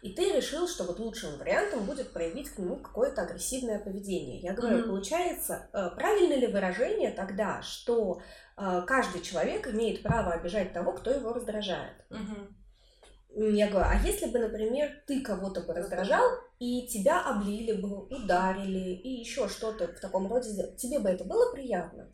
И 0.00 0.14
ты 0.14 0.32
решил, 0.32 0.66
что 0.66 0.84
вот 0.84 0.98
лучшим 0.98 1.36
вариантом 1.36 1.84
будет 1.84 2.12
проявить 2.12 2.48
к 2.48 2.58
нему 2.58 2.76
какое-то 2.76 3.22
агрессивное 3.22 3.78
поведение. 3.78 4.40
Я 4.40 4.54
говорю, 4.54 4.78
mm-hmm. 4.78 4.88
получается, 4.88 5.68
э, 5.74 5.90
правильно 5.94 6.34
ли 6.34 6.46
выражение 6.46 7.12
тогда, 7.12 7.60
что 7.60 8.22
э, 8.56 8.82
каждый 8.86 9.20
человек 9.20 9.68
имеет 9.68 10.02
право 10.02 10.32
обижать 10.32 10.72
того, 10.72 10.94
кто 10.94 11.10
его 11.10 11.34
раздражает? 11.34 11.94
Mm-hmm. 12.08 13.52
Я 13.52 13.68
говорю, 13.68 13.86
а 13.90 13.94
если 14.06 14.26
бы, 14.26 14.38
например, 14.38 14.90
ты 15.06 15.20
кого-то 15.20 15.60
бы 15.60 15.74
раздражал, 15.74 16.26
и 16.58 16.86
тебя 16.88 17.20
облили 17.20 17.72
бы, 17.72 18.06
ударили, 18.06 18.94
и 18.94 19.20
еще 19.20 19.48
что-то 19.48 19.88
в 19.88 20.00
таком 20.00 20.28
роде 20.32 20.74
тебе 20.76 20.98
бы 20.98 21.10
это 21.10 21.24
было 21.24 21.52
приятно? 21.52 22.10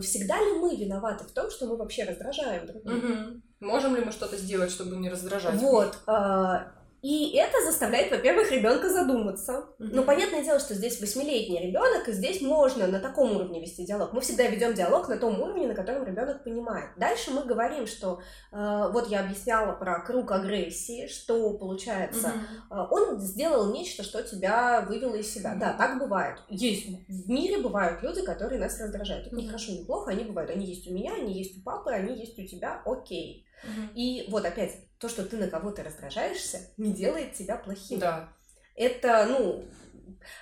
Всегда 0.00 0.38
ли 0.38 0.52
мы 0.58 0.76
виноваты 0.76 1.24
в 1.24 1.32
том, 1.32 1.50
что 1.50 1.66
мы 1.66 1.76
вообще 1.76 2.04
раздражаем 2.04 2.66
других? 2.66 3.04
Угу. 3.04 3.42
Можем 3.60 3.96
ли 3.96 4.04
мы 4.04 4.12
что-то 4.12 4.36
сделать, 4.36 4.70
чтобы 4.70 4.96
не 4.96 5.08
раздражать? 5.08 5.60
Вот. 5.60 5.98
А, 6.06 6.72
и 7.02 7.34
это 7.36 7.60
заставляет, 7.64 8.12
во-первых, 8.12 8.52
ребенка 8.52 8.88
задуматься. 8.88 9.52
Mm-hmm. 9.52 9.90
Ну, 9.90 10.04
понятное 10.04 10.44
дело, 10.44 10.60
что 10.60 10.74
здесь 10.74 11.00
восьмилетний 11.00 11.60
ребенок, 11.60 12.08
и 12.08 12.12
здесь 12.12 12.40
можно 12.40 12.86
на 12.86 13.00
таком 13.00 13.34
уровне 13.34 13.60
вести 13.60 13.84
диалог. 13.84 14.12
Мы 14.12 14.20
всегда 14.20 14.46
ведем 14.46 14.72
диалог 14.72 15.08
на 15.08 15.16
том 15.16 15.40
уровне, 15.40 15.66
на 15.66 15.74
котором 15.74 16.04
ребенок 16.04 16.44
понимает. 16.44 16.90
Дальше 16.96 17.32
мы 17.32 17.42
говорим, 17.42 17.88
что 17.88 18.20
э, 18.52 18.90
вот 18.92 19.08
я 19.08 19.24
объясняла 19.24 19.72
про 19.72 19.98
круг 20.02 20.30
агрессии, 20.30 21.08
что 21.08 21.58
получается, 21.58 22.34
mm-hmm. 22.70 22.84
э, 22.84 22.86
он 22.92 23.18
сделал 23.18 23.72
нечто, 23.72 24.04
что 24.04 24.22
тебя 24.22 24.82
вывело 24.82 25.16
из 25.16 25.34
себя. 25.34 25.54
Mm-hmm. 25.54 25.58
Да, 25.58 25.72
так 25.72 25.98
бывает. 25.98 26.38
Есть 26.50 26.86
в 27.08 27.28
мире 27.28 27.58
бывают 27.58 28.00
люди, 28.04 28.22
которые 28.22 28.60
нас 28.60 28.80
раздражают. 28.80 29.26
Это 29.26 29.34
mm-hmm. 29.34 29.40
не 29.40 29.48
хорошо, 29.48 29.72
не 29.72 29.84
плохо, 29.84 30.12
они 30.12 30.22
бывают. 30.22 30.52
Они 30.52 30.64
есть 30.66 30.88
у 30.88 30.94
меня, 30.94 31.14
они 31.14 31.32
есть 31.32 31.58
у 31.58 31.62
папы, 31.62 31.90
они 31.90 32.16
есть 32.16 32.38
у 32.38 32.46
тебя. 32.46 32.80
Окей. 32.86 33.44
Mm-hmm. 33.64 33.94
И 33.96 34.26
вот 34.30 34.44
опять 34.44 34.72
то, 35.02 35.08
что 35.08 35.24
ты 35.24 35.36
на 35.36 35.48
кого-то 35.48 35.82
раздражаешься, 35.82 36.60
не 36.76 36.94
делает 36.94 37.34
тебя 37.34 37.56
плохим. 37.56 37.98
Да. 37.98 38.32
Это, 38.76 39.26
ну, 39.28 39.68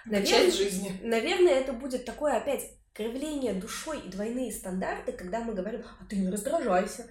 наверное, 0.05 0.51
жизни. 0.51 1.01
наверное, 1.03 1.55
это 1.55 1.73
будет 1.73 2.05
такое 2.05 2.37
опять 2.37 2.71
кривление 2.93 3.55
душой 3.55 4.01
и 4.01 4.11
двойные 4.11 4.53
стандарты, 4.53 5.13
когда 5.13 5.41
мы 5.41 5.55
говорим, 5.55 5.83
а 5.99 6.05
ты 6.05 6.17
не 6.17 6.31
раздражайся. 6.31 7.07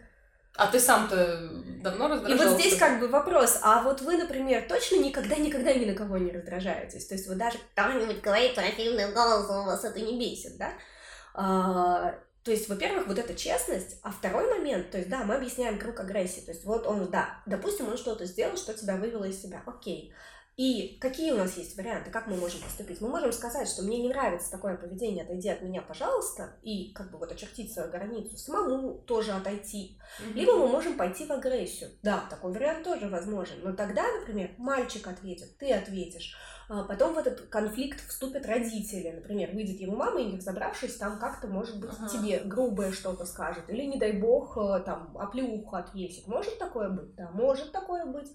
А 0.55 0.67
ты 0.67 0.79
сам-то 0.79 1.49
давно 1.81 2.09
раздражался? 2.09 2.43
И 2.43 2.47
вот 2.47 2.59
здесь 2.59 2.77
как 2.77 2.99
бы 2.99 3.07
вопрос, 3.07 3.59
а 3.63 3.81
вот 3.81 4.01
вы, 4.01 4.17
например, 4.17 4.67
точно 4.67 4.97
никогда-никогда 4.97 5.73
ни 5.73 5.85
на 5.85 5.95
кого 5.95 6.17
не 6.17 6.31
раздражаетесь? 6.31 7.07
То 7.07 7.15
есть 7.15 7.27
вы 7.27 7.33
даже 7.33 7.57
кто-нибудь 7.73 8.21
говорит 8.21 8.53
противным 8.53 9.11
голосом, 9.13 9.65
вас 9.65 9.83
это 9.83 9.99
не 9.99 10.19
бесит, 10.19 10.57
да? 10.57 12.19
То 12.43 12.51
есть, 12.51 12.69
во-первых, 12.69 13.07
вот 13.07 13.19
эта 13.19 13.35
честность, 13.35 13.97
а 14.01 14.11
второй 14.11 14.49
момент, 14.49 14.91
то 14.91 14.97
есть, 14.97 15.09
да, 15.09 15.23
мы 15.23 15.35
объясняем 15.35 15.77
круг 15.77 15.99
агрессии, 15.99 16.41
то 16.41 16.51
есть, 16.51 16.63
вот 16.65 16.87
он, 16.87 17.09
да, 17.11 17.41
допустим, 17.45 17.87
он 17.89 17.97
что-то 17.97 18.25
сделал, 18.25 18.55
что 18.55 18.73
тебя 18.73 18.95
вывело 18.95 19.25
из 19.25 19.41
себя, 19.41 19.61
окей. 19.65 20.13
И 20.59 20.97
какие 20.99 21.31
у 21.31 21.37
нас 21.37 21.55
есть 21.55 21.77
варианты, 21.77 22.11
как 22.11 22.27
мы 22.27 22.35
можем 22.35 22.59
поступить? 22.59 22.99
Мы 22.99 23.07
можем 23.07 23.31
сказать, 23.31 23.69
что 23.69 23.81
мне 23.81 24.01
не 24.01 24.09
нравится 24.09 24.51
такое 24.51 24.75
поведение, 24.75 25.23
отойди 25.23 25.47
от 25.47 25.61
меня, 25.61 25.81
пожалуйста, 25.81 26.57
и 26.63 26.91
как 26.91 27.11
бы 27.11 27.17
вот 27.17 27.31
очертить 27.31 27.71
свою 27.71 27.89
границу, 27.89 28.35
самому 28.35 28.95
тоже 28.95 29.31
отойти. 29.31 29.97
Mm-hmm. 30.19 30.33
Либо 30.33 30.57
мы 30.57 30.67
можем 30.67 30.97
пойти 30.97 31.25
в 31.25 31.31
агрессию. 31.31 31.91
Да, 32.03 32.25
такой 32.29 32.51
вариант 32.51 32.83
тоже 32.83 33.07
возможен. 33.07 33.55
Но 33.63 33.71
тогда, 33.71 34.03
например, 34.19 34.51
мальчик 34.57 35.07
ответит, 35.07 35.57
ты 35.57 35.71
ответишь. 35.71 36.35
А 36.69 36.83
потом 36.83 37.15
в 37.15 37.17
этот 37.17 37.47
конфликт 37.49 37.99
вступят 38.07 38.45
родители. 38.45 39.09
Например, 39.09 39.49
выйдет 39.53 39.81
его 39.81 39.95
мама, 39.95 40.21
и 40.21 40.25
не 40.25 40.37
разобравшись, 40.37 40.97
там 40.97 41.17
как-то, 41.17 41.47
может 41.47 41.79
быть, 41.79 41.89
ага. 41.97 42.07
тебе 42.07 42.41
грубое 42.41 42.91
что-то 42.91 43.25
скажет. 43.25 43.67
Или, 43.69 43.85
не 43.85 43.97
дай 43.97 44.11
бог, 44.11 44.55
э, 44.55 44.83
там, 44.85 45.17
оплеуху 45.17 45.75
отвесит. 45.75 46.27
Может 46.27 46.59
такое 46.59 46.89
быть? 46.89 47.15
Да, 47.15 47.31
может 47.33 47.71
такое 47.71 48.05
быть. 48.05 48.31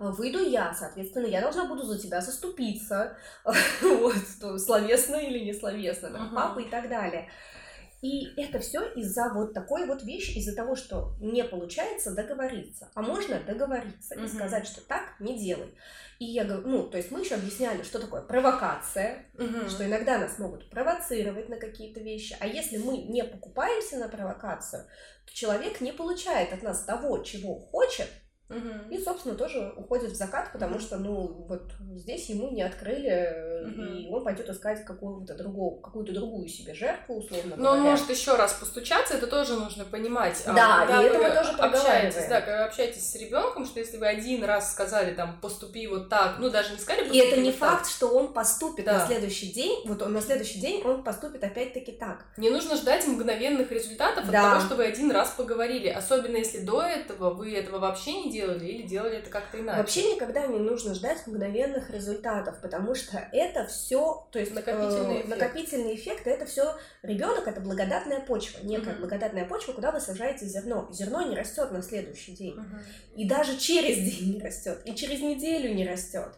А, 0.00 0.10
выйду 0.10 0.40
я, 0.40 0.74
соответственно, 0.74 1.26
я 1.26 1.40
должна 1.40 1.66
буду 1.66 1.84
за 1.84 1.96
тебя 1.98 2.20
заступиться. 2.20 3.16
Вот, 3.82 4.16
словесно 4.60 5.16
или 5.16 5.44
не 5.44 5.54
словесно, 5.54 6.30
папа 6.34 6.58
и 6.58 6.68
так 6.68 6.88
далее. 6.88 7.28
И 8.06 8.32
это 8.36 8.60
все 8.60 8.88
из-за 8.92 9.32
вот 9.34 9.52
такой 9.52 9.84
вот 9.86 10.04
вещи, 10.04 10.38
из-за 10.38 10.54
того, 10.54 10.76
что 10.76 11.16
не 11.20 11.42
получается 11.42 12.12
договориться. 12.14 12.88
А 12.94 13.02
можно 13.02 13.40
договориться 13.40 14.14
и 14.14 14.28
сказать, 14.28 14.64
что 14.64 14.80
так 14.80 15.18
не 15.18 15.36
делай. 15.36 15.74
И 16.20 16.24
я 16.24 16.44
говорю, 16.44 16.68
ну, 16.68 16.82
то 16.84 16.98
есть 16.98 17.10
мы 17.10 17.22
еще 17.22 17.34
объясняли, 17.34 17.82
что 17.82 17.98
такое 17.98 18.22
провокация, 18.22 19.26
угу. 19.34 19.68
что 19.68 19.84
иногда 19.84 20.18
нас 20.18 20.38
могут 20.38 20.70
провоцировать 20.70 21.48
на 21.48 21.56
какие-то 21.56 21.98
вещи. 21.98 22.36
А 22.38 22.46
если 22.46 22.76
мы 22.76 22.98
не 22.98 23.24
покупаемся 23.24 23.98
на 23.98 24.08
провокацию, 24.08 24.84
то 25.26 25.34
человек 25.34 25.80
не 25.80 25.90
получает 25.90 26.52
от 26.52 26.62
нас 26.62 26.84
того, 26.84 27.18
чего 27.24 27.56
хочет, 27.58 28.06
Угу. 28.48 28.94
И, 28.94 29.02
собственно, 29.02 29.34
тоже 29.34 29.74
уходит 29.76 30.12
в 30.12 30.14
закат, 30.14 30.52
потому 30.52 30.76
угу. 30.76 30.80
что, 30.80 30.98
ну, 30.98 31.46
вот 31.48 31.72
здесь 31.96 32.28
ему 32.28 32.50
не 32.52 32.62
открыли, 32.62 33.64
угу. 33.64 33.82
и 33.82 34.08
он 34.08 34.22
пойдет 34.22 34.48
искать 34.48 34.84
какую-то 34.84 35.34
другую, 35.34 35.80
какую-то 35.80 36.12
другую 36.12 36.48
себе 36.48 36.72
жертву, 36.72 37.16
условно 37.16 37.56
Но 37.56 37.72
он 37.72 37.80
может 37.80 38.08
еще 38.08 38.36
раз 38.36 38.52
постучаться, 38.52 39.14
это 39.14 39.26
тоже 39.26 39.54
нужно 39.54 39.84
понимать. 39.84 40.44
А 40.46 40.52
да, 40.52 40.86
а, 40.88 41.02
и 41.02 41.06
это 41.06 41.18
мы 41.18 41.30
тоже 41.30 41.50
общаетесь, 41.58 42.28
да, 42.28 42.40
когда 42.40 42.58
вы 42.58 42.64
общаетесь 42.66 43.10
с 43.10 43.16
ребенком, 43.16 43.66
что 43.66 43.80
если 43.80 43.96
вы 43.96 44.06
один 44.06 44.44
раз 44.44 44.70
сказали, 44.70 45.12
там, 45.14 45.40
поступи 45.40 45.88
вот 45.88 46.08
так, 46.08 46.36
ну, 46.38 46.48
даже 46.48 46.72
не 46.72 46.78
сказали, 46.78 47.08
И 47.08 47.18
это 47.18 47.40
не 47.40 47.50
вот 47.50 47.58
факт, 47.58 47.82
так. 47.82 47.90
что 47.90 48.08
он 48.08 48.32
поступит 48.32 48.84
да. 48.84 48.98
на 48.98 49.06
следующий 49.06 49.50
день, 49.52 49.82
вот 49.86 50.02
он 50.02 50.12
на 50.12 50.20
следующий 50.20 50.60
день 50.60 50.82
он 50.84 51.02
поступит 51.02 51.42
опять-таки 51.42 51.90
так. 51.90 52.26
Не 52.36 52.50
нужно 52.50 52.76
ждать 52.76 53.04
мгновенных 53.08 53.72
результатов 53.72 54.30
да. 54.30 54.38
от 54.38 54.58
того, 54.58 54.66
что 54.66 54.76
вы 54.76 54.84
один 54.84 55.10
раз 55.10 55.30
поговорили, 55.36 55.88
особенно 55.88 56.36
если 56.36 56.60
до 56.60 56.82
этого 56.82 57.34
вы 57.34 57.52
этого 57.52 57.80
вообще 57.80 58.12
не 58.12 58.35
делали 58.36 58.66
или 58.66 58.86
делали 58.86 59.18
это 59.18 59.30
как-то 59.30 59.60
иначе. 59.60 59.78
Вообще 59.78 60.14
никогда 60.14 60.46
не 60.46 60.58
нужно 60.58 60.94
ждать 60.94 61.26
мгновенных 61.26 61.90
результатов, 61.90 62.60
потому 62.60 62.94
что 62.94 63.28
это 63.32 63.66
все, 63.66 64.26
то 64.30 64.38
есть 64.38 64.54
накопительный, 64.54 65.16
э, 65.16 65.20
эффект. 65.20 65.28
накопительный 65.28 65.94
эффект, 65.94 66.26
это 66.26 66.46
все 66.46 66.76
ребенок, 67.02 67.46
это 67.46 67.60
благодатная 67.60 68.20
почва, 68.20 68.58
некая 68.62 68.94
угу. 68.94 69.00
благодатная 69.00 69.46
почва, 69.46 69.72
куда 69.72 69.90
вы 69.90 70.00
сажаете 70.00 70.46
зерно. 70.46 70.88
Зерно 70.92 71.22
не 71.22 71.36
растет 71.36 71.70
на 71.70 71.82
следующий 71.82 72.32
день, 72.32 72.54
угу. 72.54 72.76
и 73.16 73.28
даже 73.28 73.56
через 73.56 73.96
день 73.98 74.34
не 74.34 74.42
растет, 74.42 74.80
и 74.84 74.94
через 74.94 75.20
неделю 75.20 75.74
не 75.74 75.86
растет. 75.86 76.32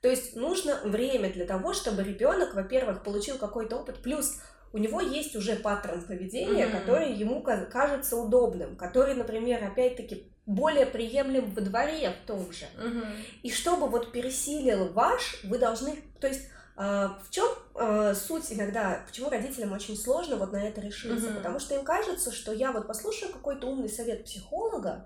То 0.00 0.08
есть 0.08 0.34
нужно 0.34 0.80
время 0.82 1.32
для 1.32 1.46
того, 1.46 1.72
чтобы 1.72 2.02
ребенок, 2.02 2.54
во-первых, 2.54 3.04
получил 3.04 3.38
какой-то 3.38 3.76
опыт, 3.76 4.02
плюс 4.02 4.40
у 4.72 4.78
него 4.78 5.00
есть 5.00 5.36
уже 5.36 5.56
паттерн 5.56 6.02
поведения, 6.02 6.66
mm-hmm. 6.66 6.80
который 6.80 7.12
ему 7.12 7.42
кажется 7.42 8.16
удобным, 8.16 8.76
который, 8.76 9.14
например, 9.14 9.62
опять-таки 9.62 10.31
более 10.46 10.86
приемлем 10.86 11.52
во 11.52 11.60
дворе 11.60 12.10
в 12.10 12.26
том 12.26 12.52
же. 12.52 12.66
Mm-hmm. 12.76 13.14
И 13.42 13.50
чтобы 13.50 13.88
вот 13.88 14.12
пересилил 14.12 14.92
ваш, 14.92 15.42
вы 15.44 15.58
должны, 15.58 16.02
то 16.20 16.26
есть 16.26 16.48
э, 16.76 16.80
в 16.80 17.30
чем 17.30 17.48
э, 17.76 18.14
суть 18.14 18.52
иногда, 18.52 19.02
почему 19.06 19.30
родителям 19.30 19.72
очень 19.72 19.96
сложно 19.96 20.36
вот 20.36 20.52
на 20.52 20.62
это 20.62 20.80
решиться, 20.80 21.28
mm-hmm. 21.28 21.36
потому 21.36 21.60
что 21.60 21.76
им 21.76 21.84
кажется, 21.84 22.32
что 22.32 22.52
я 22.52 22.72
вот 22.72 22.88
послушаю 22.88 23.32
какой-то 23.32 23.68
умный 23.68 23.88
совет 23.88 24.24
психолога, 24.24 25.04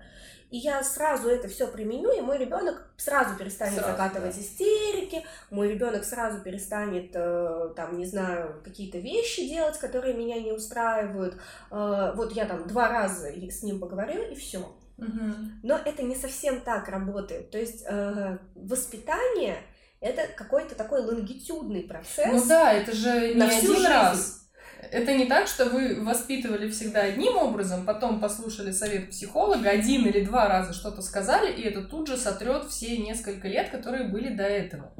и 0.49 0.57
я 0.57 0.81
сразу 0.81 1.29
это 1.29 1.49
все 1.49 1.67
применю, 1.67 2.09
и 2.11 2.21
мой 2.21 2.37
ребенок 2.37 2.87
сразу 2.95 3.35
перестанет 3.35 3.79
сразу, 3.79 3.91
закатывать 3.91 4.35
да. 4.35 4.41
истерики, 4.41 5.25
мой 5.51 5.73
ребенок 5.73 6.05
сразу 6.05 6.41
перестанет, 6.41 7.11
э, 7.13 7.73
там, 7.75 7.97
не 7.97 8.05
знаю, 8.05 8.61
какие-то 8.63 8.97
вещи 8.97 9.47
делать, 9.47 9.77
которые 9.77 10.13
меня 10.13 10.39
не 10.39 10.53
устраивают. 10.53 11.35
Э, 11.69 12.13
вот 12.15 12.31
я 12.31 12.45
там 12.45 12.65
два 12.65 12.87
раза 12.89 13.27
с 13.27 13.61
ним 13.61 13.79
поговорю, 13.79 14.31
и 14.31 14.35
все. 14.35 14.73
Угу. 14.97 15.33
Но 15.63 15.77
это 15.77 16.03
не 16.03 16.15
совсем 16.15 16.61
так 16.61 16.87
работает. 16.87 17.51
То 17.51 17.57
есть 17.57 17.83
э, 17.87 18.37
воспитание 18.55 19.57
это 19.99 20.27
какой-то 20.35 20.75
такой 20.75 21.01
лонгитюдный 21.01 21.83
процесс. 21.83 22.31
Ну 22.31 22.47
да, 22.47 22.73
это 22.73 22.93
же 22.95 23.33
не 23.33 23.41
один 23.41 23.75
жизнь. 23.75 23.87
раз. 23.87 24.43
Это 24.91 25.15
не 25.15 25.25
так, 25.25 25.47
что 25.47 25.65
вы 25.65 26.03
воспитывали 26.03 26.69
всегда 26.69 27.01
одним 27.01 27.35
образом, 27.35 27.83
потом 27.83 28.19
послушали 28.19 28.71
совет 28.71 29.09
психолога, 29.09 29.69
один 29.69 30.05
или 30.05 30.23
два 30.23 30.47
раза 30.47 30.71
что-то 30.73 31.01
сказали, 31.01 31.51
и 31.51 31.63
это 31.63 31.81
тут 31.81 32.07
же 32.07 32.15
сотрет 32.15 32.67
все 32.69 32.95
несколько 32.97 33.47
лет, 33.47 33.69
которые 33.71 34.07
были 34.07 34.29
до 34.29 34.43
этого. 34.43 34.91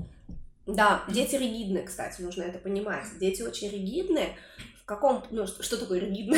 Да, 0.66 1.04
дети 1.08 1.36
ригидны, 1.36 1.84
кстати, 1.84 2.22
нужно 2.22 2.44
это 2.44 2.58
понимать. 2.58 3.06
Дети 3.20 3.44
очень 3.44 3.70
ригидны. 3.70 4.36
В 4.82 4.86
каком... 4.86 5.24
Ну, 5.30 5.46
что, 5.46 5.64
что 5.64 5.78
такое 5.78 6.00
ригидно? 6.00 6.38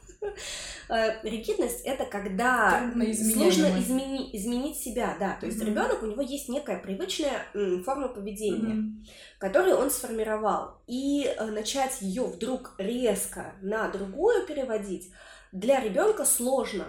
Э, 0.89 1.21
ригидность 1.23 1.81
это 1.85 2.05
когда 2.05 2.91
сложно 2.93 3.79
измени, 3.79 4.29
изменить 4.33 4.77
себя, 4.77 5.15
да. 5.19 5.37
То 5.39 5.45
есть 5.45 5.59
mm-hmm. 5.59 5.65
ребенок 5.65 6.03
у 6.03 6.05
него 6.05 6.21
есть 6.21 6.49
некая 6.49 6.77
привычная 6.79 7.45
форма 7.83 8.09
поведения, 8.09 8.75
mm-hmm. 8.75 9.09
которую 9.39 9.77
он 9.77 9.89
сформировал. 9.89 10.81
И 10.87 11.25
э, 11.25 11.45
начать 11.45 12.01
ее 12.01 12.23
вдруг 12.23 12.75
резко 12.77 13.53
на 13.61 13.87
другую 13.89 14.45
переводить, 14.45 15.11
для 15.51 15.79
ребенка 15.79 16.25
сложно. 16.25 16.85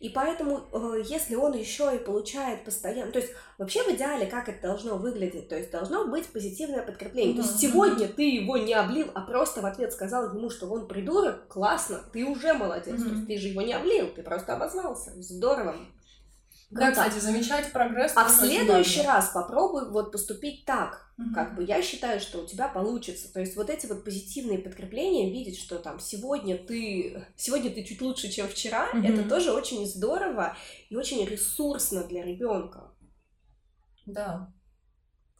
И 0.00 0.08
поэтому, 0.08 0.62
э, 0.72 1.02
если 1.04 1.34
он 1.34 1.52
еще 1.52 1.94
и 1.94 1.98
получает 1.98 2.64
постоянно, 2.64 3.12
то 3.12 3.18
есть 3.18 3.32
вообще 3.58 3.82
в 3.82 3.88
идеале 3.94 4.26
как 4.26 4.48
это 4.48 4.68
должно 4.68 4.96
выглядеть, 4.96 5.48
то 5.48 5.56
есть 5.56 5.70
должно 5.70 6.06
быть 6.06 6.26
позитивное 6.26 6.82
подкрепление. 6.82 7.36
То 7.36 7.42
есть 7.42 7.60
сегодня 7.60 8.08
ты 8.08 8.22
его 8.22 8.56
не 8.56 8.72
облил, 8.72 9.10
а 9.14 9.20
просто 9.20 9.60
в 9.60 9.66
ответ 9.66 9.92
сказал 9.92 10.34
ему, 10.34 10.48
что 10.48 10.66
он 10.68 10.88
придурок, 10.88 11.46
классно, 11.48 12.00
ты 12.14 12.24
уже 12.24 12.54
молодец. 12.54 13.02
То 13.02 13.10
есть 13.10 13.26
ты 13.26 13.36
же 13.36 13.48
его 13.48 13.60
не 13.60 13.74
облил, 13.74 14.08
ты 14.08 14.22
просто 14.22 14.54
обозвался. 14.54 15.12
Здорово. 15.22 15.76
Да, 16.70 16.92
кстати, 16.92 17.18
замечать 17.18 17.72
прогресс. 17.72 18.12
А 18.14 18.28
в 18.28 18.30
следующий 18.30 19.02
раз 19.02 19.30
попробуй 19.30 19.90
вот 19.90 20.12
поступить 20.12 20.64
так. 20.64 21.12
Угу. 21.18 21.34
Как 21.34 21.56
бы 21.56 21.64
я 21.64 21.82
считаю, 21.82 22.20
что 22.20 22.38
у 22.38 22.46
тебя 22.46 22.68
получится. 22.68 23.32
То 23.32 23.40
есть 23.40 23.56
вот 23.56 23.68
эти 23.68 23.86
вот 23.86 24.04
позитивные 24.04 24.58
подкрепления, 24.58 25.30
видеть, 25.30 25.58
что 25.58 25.78
там 25.78 25.98
сегодня 25.98 26.56
ты 26.56 27.26
сегодня 27.36 27.70
ты 27.70 27.82
чуть 27.82 28.00
лучше, 28.00 28.28
чем 28.28 28.48
вчера, 28.48 28.88
угу. 28.92 29.02
это 29.02 29.28
тоже 29.28 29.52
очень 29.52 29.84
здорово 29.84 30.56
и 30.88 30.96
очень 30.96 31.24
ресурсно 31.26 32.04
для 32.04 32.22
ребенка. 32.22 32.92
Да. 34.06 34.52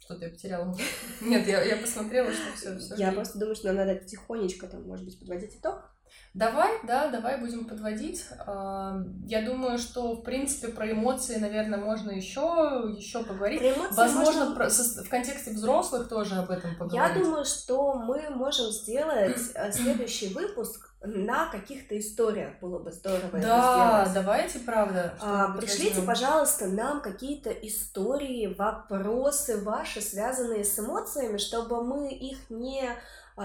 Что-то 0.01 0.25
я 0.25 0.31
потеряла. 0.33 0.77
Нет, 1.21 1.47
я, 1.47 1.63
я 1.63 1.77
посмотрела, 1.77 2.33
что 2.33 2.57
все 2.57 2.95
я 2.97 3.13
просто 3.13 3.39
думаю, 3.39 3.55
что 3.55 3.69
нам 3.69 3.77
надо 3.77 3.95
тихонечко 3.97 4.67
там, 4.67 4.83
может 4.83 5.05
быть, 5.05 5.19
подводить 5.19 5.55
итог. 5.55 5.95
Давай, 6.35 6.79
да, 6.85 7.09
давай 7.09 7.39
будем 7.39 7.65
подводить. 7.65 8.25
Я 8.47 9.43
думаю, 9.43 9.79
что 9.79 10.15
в 10.15 10.23
принципе 10.23 10.69
про 10.69 10.91
эмоции, 10.91 11.37
наверное, 11.37 11.79
можно 11.79 12.11
еще 12.11 12.95
еще 12.97 13.25
поговорить. 13.25 13.61
Про 13.61 13.73
эмоции 13.73 13.97
Возможно, 13.97 14.45
можно... 14.47 14.55
про, 14.55 14.69
в 14.69 15.09
контексте 15.09 15.51
взрослых 15.53 16.09
тоже 16.09 16.37
об 16.37 16.51
этом 16.51 16.77
поговорить. 16.77 17.17
Я 17.17 17.23
думаю, 17.23 17.45
что 17.45 17.95
мы 17.95 18.31
можем 18.31 18.71
сделать 18.71 19.41
э, 19.55 19.73
следующий 19.73 20.33
выпуск 20.33 20.91
на 21.03 21.47
каких-то 21.47 21.99
историях 21.99 22.61
было 22.61 22.79
бы 22.79 22.93
здорово 22.93 23.39
да, 23.39 24.03
это 24.03 24.15
давайте, 24.15 24.59
правда. 24.59 25.15
А, 25.21 25.57
пришлите, 25.57 26.01
возьмем. 26.01 26.07
пожалуйста, 26.07 26.67
нам 26.67 27.01
какие-то 27.01 27.51
истории, 27.51 28.55
вопросы 28.59 29.63
ваши, 29.63 30.03
связанные 30.03 30.63
с 30.63 30.79
эмоциями, 30.79 31.39
чтобы 31.39 31.83
мы 31.83 32.13
их 32.13 32.51
не 32.51 32.91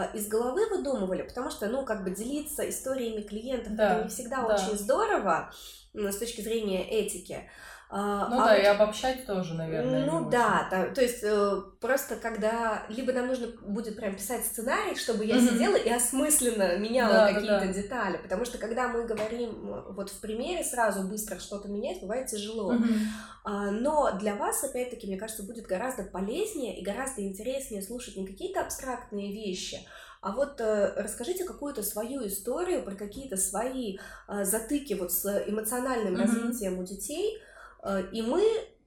из 0.03 0.27
головы 0.27 0.67
выдумывали, 0.69 1.21
потому 1.21 1.49
что, 1.49 1.67
ну, 1.67 1.85
как 1.85 2.03
бы 2.03 2.11
делиться 2.11 2.67
историями 2.69 3.21
клиентов 3.21 3.75
да, 3.75 3.93
это 3.93 4.03
не 4.03 4.09
всегда 4.09 4.47
да. 4.47 4.55
очень 4.55 4.77
здорово 4.77 5.51
с 5.93 6.17
точки 6.17 6.41
зрения 6.41 6.87
этики. 6.87 7.49
А, 7.97 8.27
ну 8.27 8.41
а 8.41 8.47
да, 8.47 8.55
вот, 8.55 8.61
и 8.61 8.65
обобщать 8.65 9.25
тоже, 9.25 9.53
наверное. 9.53 10.05
Ну 10.05 10.29
да, 10.29 10.67
там, 10.69 10.93
то 10.93 11.01
есть 11.01 11.23
э, 11.23 11.61
просто 11.79 12.17
когда 12.17 12.83
либо 12.89 13.13
нам 13.13 13.27
нужно 13.27 13.47
будет 13.61 13.95
прям 13.95 14.17
писать 14.17 14.45
сценарий, 14.45 14.97
чтобы 14.97 15.23
я 15.23 15.37
mm-hmm. 15.37 15.49
сидела 15.49 15.75
и 15.77 15.89
осмысленно 15.89 16.77
меняла 16.77 17.13
да, 17.13 17.27
какие-то 17.27 17.61
да, 17.61 17.67
да. 17.67 17.73
детали, 17.73 18.17
потому 18.17 18.43
что 18.43 18.57
когда 18.57 18.89
мы 18.89 19.05
говорим 19.05 19.73
вот 19.91 20.09
в 20.09 20.19
примере 20.19 20.65
сразу 20.65 21.07
быстро 21.07 21.39
что-то 21.39 21.69
менять, 21.69 22.01
бывает 22.01 22.27
тяжело. 22.27 22.73
Mm-hmm. 22.73 22.97
А, 23.45 23.71
но 23.71 24.11
для 24.19 24.35
вас, 24.35 24.61
опять-таки, 24.65 25.07
мне 25.07 25.17
кажется, 25.17 25.43
будет 25.43 25.65
гораздо 25.65 26.03
полезнее 26.03 26.77
и 26.77 26.83
гораздо 26.83 27.21
интереснее 27.21 27.81
слушать 27.81 28.17
не 28.17 28.27
какие-то 28.27 28.59
абстрактные 28.59 29.31
вещи, 29.31 29.87
а 30.19 30.33
вот 30.33 30.59
э, 30.59 31.01
расскажите 31.01 31.45
какую-то 31.45 31.81
свою 31.81 32.27
историю 32.27 32.83
про 32.83 32.95
какие-то 32.95 33.37
свои 33.37 33.99
э, 34.27 34.43
затыки 34.43 34.95
вот 34.95 35.13
с 35.13 35.45
эмоциональным 35.47 36.15
mm-hmm. 36.15 36.21
развитием 36.21 36.77
у 36.77 36.83
детей, 36.83 37.37
Э, 37.37 37.54
и 38.11 38.21
мы 38.21 38.43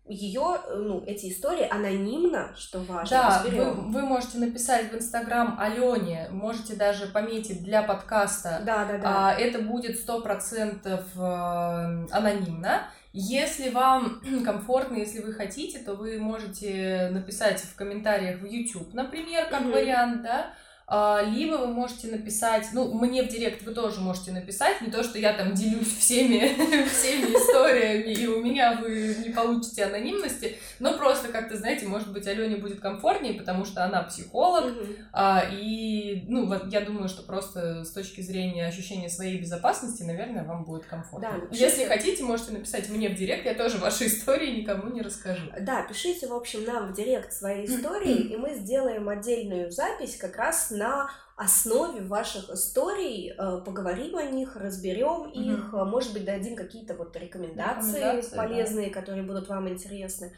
ее, 0.08 0.58
э, 0.66 0.74
ну, 0.76 1.04
эти 1.06 1.30
истории 1.30 1.66
анонимно, 1.68 2.54
что 2.56 2.80
важно, 2.80 3.16
Да, 3.16 3.44
вы, 3.46 3.72
вы 3.72 4.00
можете 4.02 4.38
написать 4.38 4.90
в 4.90 4.96
Инстаграм 4.96 5.56
Алене, 5.58 6.28
можете 6.30 6.74
даже 6.74 7.06
пометить 7.06 7.62
для 7.62 7.82
подкаста. 7.82 8.62
Да, 8.64 8.84
да, 8.86 8.98
да. 8.98 9.28
А, 9.30 9.34
это 9.34 9.60
будет 9.60 9.98
сто 9.98 10.20
процентов 10.20 11.04
э, 11.14 11.20
анонимно. 11.20 12.88
Если 13.12 13.70
вам 13.70 14.22
комфортно, 14.44 14.96
если 14.96 15.20
вы 15.20 15.32
хотите, 15.32 15.78
то 15.80 15.94
вы 15.94 16.18
можете 16.18 17.10
написать 17.12 17.60
в 17.60 17.74
комментариях 17.76 18.40
в 18.40 18.46
YouTube, 18.46 18.94
например, 18.94 19.48
как 19.50 19.62
mm-hmm. 19.62 19.72
вариант, 19.72 20.22
да, 20.22 20.54
либо 20.90 21.56
вы 21.56 21.66
можете 21.66 22.08
написать, 22.08 22.68
ну, 22.72 22.92
мне 22.94 23.22
в 23.22 23.28
директ 23.28 23.62
вы 23.62 23.74
тоже 23.74 24.00
можете 24.00 24.32
написать, 24.32 24.80
не 24.80 24.90
то, 24.90 25.02
что 25.02 25.18
я 25.18 25.34
там 25.34 25.52
делюсь 25.52 25.98
всеми, 25.98 26.86
всеми 26.88 27.36
историями, 27.36 28.12
и 28.12 28.26
у 28.26 28.42
меня 28.42 28.78
вы 28.80 29.14
не 29.22 29.30
получите 29.30 29.84
анонимности, 29.84 30.56
но 30.78 30.96
просто 30.96 31.28
как-то, 31.28 31.58
знаете, 31.58 31.86
может 31.86 32.10
быть, 32.10 32.26
Алене 32.26 32.56
будет 32.56 32.80
комфортнее, 32.80 33.34
потому 33.34 33.66
что 33.66 33.84
она 33.84 34.02
психолог, 34.02 34.72
а, 35.12 35.44
и, 35.52 36.24
ну, 36.26 36.46
вот 36.46 36.72
я 36.72 36.80
думаю, 36.80 37.08
что 37.08 37.22
просто 37.22 37.84
с 37.84 37.90
точки 37.90 38.22
зрения 38.22 38.66
ощущения 38.66 39.10
своей 39.10 39.38
безопасности, 39.38 40.02
наверное, 40.04 40.44
вам 40.44 40.64
будет 40.64 40.86
комфортно. 40.86 41.28
Да, 41.28 41.46
Если 41.50 41.84
хотите, 41.84 42.24
можете 42.24 42.52
написать 42.52 42.88
мне 42.88 43.10
в 43.10 43.14
директ, 43.14 43.44
я 43.44 43.54
тоже 43.54 43.76
ваши 43.76 44.06
истории 44.06 44.60
никому 44.60 44.90
не 44.90 45.02
расскажу. 45.02 45.50
Да, 45.60 45.82
пишите, 45.82 46.28
в 46.28 46.32
общем, 46.32 46.64
нам 46.64 46.92
в 46.92 46.96
директ 46.96 47.32
свои 47.32 47.66
истории, 47.66 48.32
и 48.32 48.36
мы 48.38 48.54
сделаем 48.54 49.06
отдельную 49.08 49.70
запись 49.70 50.16
как 50.16 50.36
раз 50.36 50.70
на 50.78 51.10
основе 51.36 52.00
ваших 52.02 52.50
историй 52.50 53.30
э, 53.30 53.60
поговорим 53.64 54.16
о 54.16 54.24
них, 54.24 54.56
разберем 54.56 55.24
mm-hmm. 55.24 55.32
их, 55.32 55.74
э, 55.74 55.84
может 55.84 56.12
быть, 56.12 56.24
дадим 56.24 56.56
какие-то 56.56 56.94
вот 56.94 57.14
рекомендации, 57.16 57.98
рекомендации 57.98 58.36
полезные, 58.36 58.88
да. 58.88 59.00
которые 59.00 59.22
будут 59.22 59.48
вам 59.48 59.68
интересны. 59.68 60.34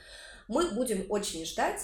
Мы 0.49 0.71
будем 0.73 1.07
очень 1.09 1.47
ждать. 1.47 1.81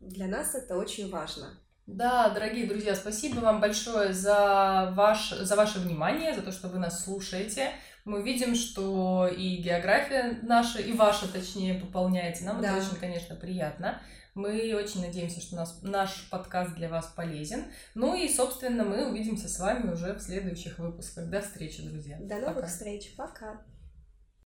Для 0.00 0.26
нас 0.26 0.54
это 0.54 0.76
очень 0.76 1.10
важно. 1.10 1.58
Да, 1.86 2.28
дорогие 2.28 2.66
друзья, 2.66 2.94
спасибо 2.94 3.40
вам 3.40 3.60
большое 3.60 4.12
за, 4.12 4.92
ваш, 4.94 5.30
за 5.30 5.56
ваше 5.56 5.78
внимание, 5.78 6.34
за 6.34 6.42
то, 6.42 6.52
что 6.52 6.68
вы 6.68 6.78
нас 6.78 7.04
слушаете. 7.04 7.70
Мы 8.04 8.22
видим, 8.22 8.54
что 8.54 9.26
и 9.26 9.56
география 9.56 10.38
наша, 10.42 10.80
и 10.80 10.92
ваша, 10.92 11.26
точнее, 11.32 11.80
пополняется. 11.80 12.44
Нам 12.44 12.60
да. 12.60 12.76
это 12.76 12.86
очень, 12.86 13.00
конечно, 13.00 13.36
приятно. 13.36 14.02
Мы 14.38 14.72
очень 14.76 15.00
надеемся, 15.00 15.40
что 15.40 15.56
нас, 15.56 15.80
наш 15.82 16.28
подкаст 16.30 16.76
для 16.76 16.88
вас 16.88 17.06
полезен. 17.06 17.64
Ну 17.96 18.14
и, 18.14 18.28
собственно, 18.28 18.84
мы 18.84 19.10
увидимся 19.10 19.48
с 19.48 19.58
вами 19.58 19.90
уже 19.90 20.14
в 20.14 20.20
следующих 20.20 20.78
выпусках. 20.78 21.28
До 21.28 21.40
встречи, 21.40 21.82
друзья. 21.82 22.18
До 22.20 22.36
новых 22.36 22.54
Пока. 22.54 22.66
встреч. 22.68 23.16
Пока. 23.16 23.60